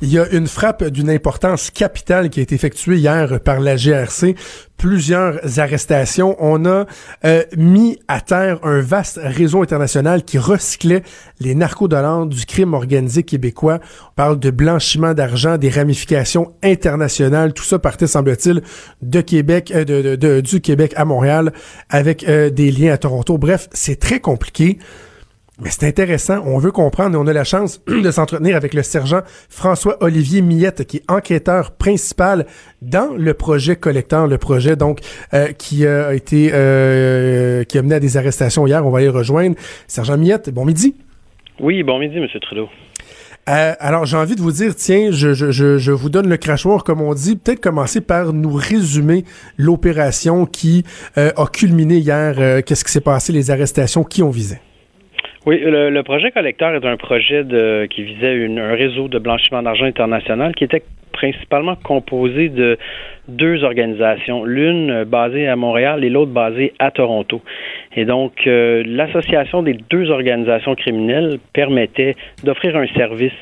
Il 0.00 0.12
y 0.12 0.18
a 0.18 0.28
une 0.32 0.46
frappe 0.46 0.84
d'une 0.84 1.10
importance 1.10 1.70
capitale 1.70 2.30
qui 2.30 2.40
a 2.40 2.42
été 2.42 2.54
effectuée 2.54 2.96
hier 2.96 3.40
par 3.40 3.60
la 3.60 3.76
GRC. 3.76 4.34
Plusieurs 4.76 5.58
arrestations. 5.58 6.36
On 6.38 6.64
a 6.66 6.84
euh, 7.24 7.42
mis 7.56 7.98
à 8.06 8.20
terre 8.20 8.58
un 8.64 8.80
vaste 8.80 9.18
réseau 9.22 9.62
international 9.62 10.24
qui 10.24 10.38
recyclait 10.38 11.02
les 11.40 11.54
narcodollars 11.54 12.26
du 12.26 12.44
crime 12.44 12.74
organisé 12.74 13.22
québécois. 13.22 13.80
On 14.10 14.14
parle 14.14 14.38
de 14.38 14.50
blanchiment 14.50 15.14
d'argent, 15.14 15.58
des 15.58 15.70
ramifications 15.70 16.52
internationales. 16.62 17.52
Tout 17.54 17.64
ça 17.64 17.78
partait, 17.78 18.06
semble-t-il, 18.06 18.62
de 19.02 19.20
Québec, 19.20 19.72
euh, 19.74 20.40
du 20.42 20.60
Québec 20.60 20.92
à 20.96 21.04
Montréal, 21.04 21.52
avec 21.88 22.28
euh, 22.28 22.50
des 22.50 22.70
liens 22.70 22.92
à 22.92 22.98
Toronto. 22.98 23.38
Bref, 23.38 23.68
c'est 23.72 23.98
très 23.98 24.20
compliqué. 24.20 24.78
Mais 25.60 25.70
c'est 25.70 25.86
intéressant, 25.86 26.42
on 26.44 26.58
veut 26.58 26.72
comprendre 26.72 27.14
et 27.14 27.18
on 27.18 27.26
a 27.28 27.32
la 27.32 27.44
chance 27.44 27.80
de 27.86 28.10
s'entretenir 28.10 28.56
avec 28.56 28.74
le 28.74 28.82
sergent 28.82 29.20
François-Olivier 29.48 30.42
Millette, 30.42 30.84
qui 30.84 30.96
est 30.98 31.10
enquêteur 31.10 31.70
principal 31.70 32.46
dans 32.82 33.14
le 33.16 33.34
projet 33.34 33.76
collecteur, 33.76 34.26
le 34.26 34.38
projet 34.38 34.74
donc 34.74 34.98
euh, 35.32 35.52
qui 35.52 35.86
a 35.86 36.12
été 36.12 36.50
euh, 36.52 37.62
qui 37.64 37.78
a 37.78 37.82
mené 37.82 37.94
à 37.94 38.00
des 38.00 38.16
arrestations 38.16 38.66
hier. 38.66 38.84
On 38.84 38.90
va 38.90 38.98
aller 38.98 39.08
rejoindre. 39.08 39.54
Sergent 39.86 40.18
Millette, 40.18 40.50
bon 40.50 40.64
midi. 40.64 40.96
Oui, 41.60 41.84
bon 41.84 42.00
midi, 42.00 42.16
M. 42.16 42.26
Trudeau. 42.40 42.68
Euh, 43.48 43.74
alors, 43.78 44.06
j'ai 44.06 44.16
envie 44.16 44.36
de 44.36 44.40
vous 44.40 44.52
dire, 44.52 44.74
tiens, 44.74 45.10
je, 45.10 45.34
je, 45.34 45.50
je, 45.50 45.76
je 45.76 45.92
vous 45.92 46.08
donne 46.08 46.28
le 46.28 46.36
crachoir, 46.36 46.82
comme 46.82 47.02
on 47.02 47.12
dit. 47.14 47.36
Peut-être 47.36 47.60
commencer 47.60 48.00
par 48.00 48.32
nous 48.32 48.54
résumer 48.54 49.24
l'opération 49.58 50.46
qui 50.46 50.84
euh, 51.18 51.30
a 51.36 51.46
culminé 51.46 51.98
hier. 51.98 52.36
Euh, 52.38 52.62
Qu'est-ce 52.62 52.84
qui 52.84 52.92
s'est 52.92 53.00
passé, 53.00 53.32
les 53.32 53.50
arrestations, 53.50 54.02
qui 54.02 54.22
ont 54.22 54.30
visé? 54.30 54.58
Oui, 55.46 55.60
le, 55.60 55.90
le 55.90 56.02
projet 56.02 56.30
collecteur 56.30 56.74
est 56.74 56.86
un 56.86 56.96
projet 56.96 57.44
de, 57.44 57.86
qui 57.90 58.02
visait 58.02 58.46
un 58.46 58.74
réseau 58.74 59.08
de 59.08 59.18
blanchiment 59.18 59.62
d'argent 59.62 59.84
international 59.84 60.54
qui 60.54 60.64
était 60.64 60.82
principalement 61.12 61.76
composé 61.76 62.48
de 62.48 62.78
deux 63.28 63.62
organisations, 63.62 64.44
l'une 64.44 65.04
basée 65.04 65.46
à 65.46 65.54
Montréal 65.54 66.02
et 66.02 66.10
l'autre 66.10 66.32
basée 66.32 66.72
à 66.78 66.90
Toronto. 66.90 67.42
Et 67.94 68.04
donc, 68.04 68.46
euh, 68.46 68.82
l'association 68.86 69.62
des 69.62 69.76
deux 69.90 70.10
organisations 70.10 70.74
criminelles 70.74 71.38
permettait 71.52 72.16
d'offrir 72.42 72.76
un 72.76 72.86
service 72.88 73.32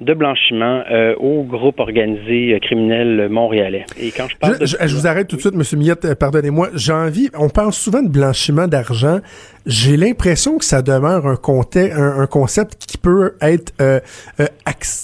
de 0.00 0.12
blanchiment 0.12 0.82
euh, 0.90 1.14
au 1.20 1.44
groupe 1.44 1.78
organisé 1.78 2.52
euh, 2.54 2.58
criminel 2.58 3.28
montréalais. 3.30 3.86
Et 3.96 4.10
quand 4.10 4.26
je 4.28 4.36
parle 4.36 4.56
Je, 4.60 4.66
je- 4.66 4.76
je 4.88 4.96
vous 4.96 5.06
arrête 5.06 5.28
tout 5.28 5.36
de 5.36 5.40
suite, 5.40 5.54
Monsieur 5.54 5.76
Millette, 5.76 6.04
euh, 6.04 6.14
pardonnez-moi. 6.16 6.70
J'ai 6.74 6.92
envie, 6.92 7.30
on 7.38 7.48
parle 7.48 7.72
souvent 7.72 8.02
de 8.02 8.08
blanchiment 8.08 8.66
d'argent. 8.66 9.20
J'ai 9.66 9.96
l'impression 9.96 10.58
que 10.58 10.64
ça 10.64 10.82
demeure 10.82 11.28
un, 11.28 11.36
conte- 11.36 11.76
un, 11.76 12.20
un 12.20 12.26
concept 12.26 12.74
qui 12.86 12.98
peut 12.98 13.36
être 13.40 13.72
euh, 13.80 14.00
euh, 14.40 14.46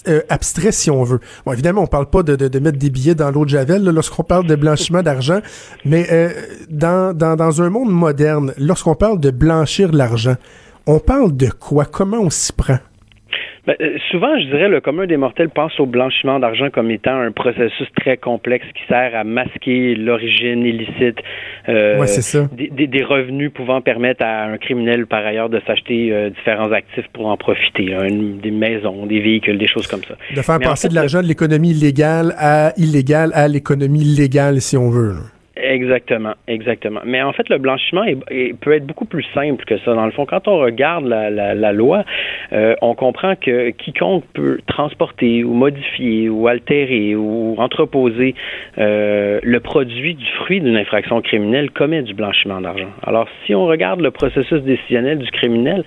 euh, 0.09 0.21
abstrait 0.29 0.73
si 0.73 0.91
on 0.91 1.05
veut. 1.05 1.21
Bon, 1.47 1.53
évidemment, 1.53 1.83
on 1.83 1.87
parle 1.87 2.11
pas 2.11 2.25
de, 2.25 2.35
de, 2.35 2.49
de 2.49 2.59
mettre 2.59 2.79
des 2.79 2.91
billets 2.91 3.15
dans 3.15 3.31
l'eau 3.31 3.45
de 3.45 3.51
Javel 3.51 3.85
lorsqu'on 3.85 4.25
parle 4.25 4.47
de 4.49 4.57
blanchiment 4.57 5.03
d'argent, 5.03 5.39
mais 5.85 6.07
euh, 6.11 6.31
dans, 6.69 7.17
dans, 7.17 7.37
dans 7.37 7.63
un 7.63 7.71
monde 7.71 7.91
moderne, 7.93 8.53
lorsqu'on 8.59 8.97
parle 8.97 9.21
de 9.21 9.31
blanchir 9.31 9.93
l'argent, 9.93 10.35
on 10.87 10.99
parle 10.99 11.37
de 11.37 11.47
quoi? 11.49 11.85
Comment 11.85 12.19
on 12.19 12.31
s'y 12.31 12.53
prend? 12.53 12.79
Ben, 13.79 13.87
euh, 13.87 13.99
souvent, 14.11 14.37
je 14.39 14.47
dirais, 14.47 14.69
le 14.69 14.81
commun 14.81 15.07
des 15.07 15.17
mortels 15.17 15.49
pense 15.51 15.79
au 15.79 15.87
blanchiment 15.87 16.41
d'argent 16.41 16.71
comme 16.71 16.91
étant 16.91 17.17
un 17.21 17.31
processus 17.31 17.87
très 18.01 18.17
complexe 18.17 18.67
qui 18.75 18.83
sert 18.89 19.15
à 19.15 19.23
masquer 19.23 19.95
l'origine 19.95 20.65
illicite 20.67 21.19
euh, 21.69 21.99
Ouais, 22.01 22.07
c'est 22.09 22.23
ça. 22.23 22.49
des, 22.53 23.03
revenus 23.05 23.53
pouvant 23.53 23.81
permettre 23.81 24.25
à 24.25 24.45
un 24.45 24.59
criminel, 24.59 25.07
par 25.07 25.25
ailleurs, 25.25 25.49
de 25.51 25.61
s'acheter 25.67 26.11
euh, 26.13 26.31
différents 26.31 26.73
actifs 26.73 27.07
pour 27.13 27.27
en 27.27 27.37
profiter, 27.37 27.95
hein, 27.95 28.07
une- 28.09 28.39
des 28.41 28.51
maisons, 28.51 29.07
des 29.07 29.21
véhicules, 29.21 29.59
des 29.59 29.69
choses 29.69 29.87
comme 29.87 30.03
ça. 30.05 30.15
De 30.35 30.43
faire 30.43 30.59
Mais 30.59 30.67
en 30.67 30.71
passer 30.71 30.89
fait, 30.89 30.91
de 30.91 30.95
l'argent 30.97 31.23
de 31.23 31.27
l'économie 31.29 31.71
illégale 31.71 32.35
à 32.39 32.73
illégale 32.77 33.31
à 33.35 33.47
l'économie 33.47 34.03
légale, 34.05 34.61
si 34.61 34.77
on 34.77 34.91
veut. 34.91 35.13
là. 35.13 35.21
Exactement, 35.57 36.35
exactement. 36.47 37.01
Mais 37.05 37.21
en 37.23 37.33
fait, 37.33 37.49
le 37.49 37.59
blanchiment 37.59 38.05
est- 38.05 38.17
est- 38.31 38.59
peut 38.59 38.73
être 38.73 38.87
beaucoup 38.87 39.05
plus 39.05 39.25
simple 39.35 39.65
que 39.65 39.77
ça. 39.79 39.95
Dans 39.95 40.07
le 40.07 40.13
fond, 40.13 40.25
quand 40.25 40.47
on 40.47 40.59
regarde 40.59 41.05
la, 41.07 41.29
la- 41.29 41.55
la 41.55 41.73
loi, 41.73 42.05
euh, 42.53 42.75
on 42.83 42.95
comprend 42.95 43.35
que 43.35 43.71
quiconque 43.71 44.25
peut 44.33 44.61
transporter 44.67 45.43
ou 45.43 45.53
modifier 45.53 46.29
ou 46.29 46.47
altérer 46.47 47.17
ou 47.17 47.57
entreposer 47.59 48.35
euh, 48.79 49.41
le 49.43 49.61
produit 49.61 50.15
du 50.15 50.27
fruit 50.39 50.61
d'une 50.61 50.77
infraction 50.77 51.21
criminelle 51.21 51.71
commet 51.73 52.03
du 52.03 52.15
blanchiment 52.15 52.61
d'argent. 52.61 52.89
Alors, 53.05 53.27
si 53.45 53.55
on 53.55 53.67
regarde 53.67 54.01
le 54.01 54.13
processus 54.13 54.63
décisionnel 54.63 55.19
du 55.19 55.31
criminel, 55.33 55.85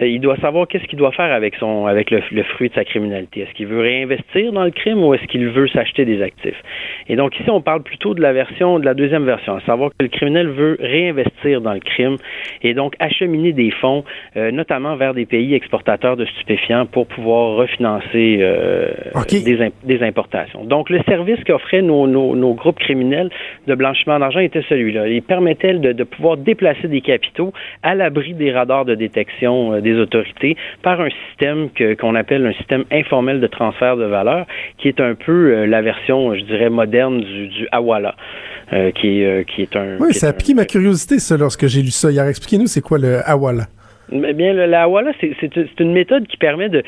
il 0.00 0.20
doit 0.20 0.36
savoir 0.36 0.66
qu'est-ce 0.68 0.84
qu'il 0.84 0.98
doit 0.98 1.12
faire 1.12 1.32
avec 1.32 1.54
son 1.56 1.86
avec 1.86 2.10
le, 2.10 2.20
le 2.30 2.42
fruit 2.44 2.68
de 2.68 2.74
sa 2.74 2.84
criminalité. 2.84 3.40
Est-ce 3.42 3.52
qu'il 3.52 3.66
veut 3.66 3.80
réinvestir 3.80 4.52
dans 4.52 4.64
le 4.64 4.70
crime 4.70 5.02
ou 5.02 5.14
est-ce 5.14 5.24
qu'il 5.26 5.46
veut 5.48 5.68
s'acheter 5.68 6.04
des 6.04 6.22
actifs? 6.22 6.60
Et 7.08 7.16
donc 7.16 7.38
ici, 7.38 7.50
on 7.50 7.60
parle 7.60 7.82
plutôt 7.82 8.14
de 8.14 8.22
la 8.22 8.32
version, 8.32 8.78
de 8.78 8.84
la 8.84 8.94
deuxième 8.94 9.24
version, 9.24 9.56
à 9.56 9.60
savoir 9.62 9.90
que 9.90 9.96
le 10.00 10.08
criminel 10.08 10.48
veut 10.48 10.78
réinvestir 10.80 11.60
dans 11.60 11.74
le 11.74 11.80
crime 11.80 12.16
et 12.62 12.72
donc 12.74 12.94
acheminer 13.00 13.52
des 13.52 13.70
fonds, 13.70 14.04
euh, 14.36 14.50
notamment 14.50 14.96
vers 14.96 15.12
des 15.12 15.26
pays 15.26 15.54
exportateurs 15.54 16.16
de 16.16 16.24
stupéfiants 16.24 16.86
pour 16.86 17.06
pouvoir 17.06 17.56
refinancer 17.56 18.38
euh, 18.40 18.88
des, 19.30 19.72
des 19.84 20.02
importations. 20.02 20.64
Donc 20.64 20.88
le 20.88 21.00
service 21.02 21.42
qu'offraient 21.44 21.82
nos, 21.82 22.06
nos, 22.06 22.34
nos 22.34 22.54
groupes 22.54 22.78
criminels 22.78 23.30
de 23.66 23.74
blanchiment 23.74 24.18
d'argent 24.18 24.40
était 24.40 24.62
celui-là. 24.68 25.08
Il 25.08 25.22
permettait 25.22 25.74
de, 25.74 25.92
de 25.92 26.04
pouvoir 26.04 26.38
déplacer 26.38 26.88
des 26.88 27.00
capitaux 27.02 27.52
à 27.82 27.94
l'abri 27.94 28.32
des 28.32 28.52
radars 28.52 28.84
de 28.86 28.94
détection 28.94 29.74
euh, 29.74 29.80
des 29.82 29.96
autorités 29.96 30.56
par 30.82 31.00
un 31.00 31.08
système 31.28 31.68
que- 31.70 31.94
qu'on 31.94 32.14
appelle 32.14 32.46
un 32.46 32.52
système 32.54 32.84
informel 32.90 33.40
de 33.40 33.46
transfert 33.46 33.96
de 33.96 34.04
valeur, 34.04 34.46
qui 34.78 34.88
est 34.88 35.00
un 35.00 35.14
peu 35.14 35.32
euh, 35.54 35.66
la 35.66 35.82
version, 35.82 36.34
je 36.34 36.40
dirais, 36.44 36.70
moderne 36.70 37.20
du, 37.20 37.48
du 37.48 37.68
Awala, 37.72 38.14
euh, 38.72 38.90
qui, 38.92 39.24
euh, 39.24 39.42
qui 39.44 39.62
est 39.62 39.76
un... 39.76 39.98
Oui, 40.00 40.14
ça 40.14 40.28
a 40.28 40.30
un- 40.30 40.32
piqué 40.32 40.54
ma 40.54 40.64
curiosité, 40.64 41.18
ça, 41.18 41.36
lorsque 41.36 41.66
j'ai 41.66 41.82
lu 41.82 41.90
ça 41.90 42.10
hier. 42.10 42.26
Expliquez-nous, 42.26 42.66
c'est 42.66 42.80
quoi 42.80 42.98
le 42.98 43.20
Awala? 43.28 43.64
Eh 44.12 44.32
bien, 44.34 44.52
le, 44.52 44.66
la 44.66 44.82
Awala, 44.82 45.12
c'est 45.20 45.32
c'est- 45.40 45.80
une 45.80 45.92
méthode 45.92 46.26
qui 46.26 46.36
permet 46.36 46.68
de 46.68 46.82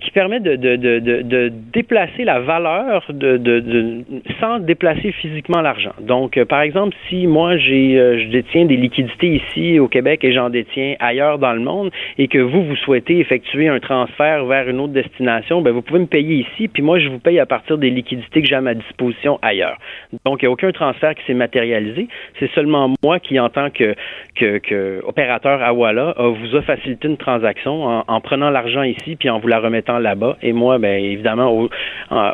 qui 0.00 0.10
permet 0.10 0.40
de, 0.40 0.56
de, 0.56 0.76
de, 0.76 0.98
de, 0.98 1.52
déplacer 1.72 2.24
la 2.24 2.40
valeur 2.40 3.04
de, 3.10 4.04
sans 4.40 4.58
déplacer 4.58 5.12
physiquement 5.12 5.60
l'argent. 5.60 5.92
Donc, 6.00 6.42
par 6.44 6.62
exemple, 6.62 6.96
si 7.08 7.26
moi 7.26 7.56
j'ai 7.56 7.94
je 8.18 8.28
détiens 8.28 8.64
des 8.64 8.76
liquidités 8.76 9.42
ici 9.42 9.78
au 9.78 9.88
Québec 9.88 10.24
et 10.24 10.32
j'en 10.32 10.50
détiens 10.50 10.94
ailleurs 11.00 11.38
dans 11.38 11.52
le 11.52 11.60
monde 11.60 11.90
et 12.18 12.28
que 12.28 12.38
vous 12.38 12.64
vous 12.64 12.76
souhaitez 12.76 13.18
effectuer 13.18 13.68
un 13.68 13.80
transfert 13.80 14.44
vers 14.46 14.68
une 14.68 14.80
autre 14.80 14.92
destination, 14.92 15.60
ben 15.62 15.72
vous 15.72 15.82
pouvez 15.82 16.00
me 16.00 16.06
payer 16.06 16.46
ici, 16.46 16.68
puis 16.68 16.82
moi 16.82 16.98
je 16.98 17.08
vous 17.08 17.18
paye 17.18 17.38
à 17.38 17.46
partir 17.46 17.78
des 17.78 17.90
liquidités 17.90 18.42
que 18.42 18.48
j'ai 18.48 18.54
à 18.54 18.60
ma 18.60 18.74
disposition 18.74 19.38
ailleurs. 19.42 19.78
Donc, 20.24 20.42
il 20.42 20.46
n'y 20.46 20.48
a 20.48 20.52
aucun 20.52 20.72
transfert 20.72 21.14
qui 21.14 21.24
s'est 21.26 21.34
matérialisé. 21.34 22.08
C'est 22.38 22.50
seulement 22.52 22.92
moi 23.02 23.18
qui, 23.18 23.38
en 23.38 23.48
tant 23.48 23.70
que, 23.70 23.94
que, 24.34 25.02
opérateur 25.04 25.62
Awala, 25.62 26.14
vous 26.18 26.56
a 26.56 26.62
facilité 26.62 27.08
une 27.08 27.16
transaction 27.16 28.04
en, 28.06 28.20
prenant 28.20 28.50
l'argent 28.50 28.82
ici 28.82 29.16
puis 29.16 29.28
en 29.28 29.38
vous 29.38 29.48
la 29.48 29.58
remettant 29.58 29.73
là-bas. 29.98 30.36
Et 30.42 30.52
moi, 30.52 30.78
ben 30.78 31.02
évidemment, 31.02 31.52
au, 31.52 31.68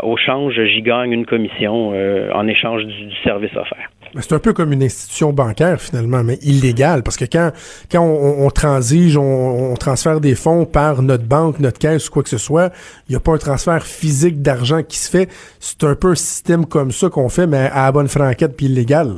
au 0.02 0.16
change, 0.16 0.54
j'y 0.64 0.82
gagne 0.82 1.12
une 1.12 1.26
commission 1.26 1.92
euh, 1.94 2.30
en 2.32 2.46
échange 2.46 2.84
du, 2.84 3.10
service 3.24 3.52
offert. 3.52 3.90
C'est 4.18 4.32
un 4.32 4.38
peu 4.40 4.52
comme 4.52 4.72
une 4.72 4.82
institution 4.82 5.32
bancaire 5.32 5.80
finalement, 5.80 6.24
mais 6.24 6.36
illégale, 6.42 7.04
parce 7.04 7.16
que 7.16 7.26
quand, 7.26 7.52
quand 7.92 8.02
on, 8.02 8.50
transige, 8.50 9.16
on, 9.16 9.74
transfère 9.74 10.20
des 10.20 10.34
fonds 10.34 10.64
par 10.64 11.02
notre 11.02 11.24
banque, 11.24 11.60
notre 11.60 11.78
caisse 11.78 12.08
ou 12.08 12.12
quoi 12.12 12.22
que 12.24 12.28
ce 12.28 12.38
soit, 12.38 12.72
il 13.08 13.12
n'y 13.12 13.16
a 13.16 13.20
pas 13.20 13.34
un 13.34 13.38
transfert 13.38 13.84
physique 13.84 14.42
d'argent 14.42 14.82
qui 14.82 14.98
se 14.98 15.10
fait. 15.10 15.28
C'est 15.60 15.84
un 15.84 15.94
peu 15.94 16.10
un 16.10 16.14
système 16.16 16.66
comme 16.66 16.90
ça 16.90 17.08
qu'on 17.08 17.28
fait, 17.28 17.46
mais 17.46 17.70
à 17.72 17.84
la 17.84 17.92
bonne 17.92 18.08
franquette 18.08 18.56
puis 18.56 18.66
illégal. 18.66 19.10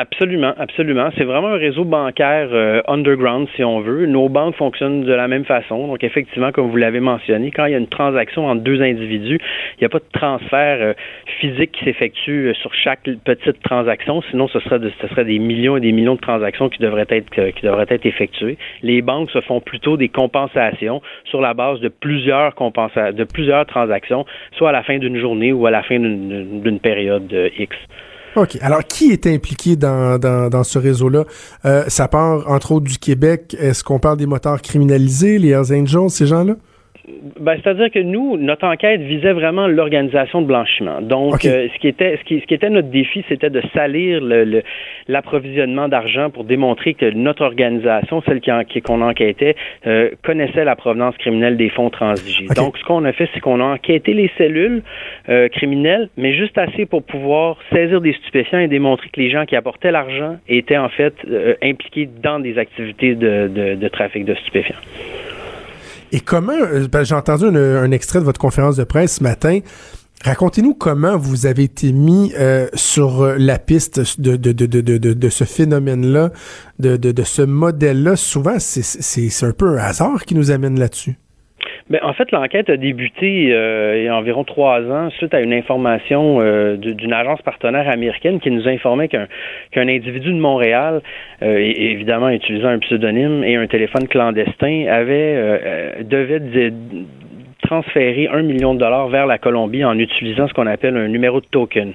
Absolument, 0.00 0.54
absolument. 0.56 1.08
C'est 1.18 1.24
vraiment 1.24 1.48
un 1.48 1.56
réseau 1.56 1.84
bancaire 1.84 2.50
euh, 2.52 2.80
underground, 2.86 3.48
si 3.56 3.64
on 3.64 3.80
veut. 3.80 4.06
Nos 4.06 4.28
banques 4.28 4.54
fonctionnent 4.54 5.02
de 5.02 5.12
la 5.12 5.26
même 5.26 5.44
façon. 5.44 5.88
Donc, 5.88 6.04
effectivement, 6.04 6.52
comme 6.52 6.70
vous 6.70 6.76
l'avez 6.76 7.00
mentionné, 7.00 7.50
quand 7.50 7.64
il 7.64 7.72
y 7.72 7.74
a 7.74 7.78
une 7.78 7.88
transaction 7.88 8.46
entre 8.46 8.62
deux 8.62 8.80
individus, 8.80 9.40
il 9.40 9.80
n'y 9.80 9.86
a 9.86 9.88
pas 9.88 9.98
de 9.98 10.04
transfert 10.12 10.78
euh, 10.80 10.92
physique 11.40 11.72
qui 11.72 11.84
s'effectue 11.84 12.46
euh, 12.46 12.54
sur 12.54 12.72
chaque 12.74 13.10
petite 13.24 13.60
transaction. 13.64 14.22
Sinon, 14.30 14.46
ce 14.46 14.60
serait, 14.60 14.78
ce 14.78 15.08
serait 15.08 15.24
des 15.24 15.40
millions 15.40 15.76
et 15.76 15.80
des 15.80 15.90
millions 15.90 16.14
de 16.14 16.20
transactions 16.20 16.68
qui 16.68 16.78
devraient 16.78 17.08
être 17.08 17.50
qui 17.50 17.66
devraient 17.66 17.86
être 17.88 18.06
effectuées. 18.06 18.56
Les 18.84 19.02
banques 19.02 19.32
se 19.32 19.40
font 19.40 19.60
plutôt 19.60 19.96
des 19.96 20.08
compensations 20.08 21.02
sur 21.24 21.40
la 21.40 21.54
base 21.54 21.80
de 21.80 21.88
plusieurs 21.88 22.54
compensa 22.54 23.10
de 23.10 23.24
plusieurs 23.24 23.66
transactions, 23.66 24.26
soit 24.52 24.68
à 24.68 24.72
la 24.72 24.84
fin 24.84 24.98
d'une 24.98 25.18
journée 25.18 25.52
ou 25.52 25.66
à 25.66 25.72
la 25.72 25.82
fin 25.82 25.98
d'une 25.98 26.78
période 26.78 27.34
X. 27.58 27.76
OK. 28.42 28.58
Alors, 28.60 28.84
qui 28.84 29.10
est 29.12 29.26
impliqué 29.26 29.76
dans, 29.76 30.18
dans, 30.18 30.64
ce 30.64 30.78
réseau-là? 30.78 31.24
Euh, 31.64 31.84
ça 31.88 32.08
part, 32.08 32.48
entre 32.50 32.72
autres, 32.72 32.86
du 32.86 32.98
Québec. 32.98 33.56
Est-ce 33.58 33.82
qu'on 33.82 33.98
parle 33.98 34.18
des 34.18 34.26
moteurs 34.26 34.62
criminalisés, 34.62 35.38
les 35.38 35.50
Hells 35.50 35.72
Angels, 35.72 36.10
ces 36.10 36.26
gens-là? 36.26 36.54
Ben, 37.40 37.56
c'est-à-dire 37.62 37.90
que 37.90 37.98
nous, 37.98 38.36
notre 38.36 38.66
enquête 38.66 39.00
visait 39.00 39.32
vraiment 39.32 39.66
l'organisation 39.66 40.42
de 40.42 40.46
blanchiment. 40.46 41.00
Donc, 41.00 41.44
euh, 41.44 41.68
ce, 41.72 41.78
qui 41.78 41.88
était, 41.88 42.16
ce, 42.16 42.24
qui, 42.24 42.40
ce 42.40 42.46
qui 42.46 42.54
était 42.54 42.70
notre 42.70 42.88
défi, 42.88 43.24
c'était 43.28 43.50
de 43.50 43.62
salir 43.74 44.20
l'approvisionnement 45.08 45.88
d'argent 45.88 46.30
pour 46.30 46.44
démontrer 46.44 46.94
que 46.94 47.10
notre 47.10 47.42
organisation, 47.42 48.22
celle 48.22 48.40
qui, 48.40 48.80
qu'on 48.82 49.02
enquêtait, 49.02 49.56
euh, 49.86 50.10
connaissait 50.24 50.64
la 50.64 50.76
provenance 50.76 51.16
criminelle 51.18 51.56
des 51.56 51.68
fonds 51.70 51.90
transigés. 51.90 52.46
Donc, 52.56 52.76
ce 52.78 52.84
qu'on 52.84 53.04
a 53.04 53.12
fait, 53.12 53.28
c'est 53.34 53.40
qu'on 53.40 53.60
a 53.60 53.64
enquêté 53.64 54.14
les 54.14 54.30
cellules 54.38 54.82
euh, 55.28 55.48
criminelles, 55.48 56.08
mais 56.16 56.34
juste 56.34 56.58
assez 56.58 56.86
pour 56.86 57.02
pouvoir 57.02 57.58
saisir 57.72 58.00
des 58.00 58.12
stupéfiants 58.14 58.60
et 58.60 58.68
démontrer 58.68 59.08
que 59.10 59.20
les 59.20 59.30
gens 59.30 59.44
qui 59.44 59.56
apportaient 59.56 59.92
l'argent 59.92 60.36
étaient 60.48 60.78
en 60.78 60.88
fait 60.88 61.14
impliqués 61.62 62.08
dans 62.22 62.40
des 62.40 62.58
activités 62.58 63.14
de, 63.14 63.48
de, 63.48 63.74
de 63.74 63.88
trafic 63.88 64.24
de 64.24 64.34
stupéfiants. 64.34 64.76
Et 66.12 66.20
comment, 66.20 66.52
euh, 66.52 66.86
j'ai 67.02 67.14
entendu 67.14 67.44
un, 67.44 67.90
extrait 67.90 68.20
de 68.20 68.24
votre 68.24 68.40
conférence 68.40 68.76
de 68.76 68.84
presse 68.84 69.16
ce 69.16 69.22
matin. 69.22 69.60
Racontez-nous 70.24 70.74
comment 70.74 71.16
vous 71.16 71.46
avez 71.46 71.64
été 71.64 71.92
mis 71.92 72.32
euh, 72.36 72.66
sur 72.74 73.22
euh, 73.22 73.36
la 73.38 73.58
piste 73.58 74.20
de, 74.20 74.36
de, 74.36 74.52
de, 74.52 74.66
de, 74.66 75.28
ce 75.28 75.44
phénomène-là, 75.44 76.32
de 76.78 77.22
ce 77.24 77.42
modèle-là. 77.42 78.16
Souvent, 78.16 78.56
c'est 78.58 79.44
un 79.44 79.52
peu 79.52 79.78
un 79.78 79.82
hasard 79.82 80.24
qui 80.24 80.34
nous 80.34 80.50
amène 80.50 80.78
là-dessus. 80.78 81.18
Ben, 81.90 82.00
en 82.02 82.12
fait, 82.12 82.30
l'enquête 82.32 82.68
a 82.68 82.76
débuté 82.76 83.52
euh, 83.52 83.96
il 83.96 84.04
y 84.04 84.08
a 84.08 84.16
environ 84.16 84.44
trois 84.44 84.82
ans 84.82 85.08
suite 85.10 85.32
à 85.32 85.40
une 85.40 85.54
information 85.54 86.38
euh, 86.40 86.76
d'une 86.76 87.14
agence 87.14 87.40
partenaire 87.40 87.88
américaine 87.88 88.40
qui 88.40 88.50
nous 88.50 88.68
informait 88.68 89.08
qu'un 89.08 89.26
individu 89.76 90.32
de 90.32 90.38
Montréal, 90.38 91.00
euh, 91.42 91.56
évidemment 91.56 92.28
utilisant 92.28 92.68
un 92.68 92.78
pseudonyme 92.78 93.42
et 93.42 93.56
un 93.56 93.66
téléphone 93.66 94.06
clandestin, 94.06 94.86
avait 94.88 95.34
euh, 95.36 96.02
devait 96.02 96.40
transférer 97.68 98.28
un 98.32 98.42
million 98.42 98.74
de 98.74 98.80
dollars 98.80 99.08
vers 99.08 99.26
la 99.26 99.38
Colombie 99.38 99.84
en 99.84 99.98
utilisant 99.98 100.48
ce 100.48 100.54
qu'on 100.54 100.66
appelle 100.66 100.96
un 100.96 101.08
numéro 101.08 101.40
de 101.40 101.46
token. 101.46 101.92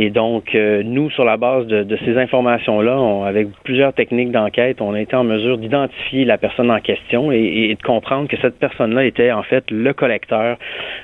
Et 0.00 0.10
donc, 0.10 0.54
euh, 0.54 0.82
nous, 0.84 1.10
sur 1.10 1.24
la 1.24 1.36
base 1.36 1.66
de, 1.66 1.98
ces 2.04 2.16
informations-là, 2.16 3.26
avec 3.26 3.48
plusieurs 3.64 3.92
techniques 3.92 4.30
d'enquête, 4.30 4.80
on 4.80 4.94
a 4.94 5.00
été 5.00 5.16
en 5.16 5.24
mesure 5.24 5.58
d'identifier 5.58 6.24
la 6.24 6.38
personne 6.38 6.70
en 6.70 6.78
question 6.78 7.32
et, 7.32 7.74
de 7.74 7.82
comprendre 7.82 8.28
que 8.28 8.36
cette 8.40 8.58
personne-là 8.58 9.04
était 9.04 9.32
en 9.32 9.42
fait 9.42 9.64
le 9.70 9.92
collecteur 9.92 10.56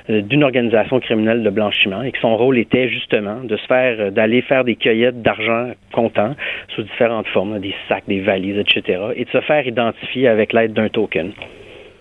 euh, 0.09 0.21
d'une 0.21 0.43
organisation 0.43 0.99
criminelle 0.99 1.43
de 1.43 1.49
blanchiment 1.49 2.03
et 2.03 2.11
que 2.11 2.19
son 2.19 2.37
rôle 2.37 2.57
était 2.57 2.87
justement 2.87 3.41
de 3.43 3.57
se 3.57 3.65
faire, 3.65 3.97
euh, 3.99 4.11
d'aller 4.11 4.41
faire 4.41 4.63
des 4.63 4.75
cueillettes 4.75 5.21
d'argent 5.21 5.71
comptant 5.91 6.35
sous 6.75 6.83
différentes 6.83 7.27
formes, 7.27 7.59
des 7.59 7.75
sacs, 7.89 8.05
des 8.07 8.21
valises, 8.21 8.57
etc., 8.57 8.99
et 9.15 9.25
de 9.25 9.29
se 9.29 9.41
faire 9.41 9.67
identifier 9.67 10.27
avec 10.27 10.53
l'aide 10.53 10.73
d'un 10.73 10.87
token. 10.89 11.31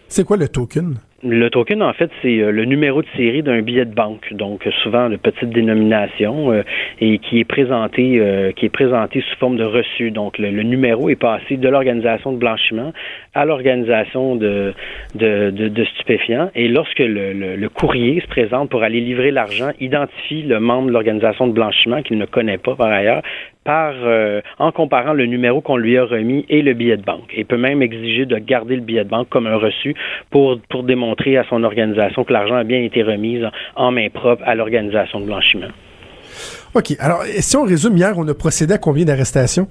C'est 0.07 0.25
quoi 0.25 0.37
le 0.37 0.47
token? 0.47 0.95
Le 1.27 1.49
token, 1.49 1.83
en 1.83 1.95
fait, 1.95 2.11
c'est 2.21 2.41
euh, 2.41 2.51
le 2.51 2.67
numéro 2.67 3.01
de 3.01 3.07
série 3.17 3.43
d'un 3.43 3.63
billet 3.63 3.87
de 3.87 3.95
banque, 3.95 4.31
donc 4.35 4.69
souvent 4.83 5.09
de 5.09 5.17
petite 5.17 5.49
dénomination, 5.49 6.53
euh, 6.53 6.63
et 7.01 7.17
qui 7.17 7.41
est 7.41 7.45
présenté, 7.45 8.19
euh, 8.19 8.53
qui 8.53 8.67
est 8.67 8.71
présenté 8.71 9.23
sous 9.23 9.37
forme 9.39 9.57
de 9.57 9.65
reçu. 9.65 10.11
Donc, 10.11 10.37
le, 10.37 10.51
numéro 10.63 11.09
est 11.09 11.17
passé 11.17 11.57
de 11.57 11.67
l'organisation 11.67 12.33
de 12.33 12.37
blanchiment 12.37 12.93
à 13.33 13.47
l'organisation 13.47 14.37
de, 14.37 14.75
de, 15.15 15.49
de, 15.51 15.85
stupéfiants. 15.85 16.51
Et 16.55 16.69
lorsque 16.69 16.99
le, 16.99 17.33
le, 17.33 17.69
courrier 17.71 18.21
se 18.21 18.27
présente 18.27 18.69
pour 18.69 18.83
aller 18.83 19.01
livrer 19.01 19.31
l'argent, 19.31 19.71
identifie 19.81 20.43
le 20.43 20.61
membre 20.61 20.89
de 20.89 20.93
l'organisation 20.93 21.47
de 21.47 21.53
blanchiment 21.53 22.03
qu'il 22.03 22.19
ne 22.19 22.27
connaît 22.27 22.59
pas 22.59 22.75
par 22.75 22.89
ailleurs, 22.89 23.23
par 23.65 23.95
en 24.59 24.73
comparant 24.73 25.13
le 25.13 25.27
numéro 25.27 25.61
qu'on 25.61 25.77
lui 25.77 25.97
a 25.97 26.05
remis 26.05 26.45
et 26.49 26.63
le 26.63 26.75
billet 26.75 26.97
de 26.97 27.03
banque. 27.03 27.33
Et 27.35 27.45
peut 27.45 27.57
même 27.57 27.83
exiger 27.83 28.27
de 28.27 28.37
garder 28.37 28.77
le 28.77 28.83
billet 28.83 29.05
de 29.05 29.09
banque 29.09 29.29
comme 29.29 29.47
un 29.47 29.57
reçu 29.57 29.95
pour, 30.31 30.59
pour 30.69 30.83
démontrer 30.83 31.37
à 31.37 31.45
son 31.49 31.65
organisation 31.65 32.25
que 32.25 32.33
l'argent 32.33 32.57
a 32.57 32.65
bien 32.65 32.83
été 32.83 33.03
remis 33.03 33.41
en 33.77 33.91
main 33.91 34.09
propre 34.11 34.43
à 34.47 34.55
l'organisation 34.55 35.21
de 35.21 35.27
blanchiment. 35.27 35.69
OK. 36.75 36.93
Alors, 36.99 37.23
si 37.25 37.57
on 37.57 37.63
résume, 37.63 37.97
hier, 37.97 38.15
on 38.17 38.27
a 38.29 38.35
procédé 38.35 38.75
à 38.75 38.79
combien 38.79 39.05
d'arrestations? 39.05 39.69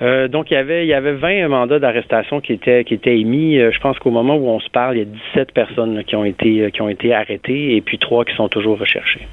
Euh, 0.00 0.26
donc, 0.26 0.50
il 0.50 0.54
y 0.54 0.56
avait, 0.56 0.84
il 0.84 0.88
y 0.88 0.94
avait 0.94 1.12
20 1.12 1.48
mandats 1.48 1.78
d'arrestation 1.78 2.40
qui 2.40 2.54
étaient, 2.54 2.84
qui 2.84 2.94
étaient 2.94 3.18
émis. 3.18 3.58
Euh, 3.58 3.70
je 3.72 3.78
pense 3.78 3.98
qu'au 3.98 4.10
moment 4.10 4.36
où 4.36 4.48
on 4.48 4.58
se 4.58 4.70
parle, 4.70 4.96
il 4.96 4.98
y 4.98 5.02
a 5.02 5.16
17 5.34 5.52
personnes 5.52 6.02
qui, 6.04 6.16
ont 6.16 6.24
été, 6.24 6.70
qui 6.72 6.82
ont 6.82 6.88
été 6.88 7.14
arrêtées 7.14 7.76
et 7.76 7.80
puis 7.82 7.98
trois 7.98 8.24
qui 8.24 8.34
sont 8.34 8.48
toujours 8.48 8.78
recherchées. 8.78 9.28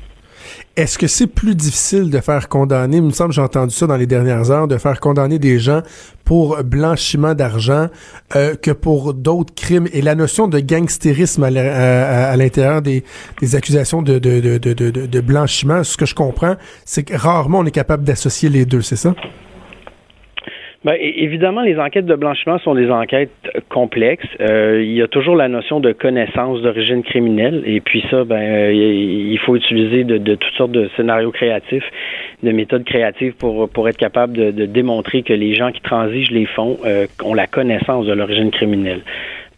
Est-ce 0.80 0.98
que 0.98 1.08
c'est 1.08 1.28
plus 1.28 1.56
difficile 1.56 2.10
de 2.10 2.22
faire 2.22 2.48
condamner, 2.48 2.98
il 2.98 3.04
me 3.04 3.12
semble 3.12 3.34
j'ai 3.34 3.42
entendu 3.42 3.76
ça 3.76 3.86
dans 3.86 3.98
les 3.98 4.08
dernières 4.08 4.50
heures, 4.50 4.66
de 4.66 4.78
faire 4.78 5.02
condamner 5.02 5.38
des 5.38 5.60
gens 5.60 5.82
pour 6.24 6.64
blanchiment 6.64 7.34
d'argent 7.34 7.90
euh, 8.38 8.56
que 8.56 8.72
pour 8.72 9.14
d'autres 9.14 9.54
crimes? 9.54 9.90
Et 9.92 10.02
la 10.02 10.16
notion 10.16 10.48
de 10.48 10.58
gangstérisme 10.62 11.44
à 11.44 12.38
l'intérieur 12.38 12.82
des, 12.82 13.04
accusations 13.56 14.02
de, 14.02 14.20
de, 14.20 14.40
de, 14.40 14.74
de, 14.74 15.20
blanchiment, 15.20 15.84
ce 15.84 15.98
que 15.98 16.06
je 16.06 16.16
comprends, 16.16 16.56
c'est 16.86 17.04
que 17.04 17.14
rarement 17.14 17.60
on 17.60 17.66
est 17.66 17.72
capable 17.72 18.06
d'associer 18.06 18.48
les 18.48 18.66
deux, 18.66 18.82
c'est 18.82 18.96
ça? 18.96 19.14
Ben, 20.86 20.96
évidemment, 20.98 21.62
les 21.62 21.78
enquêtes 21.78 22.06
de 22.06 22.16
blanchiment 22.16 22.58
sont 22.60 22.74
des 22.74 22.90
enquêtes 22.90 23.32
complexes. 23.68 24.26
Euh, 24.40 24.82
il 24.82 24.94
y 24.94 25.02
a 25.02 25.10
toujours 25.10 25.36
la 25.36 25.50
notion 25.50 25.82
de 25.82 25.92
connaissance 25.92 26.62
d'origine 26.62 27.04
criminelle, 27.04 27.64
et 27.66 27.82
puis 27.82 28.02
ça, 28.10 28.24
ben, 28.24 28.40
euh, 28.40 28.72
il 28.72 29.38
faut 29.40 29.58
utiliser 29.58 30.06
de, 30.06 30.36
toutes 30.36 30.54
sortes 30.54 30.72
de 30.72 30.90
scénarios 30.96 31.32
créatifs, 31.32 31.84
de 32.44 32.52
méthodes 32.54 32.86
créatives 32.86 33.34
pour 33.34 33.90
être 33.90 33.98
capable 33.98 34.34
de, 34.54 34.66
démontrer 34.66 35.22
que 35.22 35.34
les 35.34 35.54
gens 35.54 35.74
qui 35.74 35.82
transigent 35.82 36.32
les 36.32 36.46
fonds 36.46 36.78
euh, 36.86 37.08
ont 37.26 37.34
la 37.34 37.48
connaissance 37.48 38.06
de 38.06 38.14
l'origine 38.14 38.52
criminelle 38.52 39.02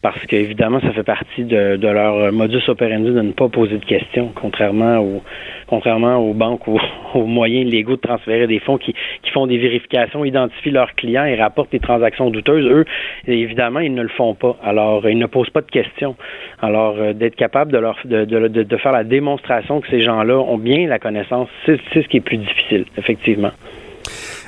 parce 0.02 0.26
qu'évidemment, 0.26 0.80
ça 0.80 0.92
fait 0.94 1.04
partie 1.04 1.44
de, 1.44 1.78
leur 1.82 2.32
modus 2.32 2.68
operandi 2.68 3.12
de 3.12 3.22
ne 3.22 3.32
pas 3.32 3.50
poser 3.50 3.78
de 3.78 3.86
questions, 3.86 4.32
contrairement 4.34 4.98
aux, 4.98 5.22
contrairement 5.68 6.18
aux 6.18 6.34
banques 6.34 6.68
ou 6.68 6.80
aux 7.14 7.26
moyens 7.26 7.70
légaux 7.70 7.98
de 7.98 8.02
transférer 8.02 8.48
des 8.48 8.60
fonds 8.60 8.78
qui, 8.78 8.94
qui 9.22 9.32
font 9.32 9.46
des 9.46 9.58
vérifications, 9.58 10.26
identifient 10.26 10.72
leurs 10.72 10.96
clients 10.96 11.26
et 11.26 11.36
rapportent 11.36 11.72
des 11.72 11.80
transactions 11.80 12.32
douteuses. 12.32 12.66
Eux, 12.66 12.86
évidemment, 13.28 13.80
ils 13.80 13.94
ne 13.94 14.02
le 14.02 14.10
font 14.10 14.34
pas. 14.34 14.58
Alors, 14.64 15.08
ils 15.08 15.18
ne 15.18 15.28
posent 15.28 15.52
pas 15.52 15.62
de 15.62 15.72
questions. 15.72 16.16
Alors, 16.62 16.96
euh, 16.98 17.14
d'être 17.14 17.36
capable 17.36 17.72
de, 17.72 17.78
leur, 17.78 17.98
de, 18.06 18.26
de, 18.26 18.48
de, 18.48 18.78
faire 18.78 18.92
la 18.92 19.04
démonstration 19.04 19.82
que 19.82 19.90
ces 19.90 20.02
gens-là 20.04 20.38
ont 20.38 20.58
bien 20.58 20.88
la 20.88 21.00
connaissance, 21.00 21.48
c'est 21.66 21.80
ce 21.94 22.08
qui 22.08 22.18
est 22.18 22.22
plus 22.22 22.38
difficile, 22.38 22.86
effectivement. 22.98 23.52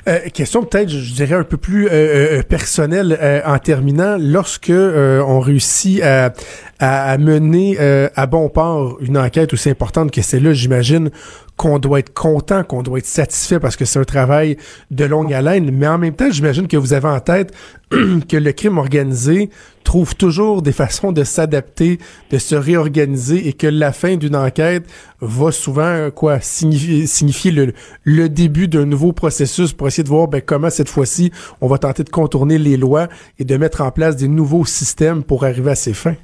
Euh, 0.08 0.20
question 0.34 0.64
peut-être, 0.64 0.90
je 0.90 1.14
dirais, 1.14 1.36
un 1.36 1.44
peu 1.44 1.56
plus 1.56 1.88
euh, 1.88 1.92
euh, 1.92 2.44
personnelle 2.44 3.42
en 3.46 3.58
terminant. 3.58 4.18
Lorsque 4.20 4.72
on 4.72 5.40
réussit 5.40 6.02
à, 6.02 6.34
à, 6.80 7.18
mener 7.18 7.78
à 8.16 8.26
bon 8.26 8.50
port 8.50 8.98
une 9.02 9.18
enquête 9.18 9.54
aussi 9.54 9.70
importante 9.70 10.12
que 10.12 10.22
celle-là, 10.22 10.54
j'imagine 10.54 11.10
qu'on 11.56 11.80
doit 11.80 12.00
être 12.00 12.14
content, 12.14 12.64
qu'on 12.64 12.82
doit 12.82 12.98
être 12.98 13.06
satisfait 13.06 13.60
parce 13.60 13.76
que 13.76 13.86
c'est 13.86 14.00
un 14.00 14.04
travail 14.04 14.58
de 14.92 15.06
longue 15.06 15.34
haleine. 15.34 15.72
Mais 15.72 15.88
en 15.88 15.98
même 15.98 16.16
temps, 16.16 16.32
j'imagine 16.32 16.68
que 16.68 16.78
vous 16.78 16.94
avez 16.94 17.08
en 17.08 17.20
tête 17.20 17.54
que 17.92 18.38
le 18.38 18.52
crime 18.52 18.78
organisé 18.78 19.50
trouve 19.84 20.16
toujours 20.16 20.62
des 20.62 20.72
façons 20.72 21.12
de 21.12 21.24
s'adapter, 21.24 22.00
de 22.32 22.38
se 22.38 22.56
réorganiser 22.56 23.48
et 23.48 23.54
que 23.54 23.68
la 23.68 23.92
fin 23.94 24.16
d'une 24.16 24.36
enquête 24.36 24.86
va 25.22 25.52
souvent 25.52 26.10
quoi 26.12 26.40
signifier, 26.42 27.74
le 28.04 28.30
début 28.30 28.68
d'un 28.68 28.86
nouveau 28.86 29.14
processus 29.14 29.74
pour 29.74 29.88
essayer 29.88 30.04
de 30.04 30.10
voir 30.10 30.28
ben, 30.28 30.42
comment 30.42 30.70
cette 30.70 30.90
fois-ci 30.90 31.32
on 31.62 31.68
va 31.68 31.78
tenter 31.78 32.04
de 32.04 32.10
contourner 32.10 32.58
les 32.58 32.78
lois 32.78 33.08
et 33.40 33.46
de 33.46 33.58
mettre 33.58 33.82
en 33.82 33.92
place 33.92 34.16
des 34.16 34.28
nouveaux 34.28 34.66
systèmes 34.66 35.24
pour 35.24 35.44
arriver 35.44 35.72
à 35.72 35.76
ses 35.76 35.94
fins. 35.94 36.16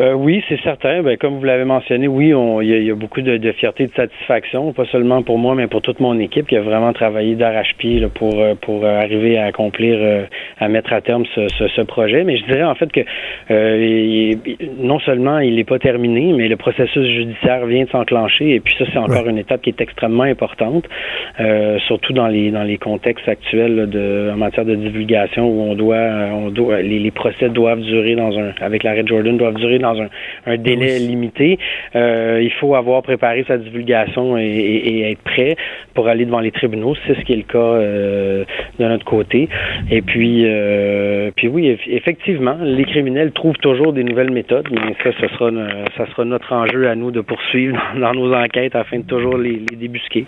Euh, 0.00 0.14
oui, 0.14 0.42
c'est 0.48 0.60
certain. 0.62 1.02
Ben, 1.02 1.18
comme 1.18 1.38
vous 1.38 1.44
l'avez 1.44 1.64
mentionné, 1.64 2.08
oui, 2.08 2.32
il 2.62 2.68
y, 2.68 2.86
y, 2.86 2.90
a 2.90 2.94
beaucoup 2.94 3.20
de, 3.20 3.36
de, 3.36 3.52
fierté, 3.52 3.86
de 3.86 3.92
satisfaction, 3.92 4.72
pas 4.72 4.86
seulement 4.86 5.22
pour 5.22 5.36
moi, 5.36 5.54
mais 5.54 5.66
pour 5.66 5.82
toute 5.82 6.00
mon 6.00 6.18
équipe 6.18 6.46
qui 6.46 6.56
a 6.56 6.62
vraiment 6.62 6.94
travaillé 6.94 7.34
d'arrache-pied 7.34 8.06
pour 8.14 8.40
euh, 8.40 8.54
pour 8.54 8.82
euh, 8.84 8.98
arriver 8.98 9.36
à 9.36 9.44
accomplir, 9.44 10.26
à 10.58 10.68
mettre 10.68 10.94
à 10.94 11.02
terme 11.02 11.24
ce, 11.34 11.48
ce, 11.48 11.68
ce, 11.68 11.82
projet. 11.82 12.24
Mais 12.24 12.38
je 12.38 12.44
dirais 12.46 12.62
en 12.62 12.74
fait 12.74 12.90
que 12.90 13.00
non 14.82 15.00
seulement 15.00 15.38
il 15.38 15.56
n'est 15.56 15.64
pas 15.64 15.78
terminé, 15.78 16.32
mais 16.32 16.48
le 16.48 16.56
processus 16.56 17.06
judiciaire 17.06 17.66
vient 17.66 17.84
de 17.84 17.90
s'enclencher. 17.90 18.54
Et 18.54 18.60
puis 18.60 18.74
ça, 18.78 18.86
c'est 18.90 18.98
encore 18.98 19.28
une 19.28 19.38
étape 19.38 19.60
qui 19.60 19.68
est 19.68 19.80
extrêmement 19.82 20.22
importante, 20.22 20.88
surtout 21.86 22.14
dans 22.14 22.28
les 22.28 22.50
dans 22.50 22.62
les 22.62 22.78
contextes 22.78 23.28
actuels 23.28 23.90
de 23.90 24.30
en 24.32 24.36
matière 24.38 24.64
de 24.64 24.76
divulgation 24.76 25.46
où 25.46 25.60
on 25.70 25.74
doit 25.74 26.30
on 26.32 26.48
doit 26.48 26.80
les, 26.80 26.98
les 26.98 27.10
procès 27.10 27.50
doivent 27.50 27.80
durer 27.82 28.14
dans 28.14 28.38
un 28.38 28.52
avec 28.62 28.82
l'arrêt 28.82 29.04
Jordan 29.06 29.36
doivent 29.36 29.54
durer 29.54 29.78
dans 29.78 29.89
un, 30.46 30.56
délai 30.56 30.98
limité. 30.98 31.58
Euh, 31.94 32.40
il 32.42 32.52
faut 32.52 32.74
avoir 32.74 33.02
préparé 33.02 33.44
sa 33.46 33.58
divulgation 33.58 34.36
et, 34.38 35.10
être 35.10 35.22
prêt 35.22 35.56
pour 35.94 36.08
aller 36.08 36.24
devant 36.24 36.40
les 36.40 36.50
tribunaux. 36.50 36.94
C'est 37.06 37.14
ce 37.14 37.20
qui 37.24 37.32
est 37.32 37.36
le 37.36 37.42
cas 37.42 37.58
euh, 37.58 38.44
de 38.78 38.84
notre 38.84 39.04
côté. 39.04 39.48
Et 39.90 40.02
puis, 40.02 40.44
euh, 40.44 41.30
puis 41.34 41.48
oui, 41.48 41.76
effectivement, 41.86 42.56
les 42.62 42.84
criminels 42.84 43.32
trouvent 43.32 43.58
toujours 43.58 43.92
des 43.92 44.04
nouvelles 44.04 44.32
méthodes, 44.32 44.68
mais 44.70 44.94
ça, 45.02 45.10
ce 45.20 45.28
sera, 45.28 45.50
ça 45.96 46.06
sera 46.06 46.24
notre 46.24 46.52
enjeu 46.52 46.88
à 46.88 46.94
nous 46.94 47.10
de 47.10 47.20
poursuivre 47.20 47.78
dans, 47.96 48.14
nos 48.14 48.32
enquêtes 48.34 48.74
afin 48.74 48.98
de 48.98 49.04
toujours 49.04 49.38
les, 49.38 49.60
les 49.70 49.76
débusquer. 49.76 50.26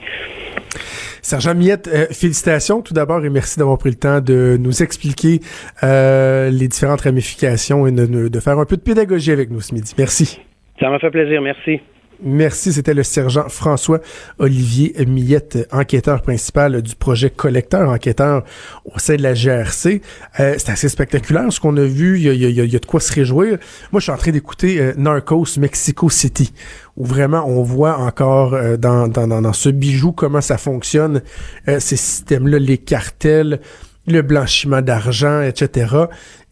Sergent 1.23 1.55
Miette, 1.55 1.89
euh, 1.89 2.07
félicitations 2.11 2.83
tout 2.83 2.95
d'abord 2.95 3.25
et 3.25 3.31
merci 3.31 3.59
d'avoir 3.59 3.79
pris 3.79 3.91
le 3.91 3.97
temps 3.97 4.21
de 4.21 4.59
nous 4.61 4.83
expliquer 4.83 5.39
euh, 5.85 6.51
les 6.51 6.67
différentes 6.67 7.03
ramifications 7.03 7.87
et 7.87 7.93
de, 7.93 8.29
de, 8.29 8.41
faire 8.41 8.59
un 8.59 8.65
peu 8.65 8.77
de 8.77 8.83
pédagogie 8.83 9.31
avec 9.31 9.51
nous 9.51 9.61
ce 9.61 9.73
midi. 9.73 9.95
Merci. 9.97 10.41
Ça 10.81 10.91
m'a 10.91 10.99
fait 10.99 11.11
plaisir, 11.11 11.41
merci. 11.41 11.81
Merci, 12.25 12.73
c'était 12.73 12.95
le 12.95 13.03
sergent 13.03 13.49
François 13.49 14.01
Olivier 14.39 14.95
Millette, 15.07 15.67
enquêteur 15.73 16.23
principal 16.23 16.81
du 16.81 16.95
projet 16.95 17.31
collecteur 17.31 17.91
enquêteur 17.91 18.45
au 18.85 18.97
sein 19.01 19.17
de 19.17 19.23
la 19.23 19.35
GRC. 19.35 20.03
Euh, 20.39 20.55
c'est 20.57 20.71
assez 20.71 20.89
spectaculaire 20.89 21.53
ce 21.53 21.59
qu'on 21.59 21.77
a 21.77 21.85
vu, 21.85 22.21
il 22.21 22.35
y 22.37 22.61
a, 22.61 22.79
de 22.79 22.87
quoi 22.87 23.01
se 23.01 23.13
réjouir. 23.13 23.59
Moi, 23.91 23.99
je 23.99 24.05
suis 24.05 24.13
en 24.13 24.17
train 24.17 24.31
d'écouter 24.31 24.81
euh, 24.81 24.93
Narcos 24.97 25.59
Mexico 25.59 26.11
City, 26.11 26.53
où 26.97 27.05
vraiment 27.05 27.45
on 27.45 27.65
voit 27.65 27.99
encore 27.99 28.55
euh, 28.55 28.77
dans, 28.77 29.09
dans, 29.09 29.27
dans, 29.27 29.53
ce 29.53 29.71
bijou 29.71 30.13
comment 30.13 30.41
ça 30.41 30.59
fonctionne, 30.59 31.23
ces 31.67 31.97
systèmes-là, 31.97 32.61
les 32.61 32.79
cartels, 32.79 33.61
le 34.07 34.23
blanchiment 34.23 34.83
d'argent, 34.83 35.43
etc. 35.43 35.95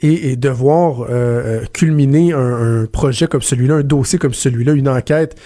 Et, 0.00 0.30
et 0.30 0.36
devoir 0.36 1.02
euh, 1.02 1.06
euh, 1.10 1.64
culminer 1.72 2.32
un, 2.32 2.86
projet 2.86 3.26
comme 3.26 3.42
celui-là, 3.42 3.76
un 3.76 3.82
dossier 3.82 4.18
comme 4.18 4.34
celui-là, 4.34 4.72
une 4.72 4.88
enquête 4.88 5.36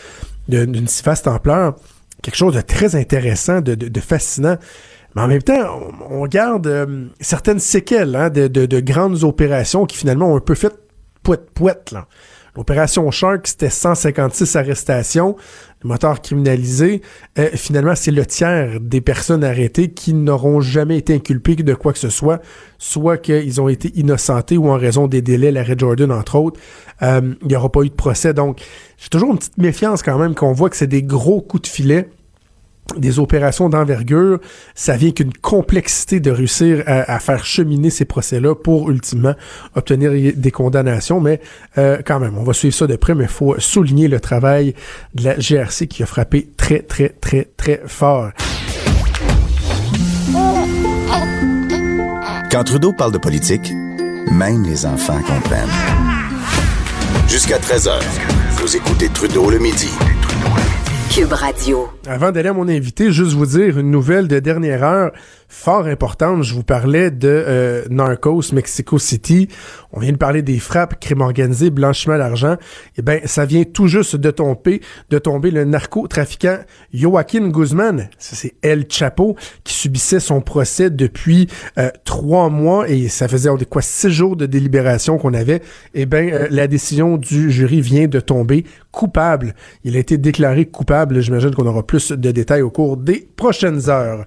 d'une 0.48 0.86
si 0.86 1.02
vaste 1.02 1.26
ampleur, 1.26 1.76
quelque 2.22 2.36
chose 2.36 2.54
de 2.54 2.60
très 2.60 2.96
intéressant, 2.96 3.60
de, 3.62 4.00
fascinant. 4.00 4.56
Mais 5.14 5.22
en 5.22 5.28
même 5.28 5.42
temps, 5.42 5.80
on, 6.10 6.26
garde 6.26 6.66
euh, 6.66 7.06
certaines 7.20 7.60
séquelles 7.60 8.14
hein, 8.16 8.30
de, 8.30 8.48
de, 8.48 8.80
grandes 8.80 9.24
opérations 9.24 9.86
qui 9.86 9.96
finalement 9.96 10.32
ont 10.32 10.36
un 10.36 10.40
peu 10.40 10.54
fait 10.54 10.74
poète-poète. 11.22 11.94
L'opération 12.56 13.10
Shark, 13.10 13.46
c'était 13.48 13.70
156 13.70 14.56
arrestations, 14.56 15.36
le 15.82 15.88
moteur 15.88 16.22
criminalisé. 16.22 17.02
Euh, 17.38 17.50
finalement, 17.54 17.94
c'est 17.96 18.12
le 18.12 18.24
tiers 18.24 18.80
des 18.80 19.00
personnes 19.00 19.42
arrêtées 19.42 19.90
qui 19.90 20.14
n'auront 20.14 20.60
jamais 20.60 20.98
été 20.98 21.14
inculpées 21.14 21.56
de 21.56 21.74
quoi 21.74 21.92
que 21.92 21.98
ce 21.98 22.10
soit, 22.10 22.40
soit 22.78 23.18
qu'ils 23.18 23.60
ont 23.60 23.68
été 23.68 23.90
innocentés 23.96 24.56
ou 24.56 24.70
en 24.70 24.78
raison 24.78 25.08
des 25.08 25.20
délais, 25.20 25.50
l'arrêt 25.50 25.74
Jordan, 25.76 26.12
entre 26.12 26.36
autres, 26.36 26.60
euh, 27.02 27.34
il 27.42 27.48
n'y 27.48 27.56
aura 27.56 27.70
pas 27.70 27.82
eu 27.82 27.88
de 27.88 27.94
procès. 27.94 28.34
Donc, 28.34 28.60
j'ai 28.98 29.08
toujours 29.08 29.32
une 29.32 29.38
petite 29.38 29.58
méfiance 29.58 30.02
quand 30.02 30.18
même 30.18 30.34
qu'on 30.34 30.52
voit 30.52 30.70
que 30.70 30.76
c'est 30.76 30.86
des 30.86 31.02
gros 31.02 31.40
coups 31.40 31.62
de 31.62 31.68
filet 31.68 32.08
des 32.96 33.18
opérations 33.18 33.68
d'envergure, 33.68 34.38
ça 34.74 34.96
vient 34.96 35.10
qu'une 35.10 35.32
complexité 35.32 36.20
de 36.20 36.30
réussir 36.30 36.82
à, 36.86 37.18
faire 37.18 37.44
cheminer 37.44 37.90
ces 37.90 38.04
procès-là 38.04 38.54
pour 38.54 38.90
ultimement 38.90 39.34
obtenir 39.74 40.12
des 40.36 40.50
condamnations. 40.50 41.20
Mais 41.20 41.40
euh, 41.78 41.98
quand 42.04 42.20
même, 42.20 42.36
on 42.38 42.44
va 42.44 42.52
suivre 42.52 42.74
ça 42.74 42.86
de 42.86 42.96
près, 42.96 43.14
mais 43.14 43.24
il 43.24 43.30
faut 43.30 43.58
souligner 43.58 44.08
le 44.08 44.20
travail 44.20 44.74
de 45.14 45.24
la 45.24 45.38
GRC 45.38 45.86
qui 45.86 46.02
a 46.02 46.06
frappé 46.06 46.48
très, 46.56 46.80
très, 46.80 47.08
très, 47.08 47.48
très 47.56 47.82
fort. 47.86 48.30
Quand 52.50 52.64
Trudeau 52.64 52.92
parle 52.92 53.12
de 53.12 53.18
politique, 53.18 53.72
même 54.30 54.62
les 54.64 54.86
enfants 54.86 55.20
comprennent. 55.22 55.68
Jusqu'à 57.28 57.58
13h, 57.58 58.00
vous 58.58 58.76
écoutez 58.76 59.08
Trudeau 59.08 59.50
le 59.50 59.58
midi. 59.58 59.90
Avant 62.08 62.32
d'aller 62.32 62.48
à 62.48 62.52
mon 62.52 62.68
invité, 62.68 63.12
juste 63.12 63.34
vous 63.34 63.46
dire 63.46 63.78
une 63.78 63.92
nouvelle 63.92 64.26
de 64.26 64.40
dernière 64.40 64.82
heure 64.82 65.12
fort 65.54 65.86
importante. 65.86 66.42
Je 66.42 66.52
vous 66.52 66.64
parlais 66.64 67.10
de 67.10 67.28
euh, 67.28 67.84
Narcos, 67.88 68.52
Mexico 68.52 68.98
City. 68.98 69.48
On 69.92 70.00
vient 70.00 70.12
de 70.12 70.18
parler 70.18 70.42
des 70.42 70.58
frappes, 70.58 71.00
crime 71.00 71.20
organisé, 71.20 71.70
blanchiment 71.70 72.18
d'argent. 72.18 72.56
Eh 72.98 73.02
ben, 73.02 73.20
ça 73.24 73.46
vient 73.46 73.62
tout 73.62 73.86
juste 73.86 74.16
de 74.16 74.30
tomber, 74.30 74.82
de 75.10 75.18
tomber 75.18 75.50
le 75.50 75.64
narcotrafiquant 75.64 76.58
Joaquin 76.92 77.48
Guzman. 77.48 78.10
C'est 78.18 78.54
El 78.62 78.86
Chapo 78.90 79.36
qui 79.62 79.74
subissait 79.74 80.20
son 80.20 80.40
procès 80.40 80.90
depuis 80.90 81.48
euh, 81.78 81.88
trois 82.04 82.50
mois 82.50 82.88
et 82.90 83.08
ça 83.08 83.28
faisait 83.28 83.48
on 83.48 83.56
dit 83.56 83.64
quoi 83.64 83.80
six 83.80 84.10
jours 84.10 84.36
de 84.36 84.46
délibération 84.46 85.18
qu'on 85.18 85.34
avait. 85.34 85.62
Eh 85.94 86.04
ben, 86.04 86.30
euh, 86.30 86.46
la 86.50 86.66
décision 86.66 87.16
du 87.16 87.50
jury 87.50 87.80
vient 87.80 88.08
de 88.08 88.20
tomber 88.20 88.64
coupable. 88.90 89.54
Il 89.84 89.96
a 89.96 90.00
été 90.00 90.18
déclaré 90.18 90.66
coupable. 90.66 91.20
J'imagine 91.20 91.54
qu'on 91.54 91.66
aura 91.66 91.86
plus 91.86 92.12
de 92.12 92.30
détails 92.32 92.62
au 92.62 92.70
cours 92.70 92.96
des 92.96 93.26
prochaines 93.36 93.88
heures. 93.88 94.26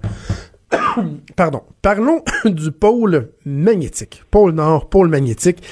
Pardon. 1.36 1.62
Parlons 1.82 2.22
du 2.44 2.72
pôle 2.72 3.30
magnétique. 3.44 4.22
Pôle 4.30 4.52
Nord, 4.52 4.88
pôle 4.88 5.08
magnétique. 5.08 5.62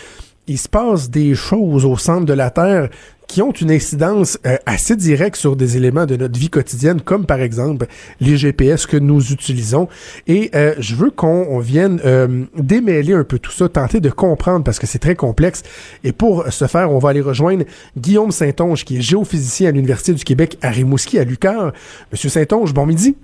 Il 0.48 0.58
se 0.58 0.68
passe 0.68 1.10
des 1.10 1.34
choses 1.34 1.84
au 1.84 1.96
centre 1.96 2.24
de 2.24 2.32
la 2.32 2.50
Terre 2.50 2.88
qui 3.26 3.42
ont 3.42 3.50
une 3.50 3.70
incidence 3.70 4.38
euh, 4.46 4.56
assez 4.66 4.94
directe 4.94 5.36
sur 5.36 5.56
des 5.56 5.76
éléments 5.76 6.06
de 6.06 6.16
notre 6.16 6.38
vie 6.38 6.48
quotidienne, 6.48 7.00
comme 7.00 7.26
par 7.26 7.40
exemple 7.40 7.86
les 8.20 8.36
GPS 8.36 8.86
que 8.86 8.96
nous 8.96 9.32
utilisons. 9.32 9.88
Et 10.28 10.50
euh, 10.54 10.74
je 10.78 10.94
veux 10.94 11.10
qu'on 11.10 11.58
vienne 11.58 12.00
euh, 12.04 12.44
démêler 12.56 13.14
un 13.14 13.24
peu 13.24 13.38
tout 13.38 13.50
ça, 13.50 13.68
tenter 13.68 14.00
de 14.00 14.10
comprendre 14.10 14.64
parce 14.64 14.78
que 14.78 14.86
c'est 14.86 14.98
très 15.00 15.16
complexe. 15.16 15.64
Et 16.04 16.12
pour 16.12 16.44
ce 16.50 16.66
faire, 16.66 16.92
on 16.92 16.98
va 16.98 17.10
aller 17.10 17.20
rejoindre 17.20 17.64
Guillaume 17.96 18.30
Saint-Onge, 18.30 18.84
qui 18.84 18.98
est 18.98 19.02
géophysicien 19.02 19.70
à 19.70 19.72
l'Université 19.72 20.12
du 20.12 20.22
Québec 20.24 20.58
à 20.62 20.70
Rimouski, 20.70 21.18
à 21.18 21.24
Lucar. 21.24 21.72
Monsieur 22.12 22.28
Saint-Onge, 22.28 22.72
bon 22.72 22.86
midi. 22.86 23.16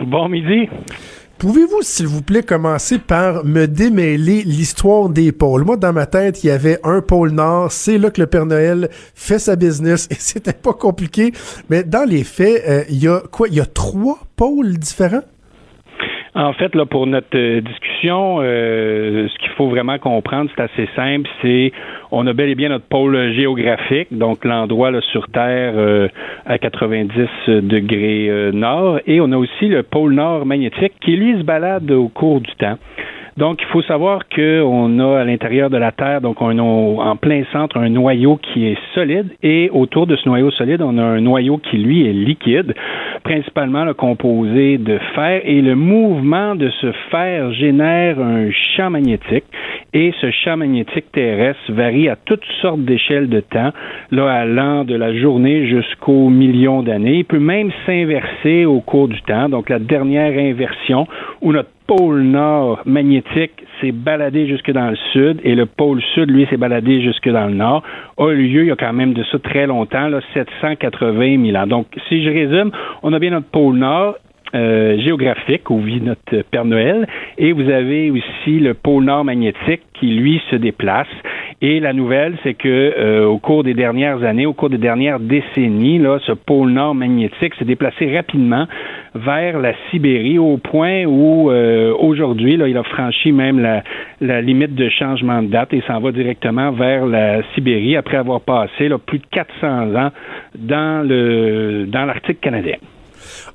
Bon 0.00 0.28
midi. 0.28 0.68
Pouvez-vous, 1.38 1.82
s'il 1.82 2.06
vous 2.06 2.22
plaît, 2.22 2.42
commencer 2.42 2.98
par 2.98 3.44
me 3.44 3.66
démêler 3.66 4.42
l'histoire 4.42 5.10
des 5.10 5.32
pôles? 5.32 5.64
Moi, 5.64 5.76
dans 5.76 5.92
ma 5.92 6.06
tête, 6.06 6.42
il 6.42 6.46
y 6.46 6.50
avait 6.50 6.78
un 6.82 7.02
pôle 7.02 7.30
Nord, 7.30 7.72
c'est 7.72 7.98
là 7.98 8.10
que 8.10 8.20
le 8.20 8.26
Père 8.26 8.46
Noël 8.46 8.88
fait 9.14 9.38
sa 9.38 9.54
business 9.54 10.08
et 10.10 10.16
c'était 10.18 10.54
pas 10.54 10.72
compliqué. 10.72 11.32
Mais 11.68 11.84
dans 11.84 12.08
les 12.08 12.24
faits, 12.24 12.62
euh, 12.66 12.84
il 12.88 13.02
y 13.02 13.08
a 13.08 13.20
quoi? 13.30 13.48
Il 13.48 13.54
y 13.54 13.60
a 13.60 13.66
trois 13.66 14.18
pôles 14.36 14.78
différents? 14.78 15.22
En 16.36 16.52
fait, 16.52 16.74
là, 16.74 16.84
pour 16.84 17.06
notre 17.06 17.34
euh, 17.34 17.62
discussion, 17.62 18.40
euh, 18.40 19.26
ce 19.26 19.38
qu'il 19.38 19.48
faut 19.52 19.68
vraiment 19.68 19.98
comprendre, 19.98 20.50
c'est 20.54 20.62
assez 20.62 20.88
simple. 20.94 21.26
C'est 21.40 21.72
on 22.10 22.26
a 22.26 22.34
bel 22.34 22.50
et 22.50 22.54
bien 22.54 22.68
notre 22.68 22.84
pôle 22.84 23.32
géographique, 23.32 24.08
donc 24.10 24.44
l'endroit 24.44 24.92
sur 25.12 25.28
Terre 25.28 25.72
euh, 25.76 26.08
à 26.44 26.58
90 26.58 27.62
degrés 27.62 28.50
nord, 28.52 29.00
et 29.06 29.18
on 29.22 29.32
a 29.32 29.36
aussi 29.38 29.68
le 29.68 29.82
pôle 29.82 30.12
nord 30.12 30.44
magnétique 30.44 30.92
qui 31.00 31.16
lui 31.16 31.38
se 31.38 31.42
balade 31.42 31.90
au 31.90 32.08
cours 32.08 32.42
du 32.42 32.54
temps. 32.56 32.76
Donc, 33.36 33.60
il 33.60 33.66
faut 33.66 33.82
savoir 33.82 34.22
qu'on 34.34 34.98
a 34.98 35.20
à 35.20 35.24
l'intérieur 35.24 35.68
de 35.68 35.76
la 35.76 35.92
Terre, 35.92 36.22
donc 36.22 36.40
on 36.40 36.58
a 36.58 36.62
en 36.62 37.16
plein 37.16 37.42
centre 37.52 37.76
un 37.76 37.90
noyau 37.90 38.36
qui 38.36 38.66
est 38.66 38.78
solide 38.94 39.28
et 39.42 39.68
autour 39.70 40.06
de 40.06 40.16
ce 40.16 40.26
noyau 40.26 40.50
solide, 40.50 40.80
on 40.80 40.96
a 40.96 41.02
un 41.02 41.20
noyau 41.20 41.58
qui, 41.58 41.76
lui, 41.76 42.08
est 42.08 42.14
liquide, 42.14 42.74
principalement 43.24 43.92
composé 43.92 44.78
de 44.78 44.98
fer 45.14 45.42
et 45.44 45.60
le 45.60 45.74
mouvement 45.74 46.54
de 46.54 46.70
ce 46.80 46.92
fer 47.10 47.52
génère 47.52 48.18
un 48.18 48.50
champ 48.74 48.88
magnétique 48.88 49.44
et 49.92 50.12
ce 50.20 50.30
champ 50.30 50.56
magnétique 50.56 51.12
terrestre 51.12 51.60
varie 51.72 52.08
à 52.08 52.16
toutes 52.16 52.44
sortes 52.62 52.80
d'échelles 52.80 53.28
de 53.28 53.40
temps, 53.40 53.70
là, 54.12 54.30
allant 54.30 54.84
de 54.84 54.94
la 54.94 55.14
journée 55.14 55.66
jusqu'aux 55.66 56.30
millions 56.30 56.82
d'années. 56.82 57.18
Il 57.18 57.24
peut 57.24 57.38
même 57.38 57.70
s'inverser 57.84 58.64
au 58.64 58.80
cours 58.80 59.08
du 59.08 59.20
temps. 59.22 59.48
Donc, 59.48 59.68
la 59.68 59.78
dernière 59.78 60.32
inversion 60.38 61.06
où 61.42 61.52
notre 61.52 61.70
pôle 61.86 62.22
nord 62.22 62.80
magnétique 62.84 63.64
s'est 63.80 63.92
baladé 63.92 64.46
jusque 64.46 64.70
dans 64.70 64.90
le 64.90 64.96
sud 65.12 65.40
et 65.44 65.54
le 65.54 65.66
pôle 65.66 66.02
sud, 66.14 66.30
lui, 66.30 66.46
s'est 66.46 66.56
baladé 66.56 67.00
jusque 67.00 67.28
dans 67.28 67.46
le 67.46 67.54
nord, 67.54 67.82
a 68.18 68.30
eu 68.30 68.46
lieu 68.48 68.62
il 68.62 68.68
y 68.68 68.70
a 68.70 68.76
quand 68.76 68.92
même 68.92 69.12
de 69.12 69.22
ça 69.24 69.38
très 69.38 69.66
longtemps, 69.66 70.08
là, 70.08 70.20
780 70.34 71.44
000 71.44 71.56
ans. 71.56 71.66
Donc, 71.66 71.86
si 72.08 72.24
je 72.24 72.30
résume, 72.30 72.70
on 73.02 73.12
a 73.12 73.18
bien 73.18 73.30
notre 73.30 73.46
pôle 73.46 73.76
nord 73.76 74.16
euh, 74.54 74.98
géographique 75.00 75.68
où 75.70 75.80
vit 75.80 76.00
notre 76.00 76.42
Père 76.50 76.64
Noël 76.64 77.06
et 77.36 77.52
vous 77.52 77.68
avez 77.68 78.10
aussi 78.10 78.58
le 78.58 78.74
pôle 78.74 79.04
nord 79.04 79.24
magnétique 79.24 79.82
qui 79.94 80.06
lui 80.06 80.40
se 80.50 80.56
déplace 80.56 81.08
et 81.62 81.80
la 81.80 81.92
nouvelle 81.92 82.36
c'est 82.42 82.54
que 82.54 82.68
euh, 82.68 83.24
au 83.26 83.38
cours 83.38 83.64
des 83.64 83.74
dernières 83.74 84.22
années 84.22 84.46
au 84.46 84.52
cours 84.52 84.70
des 84.70 84.78
dernières 84.78 85.20
décennies 85.20 85.98
là 85.98 86.18
ce 86.26 86.32
pôle 86.32 86.70
nord 86.70 86.94
magnétique 86.94 87.54
s'est 87.54 87.64
déplacé 87.64 88.14
rapidement 88.14 88.66
vers 89.14 89.58
la 89.58 89.72
Sibérie 89.90 90.38
au 90.38 90.58
point 90.58 91.04
où 91.04 91.50
euh, 91.50 91.94
aujourd'hui 91.98 92.54
il 92.54 92.76
a 92.76 92.82
franchi 92.82 93.32
même 93.32 93.58
la, 94.20 94.40
limite 94.42 94.74
de 94.74 94.88
changement 94.88 95.42
de 95.42 95.48
date 95.48 95.72
et 95.72 95.82
s'en 95.86 96.00
va 96.00 96.12
directement 96.12 96.72
vers 96.72 97.06
la 97.06 97.42
Sibérie 97.54 97.96
après 97.96 98.18
avoir 98.18 98.40
passé 98.40 98.90
plus 99.06 99.18
de 99.18 99.26
400 99.30 99.94
ans 99.94 100.10
dans 100.54 101.06
dans 101.06 102.04
l'Arctique 102.04 102.40
canadien. 102.40 102.76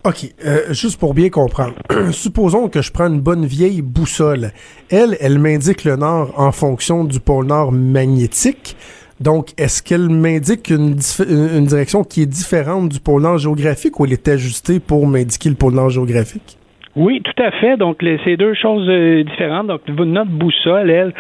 OK, 0.04 0.34
euh, 0.46 0.74
juste 0.74 1.00
pour 1.00 1.14
bien 1.14 1.30
comprendre. 1.30 1.74
Supposons 2.12 2.70
que 2.70 2.82
je 2.82 2.92
prends 2.92 3.08
une 3.08 3.22
bonne 3.22 3.46
vieille 3.46 3.82
boussole. 3.82 4.52
Elle, 4.90 5.18
elle 5.20 5.40
m'indique 5.40 5.84
le 5.84 5.96
nord 5.96 6.34
en 6.38 6.52
fonction 6.52 7.04
du 7.04 7.20
pôle 7.20 7.46
nord 7.48 7.72
magnétique. 7.72 8.76
Donc, 9.20 9.50
est-ce 9.58 9.84
qu'elle 9.84 10.10
m'indique 10.10 10.72
une, 10.72 10.98
une, 11.30 11.66
direction 11.66 12.04
qui 12.04 12.24
est 12.24 12.26
différente 12.26 12.90
du 12.90 13.00
pôle 13.00 13.22
nord 13.22 13.38
géographique 13.38 14.00
ou 14.00 14.06
elle 14.06 14.14
est 14.14 14.28
ajustée 14.28 14.80
pour 14.80 15.06
m'indiquer 15.06 15.50
le 15.50 15.56
pôle 15.56 15.76
nord 15.76 15.92
géographique? 15.92 16.58
Oui, 16.96 17.22
tout 17.24 17.44
à 17.44 17.52
fait. 17.52 17.78
Donc, 17.78 18.04
c'est 18.24 18.36
deux 18.36 18.56
choses 18.56 18.88
euh, 18.90 19.24
différentes. 19.24 19.68
Donc, 19.68 19.82
notre 19.88 20.32
boussole, 20.32 20.90
elle, 20.90 21.14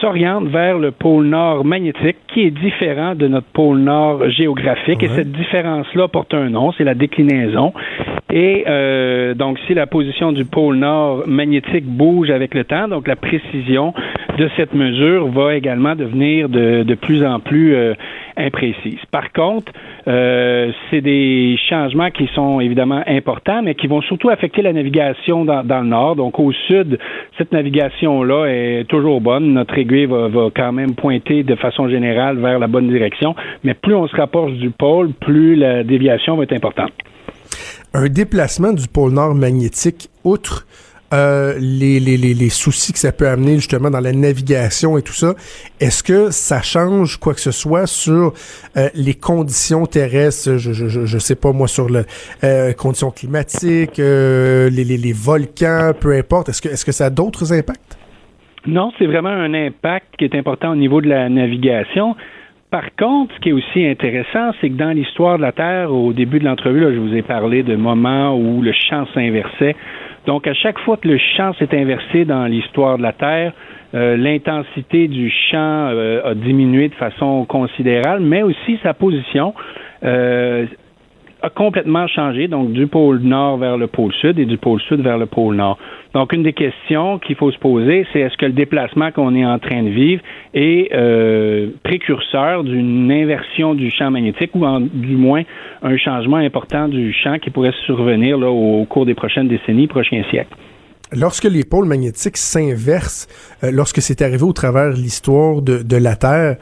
s'oriente 0.00 0.46
vers 0.48 0.78
le 0.78 0.90
pôle 0.90 1.26
nord 1.26 1.64
magnétique, 1.64 2.16
qui 2.28 2.42
est 2.42 2.50
différent 2.50 3.14
de 3.14 3.28
notre 3.28 3.46
pôle 3.46 3.78
nord 3.78 4.28
géographique. 4.30 5.02
Et 5.02 5.08
cette 5.08 5.32
différence-là 5.32 6.08
porte 6.08 6.34
un 6.34 6.50
nom, 6.50 6.72
c'est 6.72 6.84
la 6.84 6.94
déclinaison. 6.94 7.72
Et 8.32 8.64
euh, 8.66 9.34
donc, 9.34 9.58
si 9.66 9.74
la 9.74 9.86
position 9.86 10.32
du 10.32 10.44
pôle 10.44 10.76
nord 10.76 11.22
magnétique 11.26 11.84
bouge 11.84 12.30
avec 12.30 12.54
le 12.54 12.64
temps, 12.64 12.88
donc 12.88 13.08
la 13.08 13.16
précision 13.16 13.94
de 14.38 14.48
cette 14.56 14.74
mesure 14.74 15.28
va 15.28 15.54
également 15.54 15.94
devenir 15.94 16.48
de, 16.48 16.82
de 16.82 16.94
plus 16.94 17.24
en 17.24 17.40
plus 17.40 17.74
euh, 17.74 17.94
imprécise. 18.36 18.98
Par 19.10 19.32
contre, 19.32 19.72
euh, 20.08 20.70
c'est 20.90 21.00
des 21.00 21.56
changements 21.68 22.10
qui 22.10 22.28
sont 22.34 22.60
évidemment 22.60 23.02
importants, 23.06 23.62
mais 23.62 23.74
qui 23.74 23.86
vont 23.86 24.02
surtout 24.02 24.28
affecter 24.28 24.62
la 24.62 24.72
navigation 24.72 25.44
dans, 25.44 25.62
le 25.62 25.86
nord. 25.86 26.16
Donc, 26.16 26.38
au 26.38 26.52
sud, 26.52 26.98
cette 27.38 27.52
navigation-là 27.52 28.46
est 28.46 28.84
toujours 28.88 29.20
bonne. 29.20 29.52
Notre 29.52 29.78
aiguille 29.78 30.06
va, 30.06 30.28
va, 30.28 30.48
quand 30.54 30.72
même 30.72 30.94
pointer 30.94 31.42
de 31.42 31.54
façon 31.54 31.88
générale 31.88 32.38
vers 32.38 32.58
la 32.58 32.66
bonne 32.66 32.88
direction, 32.88 33.34
mais 33.64 33.74
plus 33.74 33.94
on 33.94 34.06
se 34.06 34.16
rapproche 34.16 34.52
du 34.52 34.70
pôle, 34.70 35.10
plus 35.12 35.56
la 35.56 35.84
déviation 35.84 36.36
va 36.36 36.44
être 36.44 36.52
importante. 36.52 36.92
Un 37.94 38.08
déplacement 38.08 38.72
du 38.72 38.88
pôle 38.88 39.12
nord 39.12 39.34
magnétique, 39.34 40.08
outre 40.24 40.66
euh, 41.16 41.54
les, 41.58 41.98
les, 41.98 42.16
les, 42.16 42.48
soucis 42.50 42.92
que 42.92 42.98
ça 42.98 43.10
peut 43.10 43.28
amener 43.28 43.56
justement 43.56 43.90
dans 43.90 44.00
la 44.00 44.12
navigation 44.12 44.98
et 44.98 45.02
tout 45.02 45.12
ça, 45.12 45.34
est-ce 45.80 46.02
que 46.02 46.30
ça 46.30 46.60
change 46.60 47.16
quoi 47.16 47.32
que 47.32 47.40
ce 47.40 47.52
soit 47.52 47.86
sur 47.86 48.34
euh, 48.76 48.88
les 48.94 49.14
conditions 49.14 49.86
terrestres, 49.86 50.56
je, 50.58 50.72
je, 50.72 51.06
je, 51.06 51.18
sais 51.18 51.36
pas 51.36 51.52
moi, 51.52 51.68
sur 51.68 51.88
le 51.88 52.04
euh, 52.44 52.72
conditions 52.72 53.10
climatiques, 53.10 53.98
les, 53.98 54.70
les, 54.70 54.84
les, 54.84 55.12
volcans, 55.12 55.92
peu 55.98 56.12
importe, 56.12 56.50
est-ce 56.50 56.84
que 56.84 56.92
ça 56.92 57.06
a 57.06 57.10
d'autres 57.10 57.52
impacts? 57.52 57.96
Non, 58.66 58.92
c'est 58.98 59.06
vraiment 59.06 59.30
un 59.30 59.54
impact 59.54 60.16
qui 60.18 60.24
est 60.24 60.34
important 60.34 60.72
au 60.72 60.76
niveau 60.76 61.00
de 61.00 61.08
la 61.08 61.28
navigation. 61.28 62.16
Par 62.70 62.94
contre, 62.96 63.34
ce 63.34 63.40
qui 63.40 63.50
est 63.50 63.52
aussi 63.52 63.86
intéressant, 63.86 64.50
c'est 64.60 64.70
que 64.70 64.74
dans 64.74 64.90
l'histoire 64.90 65.36
de 65.36 65.42
la 65.42 65.52
Terre, 65.52 65.92
au 65.92 66.12
début 66.12 66.40
de 66.40 66.44
l'entrevue, 66.44 66.82
je 66.94 66.98
vous 66.98 67.14
ai 67.14 67.22
parlé 67.22 67.62
de 67.62 67.76
moments 67.76 68.36
où 68.36 68.60
le 68.60 68.72
champ 68.72 69.06
s'inversait. 69.14 69.76
Donc, 70.26 70.48
à 70.48 70.54
chaque 70.54 70.78
fois 70.80 70.96
que 70.96 71.06
le 71.06 71.18
champ 71.18 71.52
s'est 71.54 71.72
inversé 71.72 72.24
dans 72.24 72.46
l'histoire 72.46 72.98
de 72.98 73.02
la 73.02 73.12
Terre, 73.12 73.52
euh, 73.94 74.16
l'intensité 74.16 75.06
du 75.06 75.30
champ 75.30 75.88
euh, 75.90 76.32
a 76.32 76.34
diminué 76.34 76.88
de 76.88 76.94
façon 76.94 77.44
considérable, 77.44 78.22
mais 78.22 78.42
aussi 78.42 78.78
sa 78.82 78.94
position. 78.94 79.54
Euh, 80.04 80.66
a 81.42 81.50
complètement 81.50 82.06
changé, 82.06 82.48
donc 82.48 82.72
du 82.72 82.86
pôle 82.86 83.20
nord 83.20 83.58
vers 83.58 83.76
le 83.76 83.86
pôle 83.86 84.12
sud 84.14 84.38
et 84.38 84.46
du 84.46 84.56
pôle 84.56 84.80
sud 84.80 85.00
vers 85.00 85.18
le 85.18 85.26
pôle 85.26 85.56
nord. 85.56 85.78
Donc, 86.14 86.32
une 86.32 86.42
des 86.42 86.54
questions 86.54 87.18
qu'il 87.18 87.36
faut 87.36 87.50
se 87.50 87.58
poser, 87.58 88.06
c'est 88.12 88.20
est-ce 88.20 88.36
que 88.38 88.46
le 88.46 88.52
déplacement 88.52 89.10
qu'on 89.12 89.34
est 89.34 89.44
en 89.44 89.58
train 89.58 89.82
de 89.82 89.90
vivre 89.90 90.22
est 90.54 90.88
euh, 90.94 91.68
précurseur 91.82 92.64
d'une 92.64 93.12
inversion 93.12 93.74
du 93.74 93.90
champ 93.90 94.10
magnétique 94.10 94.54
ou 94.54 94.64
du 94.94 95.16
moins 95.16 95.42
un 95.82 95.96
changement 95.98 96.38
important 96.38 96.88
du 96.88 97.12
champ 97.12 97.38
qui 97.38 97.50
pourrait 97.50 97.74
survenir 97.84 98.38
au 98.40 98.84
cours 98.86 99.04
des 99.04 99.14
prochaines 99.14 99.48
décennies, 99.48 99.88
prochains 99.88 100.22
siècles? 100.30 100.56
Lorsque 101.12 101.44
les 101.44 101.64
pôles 101.64 101.86
magnétiques 101.86 102.36
s'inversent, 102.36 103.28
euh, 103.62 103.70
lorsque 103.70 104.00
c'est 104.00 104.22
arrivé 104.22 104.42
au 104.42 104.52
travers 104.52 104.94
de 104.94 104.96
l'histoire 104.96 105.62
de 105.62 105.96
la 105.96 106.16
Terre, 106.16 106.56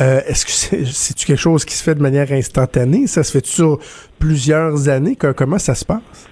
euh, 0.00 0.20
est-ce 0.28 0.46
que 0.46 0.52
c'est 0.86 1.26
quelque 1.26 1.38
chose 1.38 1.64
qui 1.64 1.74
se 1.74 1.82
fait 1.82 1.94
de 1.94 2.02
manière 2.02 2.30
instantanée? 2.30 3.06
Ça 3.06 3.22
se 3.22 3.32
fait 3.32 3.46
sur 3.46 3.78
plusieurs 4.20 4.88
années? 4.88 5.16
comment 5.36 5.58
ça 5.58 5.74
se 5.74 5.84
passe? 5.84 6.28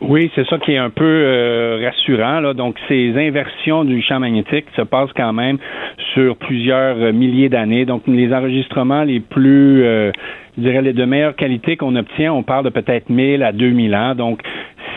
Oui, 0.00 0.30
c'est 0.36 0.46
ça 0.46 0.58
qui 0.58 0.72
est 0.72 0.78
un 0.78 0.90
peu 0.90 1.04
euh, 1.04 1.82
rassurant. 1.84 2.38
Là. 2.38 2.54
Donc, 2.54 2.76
ces 2.86 3.12
inversions 3.16 3.84
du 3.84 4.00
champ 4.00 4.20
magnétique 4.20 4.66
se 4.76 4.82
passent 4.82 5.12
quand 5.16 5.32
même 5.32 5.58
sur 6.14 6.36
plusieurs 6.36 6.96
euh, 6.98 7.12
milliers 7.12 7.48
d'années. 7.48 7.84
Donc, 7.84 8.02
les 8.06 8.32
enregistrements 8.32 9.02
les 9.02 9.18
plus, 9.18 9.82
je 9.82 10.12
dirais, 10.56 10.82
les 10.82 10.92
de 10.92 11.04
meilleure 11.04 11.34
qualité 11.34 11.76
qu'on 11.76 11.96
obtient, 11.96 12.32
on 12.32 12.44
parle 12.44 12.66
de 12.66 12.70
peut-être 12.70 13.10
1000 13.10 13.42
à 13.42 13.50
2000 13.50 13.96
ans. 13.96 14.14
Donc, 14.14 14.40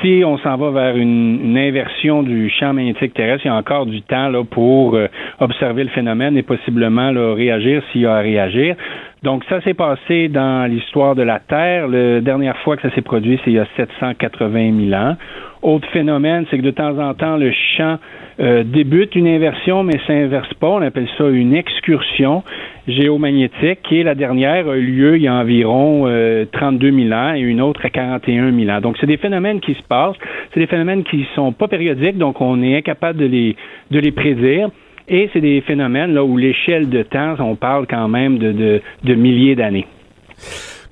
si 0.02 0.24
on 0.26 0.38
s'en 0.40 0.58
va 0.58 0.72
vers 0.72 0.98
une, 0.98 1.58
inversion 1.58 2.24
du 2.24 2.50
champ 2.50 2.74
magnétique 2.74 3.14
terrestre, 3.14 3.46
il 3.46 3.50
y 3.50 3.52
a 3.52 3.56
encore 3.56 3.86
du 3.86 4.02
temps 4.02 4.30
là, 4.30 4.44
pour 4.44 4.96
euh, 4.96 5.08
observer 5.40 5.84
le 5.84 5.90
phénomène 5.90 6.38
et 6.38 6.44
possiblement 6.44 7.12
là, 7.12 7.34
réagir 7.34 7.84
s'il 7.92 8.02
y 8.02 8.06
a 8.06 8.16
à 8.16 8.22
réagir. 8.22 8.76
Donc, 9.24 9.44
ça 9.50 9.62
s'est 9.62 9.76
passé 9.76 10.30
dans 10.30 10.68
l'histoire 10.68 11.14
de 11.14 11.22
la 11.22 11.38
Terre. 11.38 11.88
La 11.88 12.22
dernière 12.22 12.58
fois 12.60 12.76
que 12.76 12.82
ça 12.82 12.90
s'est 12.96 13.04
produit, 13.04 13.40
c'est 13.44 13.52
il 13.52 13.56
y 13.56 13.60
a 13.60 13.68
780 13.78 14.90
000 14.90 15.00
ans. 15.00 15.16
Autre 15.62 15.88
phénomène, 15.90 16.48
c'est 16.50 16.58
que 16.58 16.64
de 16.64 16.72
temps 16.72 16.98
en 16.98 17.14
temps, 17.14 17.38
le 17.38 17.52
champ 17.78 18.00
euh, 18.40 18.64
débute 18.64 19.14
une 19.14 19.28
inversion, 19.28 19.84
mais 19.84 20.00
s'inverse 20.08 20.52
pas. 20.56 20.70
On 20.70 20.82
appelle 20.82 21.08
ça 21.20 21.30
une 21.30 21.54
excursion 21.54 22.44
géomagnétique. 22.88 23.92
Et 23.92 24.02
la 24.02 24.16
dernière 24.16 24.68
a 24.68 24.76
eu 24.76 24.88
lieu 24.88 25.18
il 25.18 25.22
y 25.22 25.28
a 25.28 25.36
environ 25.36 26.06
32 26.52 26.88
euh, 26.88 27.08
000 27.10 27.14
ans 27.14 27.36
et 27.36 27.42
une 27.42 27.62
autre 27.62 27.86
à 27.86 27.92
41 27.92 28.52
000 28.52 28.76
ans. 28.76 28.82
Donc, 28.82 28.98
c'est 29.00 29.06
des 29.06 29.18
phénomènes 29.18 29.60
qui 29.60 29.76
se 29.76 29.84
passent. 29.84 30.18
C'est 30.52 30.62
des 30.62 30.66
phénomènes 30.66 31.04
qui 31.04 31.28
sont 31.36 31.52
pas 31.52 31.68
périodiques, 31.68 32.18
donc 32.18 32.42
on 32.42 32.64
est 32.64 32.76
incapable 32.76 33.20
de 33.20 33.26
les, 33.26 33.56
de 33.92 34.00
les 34.00 34.12
prédire. 34.12 34.72
Et 35.14 35.30
c'est 35.34 35.42
des 35.42 35.60
phénomènes 35.60 36.14
là 36.14 36.24
où 36.24 36.38
l'échelle 36.38 36.90
de 36.90 37.04
temps, 37.04 37.36
on 37.40 37.58
parle 37.58 37.86
quand 37.86 38.08
même 38.08 38.38
de, 38.40 38.82
de, 39.04 39.14
milliers 39.14 39.56
d'années 39.56 39.86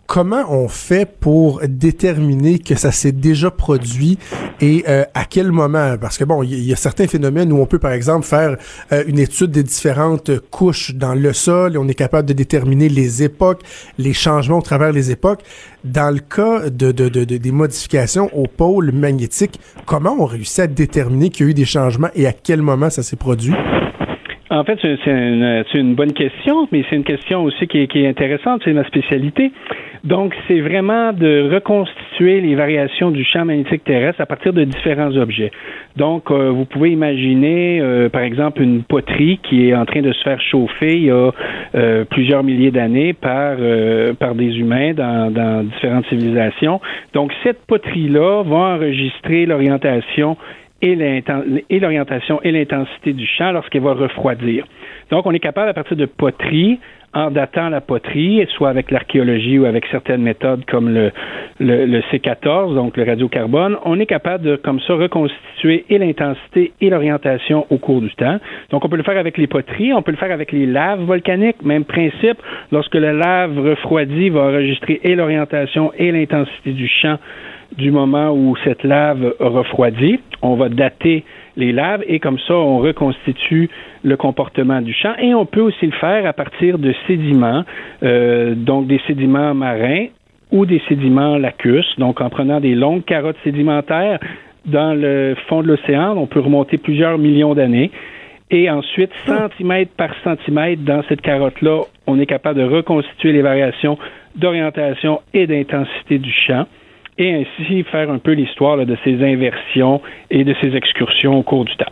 comment 0.08 0.44
on 0.50 0.68
fait 0.68 1.08
pour 1.20 1.62
déterminer 1.68 2.58
que 2.58 2.74
ça 2.74 2.92
s'est 2.92 3.12
déjà 3.12 3.52
produit 3.52 4.18
et 4.60 4.84
euh, 4.90 5.04
à 5.14 5.24
quel 5.26 5.52
moment? 5.52 5.98
Parce 6.02 6.18
que 6.18 6.24
bon, 6.24 6.42
il 6.42 6.64
y, 6.64 6.74
a 6.74 6.76
certains 6.76 7.06
phénomènes 7.06 7.54
où 7.54 7.58
on 7.58 7.68
peut, 7.68 7.78
par 7.78 7.92
exemple, 7.92 8.26
faire 8.26 8.58
euh, 8.92 9.04
une 9.06 9.20
étude 9.20 9.52
des 9.52 9.62
différentes 9.62 10.32
couches 10.50 10.96
dans 10.96 11.14
le 11.14 11.32
sol 11.32 11.76
et 11.76 11.78
on 11.78 11.88
est 11.88 11.94
capable 11.94 12.28
de 12.28 12.34
déterminer 12.34 12.90
les 12.90 13.22
époques, 13.22 13.62
les 14.00 14.14
changements 14.14 14.58
au 14.58 14.64
travers 14.64 14.92
les 14.92 15.12
époques. 15.12 15.44
Dans 15.84 16.12
le 16.12 16.22
cas 16.22 16.72
de, 16.72 16.92
de, 16.92 17.08
de, 17.08 17.24
des 17.24 17.52
modifications 17.52 18.32
au 18.36 18.48
pôle 18.48 18.92
magnétique, 18.92 19.60
comment 19.86 20.16
on 20.20 20.26
réussit 20.26 20.62
à 20.62 20.68
déterminer 20.68 21.30
qu'il 21.30 21.46
y 21.46 21.50
a 21.50 21.52
eu 21.52 21.54
des 21.54 21.66
changements 21.66 22.10
et 22.16 22.26
à 22.26 22.34
quel 22.34 22.64
moment 22.64 22.90
ça 22.90 23.04
s'est 23.04 23.16
produit? 23.16 23.54
En 24.52 24.64
fait, 24.64 24.80
c'est 24.82 25.80
une, 25.80 25.94
bonne 25.94 26.14
question, 26.14 26.68
mais 26.72 26.84
c'est 26.90 26.96
une 26.96 27.04
question 27.04 27.44
aussi 27.44 27.68
qui 27.68 27.80
est, 27.80 27.88
qui 27.88 28.04
est 28.04 28.08
intéressante, 28.08 28.62
c'est 28.66 28.74
ma 28.74 28.84
spécialité. 28.86 29.52
Donc, 30.04 30.34
c'est 30.48 30.60
vraiment 30.60 31.14
de 31.14 31.50
reconstituer 31.54 32.10
reconstituer 32.20 32.42
les 32.42 32.56
variations 32.56 33.12
du 33.12 33.24
champ 33.24 33.46
magnétique 33.46 33.84
terrestre 33.84 34.22
à 34.22 34.26
partir 34.26 34.54
de 34.54 34.64
différents 34.64 35.16
objets. 35.16 35.52
Donc, 35.96 36.32
euh, 36.32 36.50
vous 36.50 36.66
pouvez 36.66 36.92
imaginer, 36.92 37.80
euh, 37.82 38.10
par 38.10 38.22
exemple, 38.22 38.62
une 38.62 38.84
poterie 38.84 39.40
qui 39.44 39.70
est 39.70 39.76
en 39.76 39.86
train 39.86 40.02
de 40.02 40.12
se 40.12 40.24
faire 40.24 40.40
chauffer 40.42 40.96
il 40.96 41.06
y 41.06 41.12
a 41.12 41.32
euh, 41.76 42.06
plusieurs 42.06 42.44
milliers 42.44 42.72
d'années 42.72 43.14
par, 43.14 43.58
par 44.20 44.36
des 44.36 44.58
humains 44.58 44.94
dans, 44.94 45.32
dans 45.32 45.64
différentes 45.64 46.06
civilisations. 46.08 46.80
Donc, 47.14 47.32
cette 47.44 47.66
poterie-là 47.66 48.44
va 48.44 48.76
enregistrer 48.76 49.46
l'orientation 49.46 50.38
et 50.82 51.80
l'orientation 51.80 52.42
et 52.44 52.52
l'intensité 52.52 53.14
du 53.14 53.26
champ 53.26 53.52
lorsqu'elle 53.52 53.82
va 53.82 53.94
refroidir. 53.94 54.66
Donc, 55.12 55.26
on 55.26 55.32
est 55.32 55.40
capable, 55.40 55.70
à 55.70 55.74
partir 55.74 55.98
de 55.98 56.06
poteries, 56.06 56.80
en 57.14 57.32
datant 57.32 57.70
la 57.70 57.82
poterie, 57.82 58.46
soit 58.56 58.70
avec 58.70 58.92
l'archéologie 58.92 59.58
ou 59.58 59.66
avec 59.66 59.86
certaines 59.88 60.22
méthodes 60.22 60.64
comme 60.66 60.94
le, 60.94 61.12
le, 61.60 62.02
C14, 62.12 62.76
donc 62.76 62.98
le 62.98 63.04
radiocarbone, 63.04 63.78
on 63.84 64.00
est 64.00 64.06
capable 64.06 64.44
de, 64.44 64.56
comme 64.58 64.80
ça, 64.82 64.94
reconstituer 64.94 65.86
et 65.90 65.98
l'intensité 65.98 66.74
et 66.80 66.90
l'orientation 66.90 67.66
au 67.70 67.78
cours 67.78 68.02
du 68.02 68.12
temps. 68.12 68.40
Donc, 68.70 68.86
on 68.86 68.90
peut 68.90 68.98
le 68.98 69.04
faire 69.04 69.18
avec 69.18 69.38
les 69.38 69.48
poteries, 69.48 69.94
on 69.94 70.02
peut 70.02 70.12
le 70.12 70.18
faire 70.18 70.32
avec 70.32 70.52
les 70.52 70.66
laves 70.66 71.02
volcaniques, 71.02 71.64
même 71.64 71.86
principe. 71.86 72.38
Lorsque 72.72 72.96
la 72.96 73.14
lave 73.14 73.58
refroidit, 73.58 74.30
va 74.30 74.42
enregistrer 74.42 75.00
et 75.04 75.16
l'orientation 75.16 75.92
et 75.98 76.12
l'intensité 76.12 76.72
du 76.72 76.88
champ 76.88 77.18
du 77.78 77.92
moment 77.92 78.32
où 78.32 78.56
cette 78.64 78.84
lave 78.84 79.36
refroidit. 79.40 80.20
On 80.42 80.56
va 80.56 80.70
dater 80.70 81.24
les 81.56 81.72
laves 81.72 82.04
et 82.08 82.20
comme 82.20 82.40
ça, 82.48 82.56
on 82.56 82.80
reconstitue 82.80 83.70
le 84.04 84.18
comportement 84.18 84.82
du 84.82 84.94
champ. 84.94 85.14
Et 85.20 85.34
on 85.34 85.46
peut 85.46 85.62
aussi 85.62 85.86
le 85.86 85.92
faire 85.94 86.26
à 86.26 86.34
partir 86.34 86.80
de 86.80 86.94
sédiments, 87.08 87.64
euh, 88.04 88.56
donc 88.56 88.88
des 88.88 89.02
sédiments 89.08 89.54
marins 89.54 90.08
ou 90.52 90.66
des 90.66 90.82
sédiments 90.88 91.38
lacustres. 91.38 92.00
Donc, 92.00 92.22
en 92.22 92.30
prenant 92.30 92.60
des 92.60 92.76
longues 92.76 93.04
carottes 93.04 93.38
sédimentaires 93.44 94.20
dans 94.66 94.94
le 94.94 95.36
fond 95.48 95.62
de 95.62 95.68
l'océan, 95.68 96.18
on 96.18 96.28
peut 96.28 96.40
remonter 96.40 96.78
plusieurs 96.78 97.18
millions 97.18 97.54
d'années. 97.54 97.92
Et 98.52 98.70
ensuite, 98.70 99.12
centimètre 99.28 99.92
par 99.96 100.10
centimètre, 100.24 100.82
dans 100.82 101.04
cette 101.08 101.22
carotte-là, 101.22 101.84
on 102.08 102.20
est 102.20 102.26
capable 102.26 102.60
de 102.60 102.66
reconstituer 102.66 103.32
les 103.32 103.44
variations 103.44 103.98
d'orientation 104.36 105.22
et 105.34 105.46
d'intensité 105.46 106.18
du 106.18 106.32
champ 106.32 106.66
et 107.20 107.34
ainsi 107.34 107.84
faire 107.84 108.10
un 108.10 108.18
peu 108.18 108.32
l'histoire 108.32 108.78
de 108.78 108.98
ces 109.04 109.22
inversions 109.22 110.02
et 110.32 110.44
de 110.44 110.56
ces 110.62 110.76
excursions 110.76 111.38
au 111.38 111.44
cours 111.44 111.66
du 111.66 111.76
temps. 111.76 111.92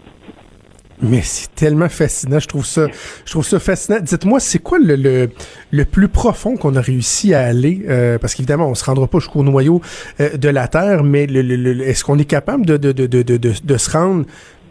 Mais 0.99 1.21
c'est 1.21 1.53
tellement 1.53 1.89
fascinant, 1.89 2.39
je 2.39 2.47
trouve 2.47 2.65
ça, 2.65 2.87
je 3.23 3.31
trouve 3.31 3.45
ça 3.45 3.59
fascinant. 3.59 3.99
Dites-moi, 4.01 4.39
c'est 4.39 4.57
quoi 4.57 4.79
le, 4.79 5.29
le, 5.69 5.85
plus 5.85 6.07
profond 6.07 6.57
qu'on 6.57 6.75
a 6.75 6.81
réussi 6.81 7.35
à 7.35 7.41
aller 7.41 7.83
euh, 7.87 8.17
Parce 8.17 8.33
qu'évidemment, 8.33 8.67
on 8.67 8.73
se 8.73 8.83
rendra 8.83 9.05
pas 9.05 9.19
jusqu'au 9.19 9.43
noyau 9.43 9.79
euh, 10.19 10.37
de 10.37 10.49
la 10.49 10.67
Terre, 10.67 11.03
mais 11.03 11.25
est-ce 11.25 12.03
qu'on 12.03 12.17
est 12.17 12.25
capable 12.25 12.65
de, 12.65 12.77
de, 12.77 12.91
de, 12.91 13.05
de, 13.05 13.37
de, 13.37 13.77
se 13.77 13.91
rendre 13.91 14.25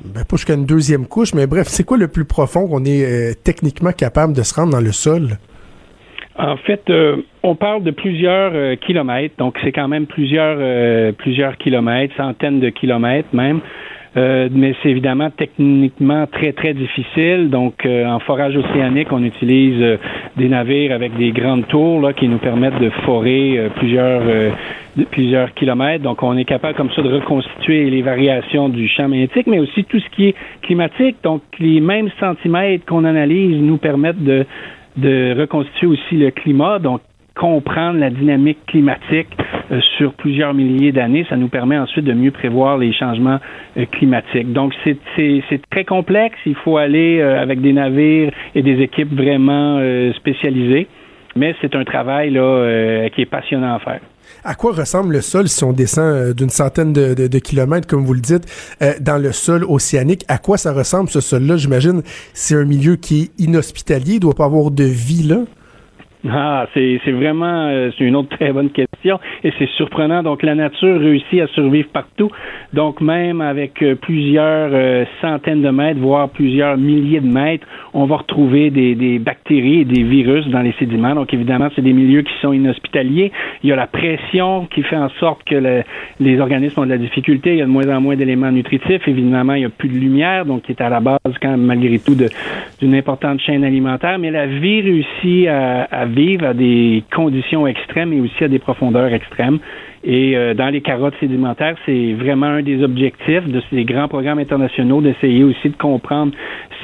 ben, 0.04 0.24
pas 0.24 0.36
jusqu'à 0.36 0.54
une 0.54 0.66
deuxième 0.66 1.06
couche, 1.06 1.32
mais 1.32 1.46
bref, 1.46 1.68
c'est 1.68 1.84
quoi 1.84 1.96
le 1.96 2.08
plus 2.08 2.24
profond 2.24 2.66
qu'on 2.66 2.84
est 2.84 3.04
euh, 3.04 3.34
techniquement 3.44 3.92
capable 3.92 4.32
de 4.32 4.42
se 4.42 4.52
rendre 4.54 4.72
dans 4.72 4.80
le 4.80 4.92
sol? 4.92 5.38
En 6.38 6.56
fait, 6.56 6.82
euh, 6.90 7.16
on 7.42 7.54
parle 7.54 7.82
de 7.82 7.90
plusieurs 7.90 8.52
euh, 8.54 8.76
kilomètres, 8.76 9.34
donc 9.38 9.56
c'est 9.62 9.72
quand 9.72 9.88
même 9.88 10.06
plusieurs 10.06 10.56
euh, 10.60 11.12
plusieurs 11.12 11.56
kilomètres, 11.56 12.14
centaines 12.16 12.60
de 12.60 12.68
kilomètres 12.70 13.28
même. 13.32 13.60
mais 14.16 14.74
c'est 14.82 14.88
évidemment 14.88 15.30
techniquement 15.30 16.26
très 16.26 16.52
très 16.52 16.72
difficile. 16.72 17.50
Donc 17.50 17.86
en 17.86 18.18
forage 18.20 18.56
océanique, 18.56 19.12
on 19.12 19.22
utilise 19.22 19.98
des 20.38 20.48
navires 20.48 20.92
avec 20.92 21.14
des 21.18 21.32
grandes 21.32 21.66
tours 21.68 22.00
là, 22.00 22.14
qui 22.14 22.26
nous 22.26 22.38
permettent 22.38 22.80
de 22.80 22.88
forer 23.04 23.68
plusieurs 23.76 24.22
plusieurs 25.10 25.52
kilomètres. 25.52 26.02
Donc 26.02 26.22
on 26.22 26.34
est 26.38 26.46
capable 26.46 26.74
comme 26.76 26.90
ça 26.92 27.02
de 27.02 27.12
reconstituer 27.12 27.90
les 27.90 28.00
variations 28.00 28.70
du 28.70 28.88
champ 28.88 29.06
magnétique, 29.06 29.46
mais 29.46 29.58
aussi 29.58 29.84
tout 29.84 30.00
ce 30.00 30.08
qui 30.08 30.28
est 30.28 30.34
climatique. 30.62 31.16
Donc 31.22 31.42
les 31.58 31.80
mêmes 31.80 32.08
centimètres 32.18 32.86
qu'on 32.86 33.04
analyse 33.04 33.60
nous 33.60 33.76
permettent 33.76 34.24
de 34.24 34.46
de 34.96 35.38
reconstituer 35.38 35.86
aussi 35.86 36.16
le 36.16 36.30
climat, 36.30 36.78
donc 36.78 37.00
comprendre 37.36 37.98
la 37.98 38.10
dynamique 38.10 38.58
climatique 38.66 39.28
euh, 39.70 39.80
sur 39.98 40.14
plusieurs 40.14 40.54
milliers 40.54 40.90
d'années, 40.90 41.26
ça 41.28 41.36
nous 41.36 41.48
permet 41.48 41.78
ensuite 41.78 42.04
de 42.04 42.14
mieux 42.14 42.30
prévoir 42.30 42.78
les 42.78 42.92
changements 42.92 43.38
euh, 43.76 43.84
climatiques. 43.92 44.52
Donc 44.52 44.72
c'est 44.84 44.98
très 45.70 45.84
complexe, 45.84 46.38
il 46.46 46.54
faut 46.54 46.78
aller 46.78 47.20
euh, 47.20 47.40
avec 47.40 47.60
des 47.60 47.74
navires 47.74 48.32
et 48.54 48.62
des 48.62 48.80
équipes 48.80 49.14
vraiment 49.14 49.80
spécialisées, 50.14 50.86
mais 51.36 51.54
c'est 51.60 51.74
un 51.74 51.84
travail 51.84 52.30
là, 52.30 53.08
qui 53.10 53.22
est 53.22 53.30
passionnant 53.30 53.74
à 53.74 53.78
faire. 53.80 54.00
À 54.48 54.54
quoi 54.54 54.72
ressemble 54.72 55.12
le 55.12 55.22
sol 55.22 55.48
si 55.48 55.64
on 55.64 55.72
descend 55.72 56.32
d'une 56.32 56.50
centaine 56.50 56.92
de, 56.92 57.38
kilomètres, 57.40 57.88
comme 57.88 58.04
vous 58.04 58.14
le 58.14 58.20
dites, 58.20 58.44
dans 59.00 59.20
le 59.20 59.32
sol 59.32 59.64
océanique? 59.64 60.24
À 60.28 60.38
quoi 60.38 60.56
ça 60.56 60.72
ressemble 60.72 61.10
ce 61.10 61.20
sol-là? 61.20 61.56
J'imagine 61.56 62.02
c'est 62.32 62.54
un 62.54 62.64
milieu 62.64 62.94
qui 62.94 63.22
est 63.22 63.42
inhospitalier, 63.42 64.14
il 64.14 64.20
doit 64.20 64.36
pas 64.36 64.44
avoir 64.44 64.70
de 64.70 64.84
vie 64.84 65.24
là. 65.24 65.40
Ah, 66.32 66.66
c'est 66.74 66.98
vraiment 67.12 67.68
euh, 67.68 67.90
c'est 67.96 68.04
une 68.04 68.16
autre 68.16 68.36
très 68.36 68.52
bonne 68.52 68.70
question 68.70 69.20
et 69.44 69.52
c'est 69.58 69.68
surprenant. 69.70 70.22
Donc 70.22 70.42
la 70.42 70.54
nature 70.54 70.98
réussit 70.98 71.40
à 71.40 71.46
survivre 71.48 71.88
partout. 71.92 72.30
Donc 72.72 73.00
même 73.00 73.40
avec 73.40 73.82
euh, 73.82 73.94
plusieurs 73.94 74.70
euh, 74.72 75.04
centaines 75.20 75.62
de 75.62 75.70
mètres, 75.70 76.00
voire 76.00 76.28
plusieurs 76.30 76.78
milliers 76.78 77.20
de 77.20 77.28
mètres, 77.28 77.66
on 77.94 78.06
va 78.06 78.16
retrouver 78.16 78.70
des, 78.70 78.94
des 78.94 79.18
bactéries 79.18 79.80
et 79.80 79.84
des 79.84 80.02
virus 80.02 80.46
dans 80.48 80.62
les 80.62 80.72
sédiments. 80.78 81.14
Donc 81.14 81.32
évidemment, 81.32 81.68
c'est 81.76 81.82
des 81.82 81.92
milieux 81.92 82.22
qui 82.22 82.32
sont 82.40 82.52
inhospitaliers. 82.52 83.30
Il 83.62 83.68
y 83.70 83.72
a 83.72 83.76
la 83.76 83.86
pression 83.86 84.66
qui 84.66 84.82
fait 84.82 84.96
en 84.96 85.10
sorte 85.20 85.44
que 85.44 85.82
les 86.18 86.40
organismes 86.40 86.80
ont 86.80 86.86
de 86.86 86.90
la 86.90 86.98
difficulté. 86.98 87.52
Il 87.52 87.58
y 87.58 87.62
a 87.62 87.66
de 87.66 87.70
moins 87.70 87.88
en 87.88 88.00
moins 88.00 88.16
d'éléments 88.16 88.50
nutritifs. 88.50 89.06
Évidemment, 89.06 89.54
il 89.54 89.60
n'y 89.60 89.66
a 89.66 89.70
plus 89.70 89.88
de 89.88 89.98
lumière, 89.98 90.44
donc 90.44 90.62
qui 90.62 90.72
est 90.72 90.80
à 90.80 90.88
la 90.88 91.00
base 91.00 91.18
quand 91.40 91.50
même 91.50 91.62
malgré 91.62 91.98
tout 91.98 92.16
d'une 92.80 92.94
importante 92.94 93.40
chaîne 93.40 93.64
alimentaire. 93.64 94.18
Mais 94.18 94.30
la 94.30 94.46
vie 94.46 94.80
réussit 94.80 95.48
à, 95.48 95.84
à 95.84 96.06
à 96.42 96.54
des 96.54 97.04
conditions 97.14 97.66
extrêmes 97.66 98.12
et 98.12 98.20
aussi 98.20 98.44
à 98.44 98.48
des 98.48 98.58
profondeurs 98.58 99.12
extrêmes. 99.12 99.58
Et 100.04 100.36
euh, 100.36 100.54
dans 100.54 100.68
les 100.68 100.80
carottes 100.80 101.14
sédimentaires, 101.18 101.74
c'est 101.84 102.12
vraiment 102.12 102.46
un 102.46 102.62
des 102.62 102.82
objectifs 102.82 103.46
de 103.48 103.60
ces 103.70 103.84
grands 103.84 104.08
programmes 104.08 104.38
internationaux 104.38 105.00
d'essayer 105.00 105.42
aussi 105.42 105.68
de 105.68 105.76
comprendre 105.76 106.32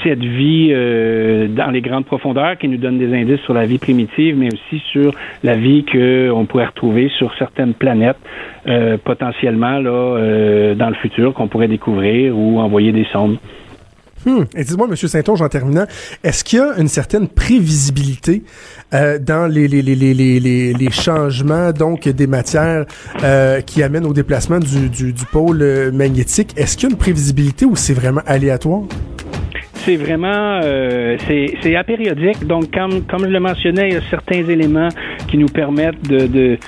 cette 0.03 0.23
vie 0.23 0.71
euh, 0.73 1.47
dans 1.47 1.71
les 1.71 1.81
grandes 1.81 2.05
profondeurs 2.05 2.59
qui 2.59 2.67
nous 2.67 2.79
donne 2.79 2.99
des 2.99 3.15
indices 3.15 3.41
sur 3.43 3.55
la 3.55 3.65
vie 3.65 3.79
primitive, 3.79 4.37
mais 4.37 4.49
aussi 4.49 4.83
sur 4.91 5.13
la 5.45 5.55
vie 5.55 5.85
qu'on 5.85 6.47
pourrait 6.47 6.67
retrouver 6.67 7.11
sur 7.17 7.33
certaines 7.39 7.75
planètes 7.75 8.19
euh, 8.67 8.97
potentiellement 9.03 9.79
là 9.79 10.75
dans 10.75 10.89
le 10.89 10.97
futur 10.97 11.33
qu'on 11.33 11.47
pourrait 11.49 11.69
découvrir 11.69 12.37
ou 12.37 12.59
envoyer 12.59 12.93
des 12.93 13.05
sondes. 13.05 13.39
Hmm. 14.25 14.45
Et 14.57 14.65
dis-moi, 14.65 14.87
M. 14.89 14.97
Saint-Onge, 14.97 15.43
en 15.43 15.49
terminant, 15.49 15.87
est-ce 16.23 16.45
qu'il 16.45 16.59
y 16.59 16.63
a 16.63 16.77
une 16.79 16.89
certaine 16.89 17.29
prévisibilité 17.29 18.45
euh, 18.95 19.19
dans 19.19 19.47
les, 19.47 19.67
les, 19.69 19.83
les, 19.83 19.95
les, 19.95 20.73
les, 20.73 20.91
changements 20.91 21.73
donc 21.73 22.09
des 22.09 22.27
matières 22.27 22.87
euh, 23.23 23.61
qui 23.63 23.83
amènent 23.83 24.07
au 24.07 24.13
déplacement 24.13 24.61
du, 24.61 24.89
du, 24.89 25.13
du 25.13 25.25
pôle 25.27 25.63
euh, 25.63 25.91
magnétique? 25.91 26.53
Est-ce 26.57 26.77
qu'il 26.77 26.89
y 26.89 26.93
a 26.93 26.95
une 26.95 26.99
prévisibilité 26.99 27.65
ou 27.65 27.75
c'est 27.75 27.95
vraiment 27.95 28.23
aléatoire? 28.27 28.83
C'est 29.85 29.97
vraiment 29.97 30.61
euh, 30.63 31.17
c'est 31.63 31.77
apériodique. 31.77 32.47
Donc, 32.47 32.71
comme, 32.73 33.03
comme 33.03 33.25
je 33.25 33.31
le 33.31 33.41
mentionnais, 33.41 33.89
il 33.89 33.95
y 33.95 33.97
a 33.97 34.03
certains 34.11 34.43
éléments 34.49 34.89
qui 35.29 35.39
nous 35.39 35.49
permettent 35.49 36.03
de, 36.09 36.27
de, 36.27 36.59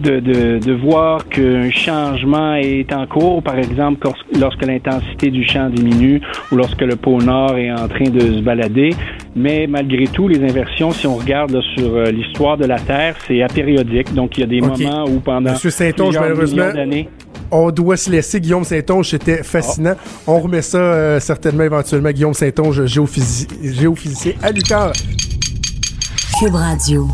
de, 0.00 0.20
de, 0.20 0.58
de 0.58 0.72
voir 0.72 1.28
qu'un 1.28 1.70
changement 1.70 2.54
est 2.54 2.92
en 2.92 3.06
cours, 3.06 3.42
par 3.42 3.58
exemple 3.58 4.08
lorsque 4.38 4.64
l'intensité 4.64 5.30
du 5.30 5.46
champ 5.46 5.68
diminue 5.70 6.20
ou 6.52 6.56
lorsque 6.56 6.82
le 6.82 6.96
pôle 6.96 7.24
Nord 7.24 7.56
est 7.56 7.70
en 7.70 7.88
train 7.88 8.10
de 8.10 8.20
se 8.20 8.40
balader. 8.40 8.90
Mais 9.34 9.66
malgré 9.68 10.04
tout, 10.06 10.28
les 10.28 10.42
inversions, 10.42 10.90
si 10.90 11.06
on 11.06 11.16
regarde 11.16 11.60
sur 11.76 11.94
euh, 11.94 12.10
l'histoire 12.10 12.56
de 12.56 12.66
la 12.66 12.78
Terre, 12.78 13.16
c'est 13.26 13.42
apériodique. 13.42 14.14
Donc, 14.14 14.36
il 14.36 14.40
y 14.40 14.44
a 14.44 14.46
des 14.46 14.60
moments 14.60 15.04
où 15.08 15.20
pendant 15.20 15.52
Monsieur 15.52 15.70
plusieurs 15.92 16.36
millions 16.36 16.72
d'années 16.72 17.08
on 17.50 17.70
doit 17.70 17.96
se 17.96 18.10
laisser. 18.10 18.40
Guillaume 18.40 18.64
Saint-Onge, 18.64 19.10
c'était 19.10 19.42
fascinant. 19.42 19.94
On 20.26 20.40
remet 20.40 20.62
ça 20.62 20.78
euh, 20.78 21.20
certainement 21.20 21.64
éventuellement. 21.64 22.10
Guillaume 22.10 22.34
Saint-Onge, 22.34 22.84
géophysicien 22.86 24.32
à 24.42 24.50
Lucar. 24.50 24.92
Cube 26.38 26.54
Radio. 26.54 27.08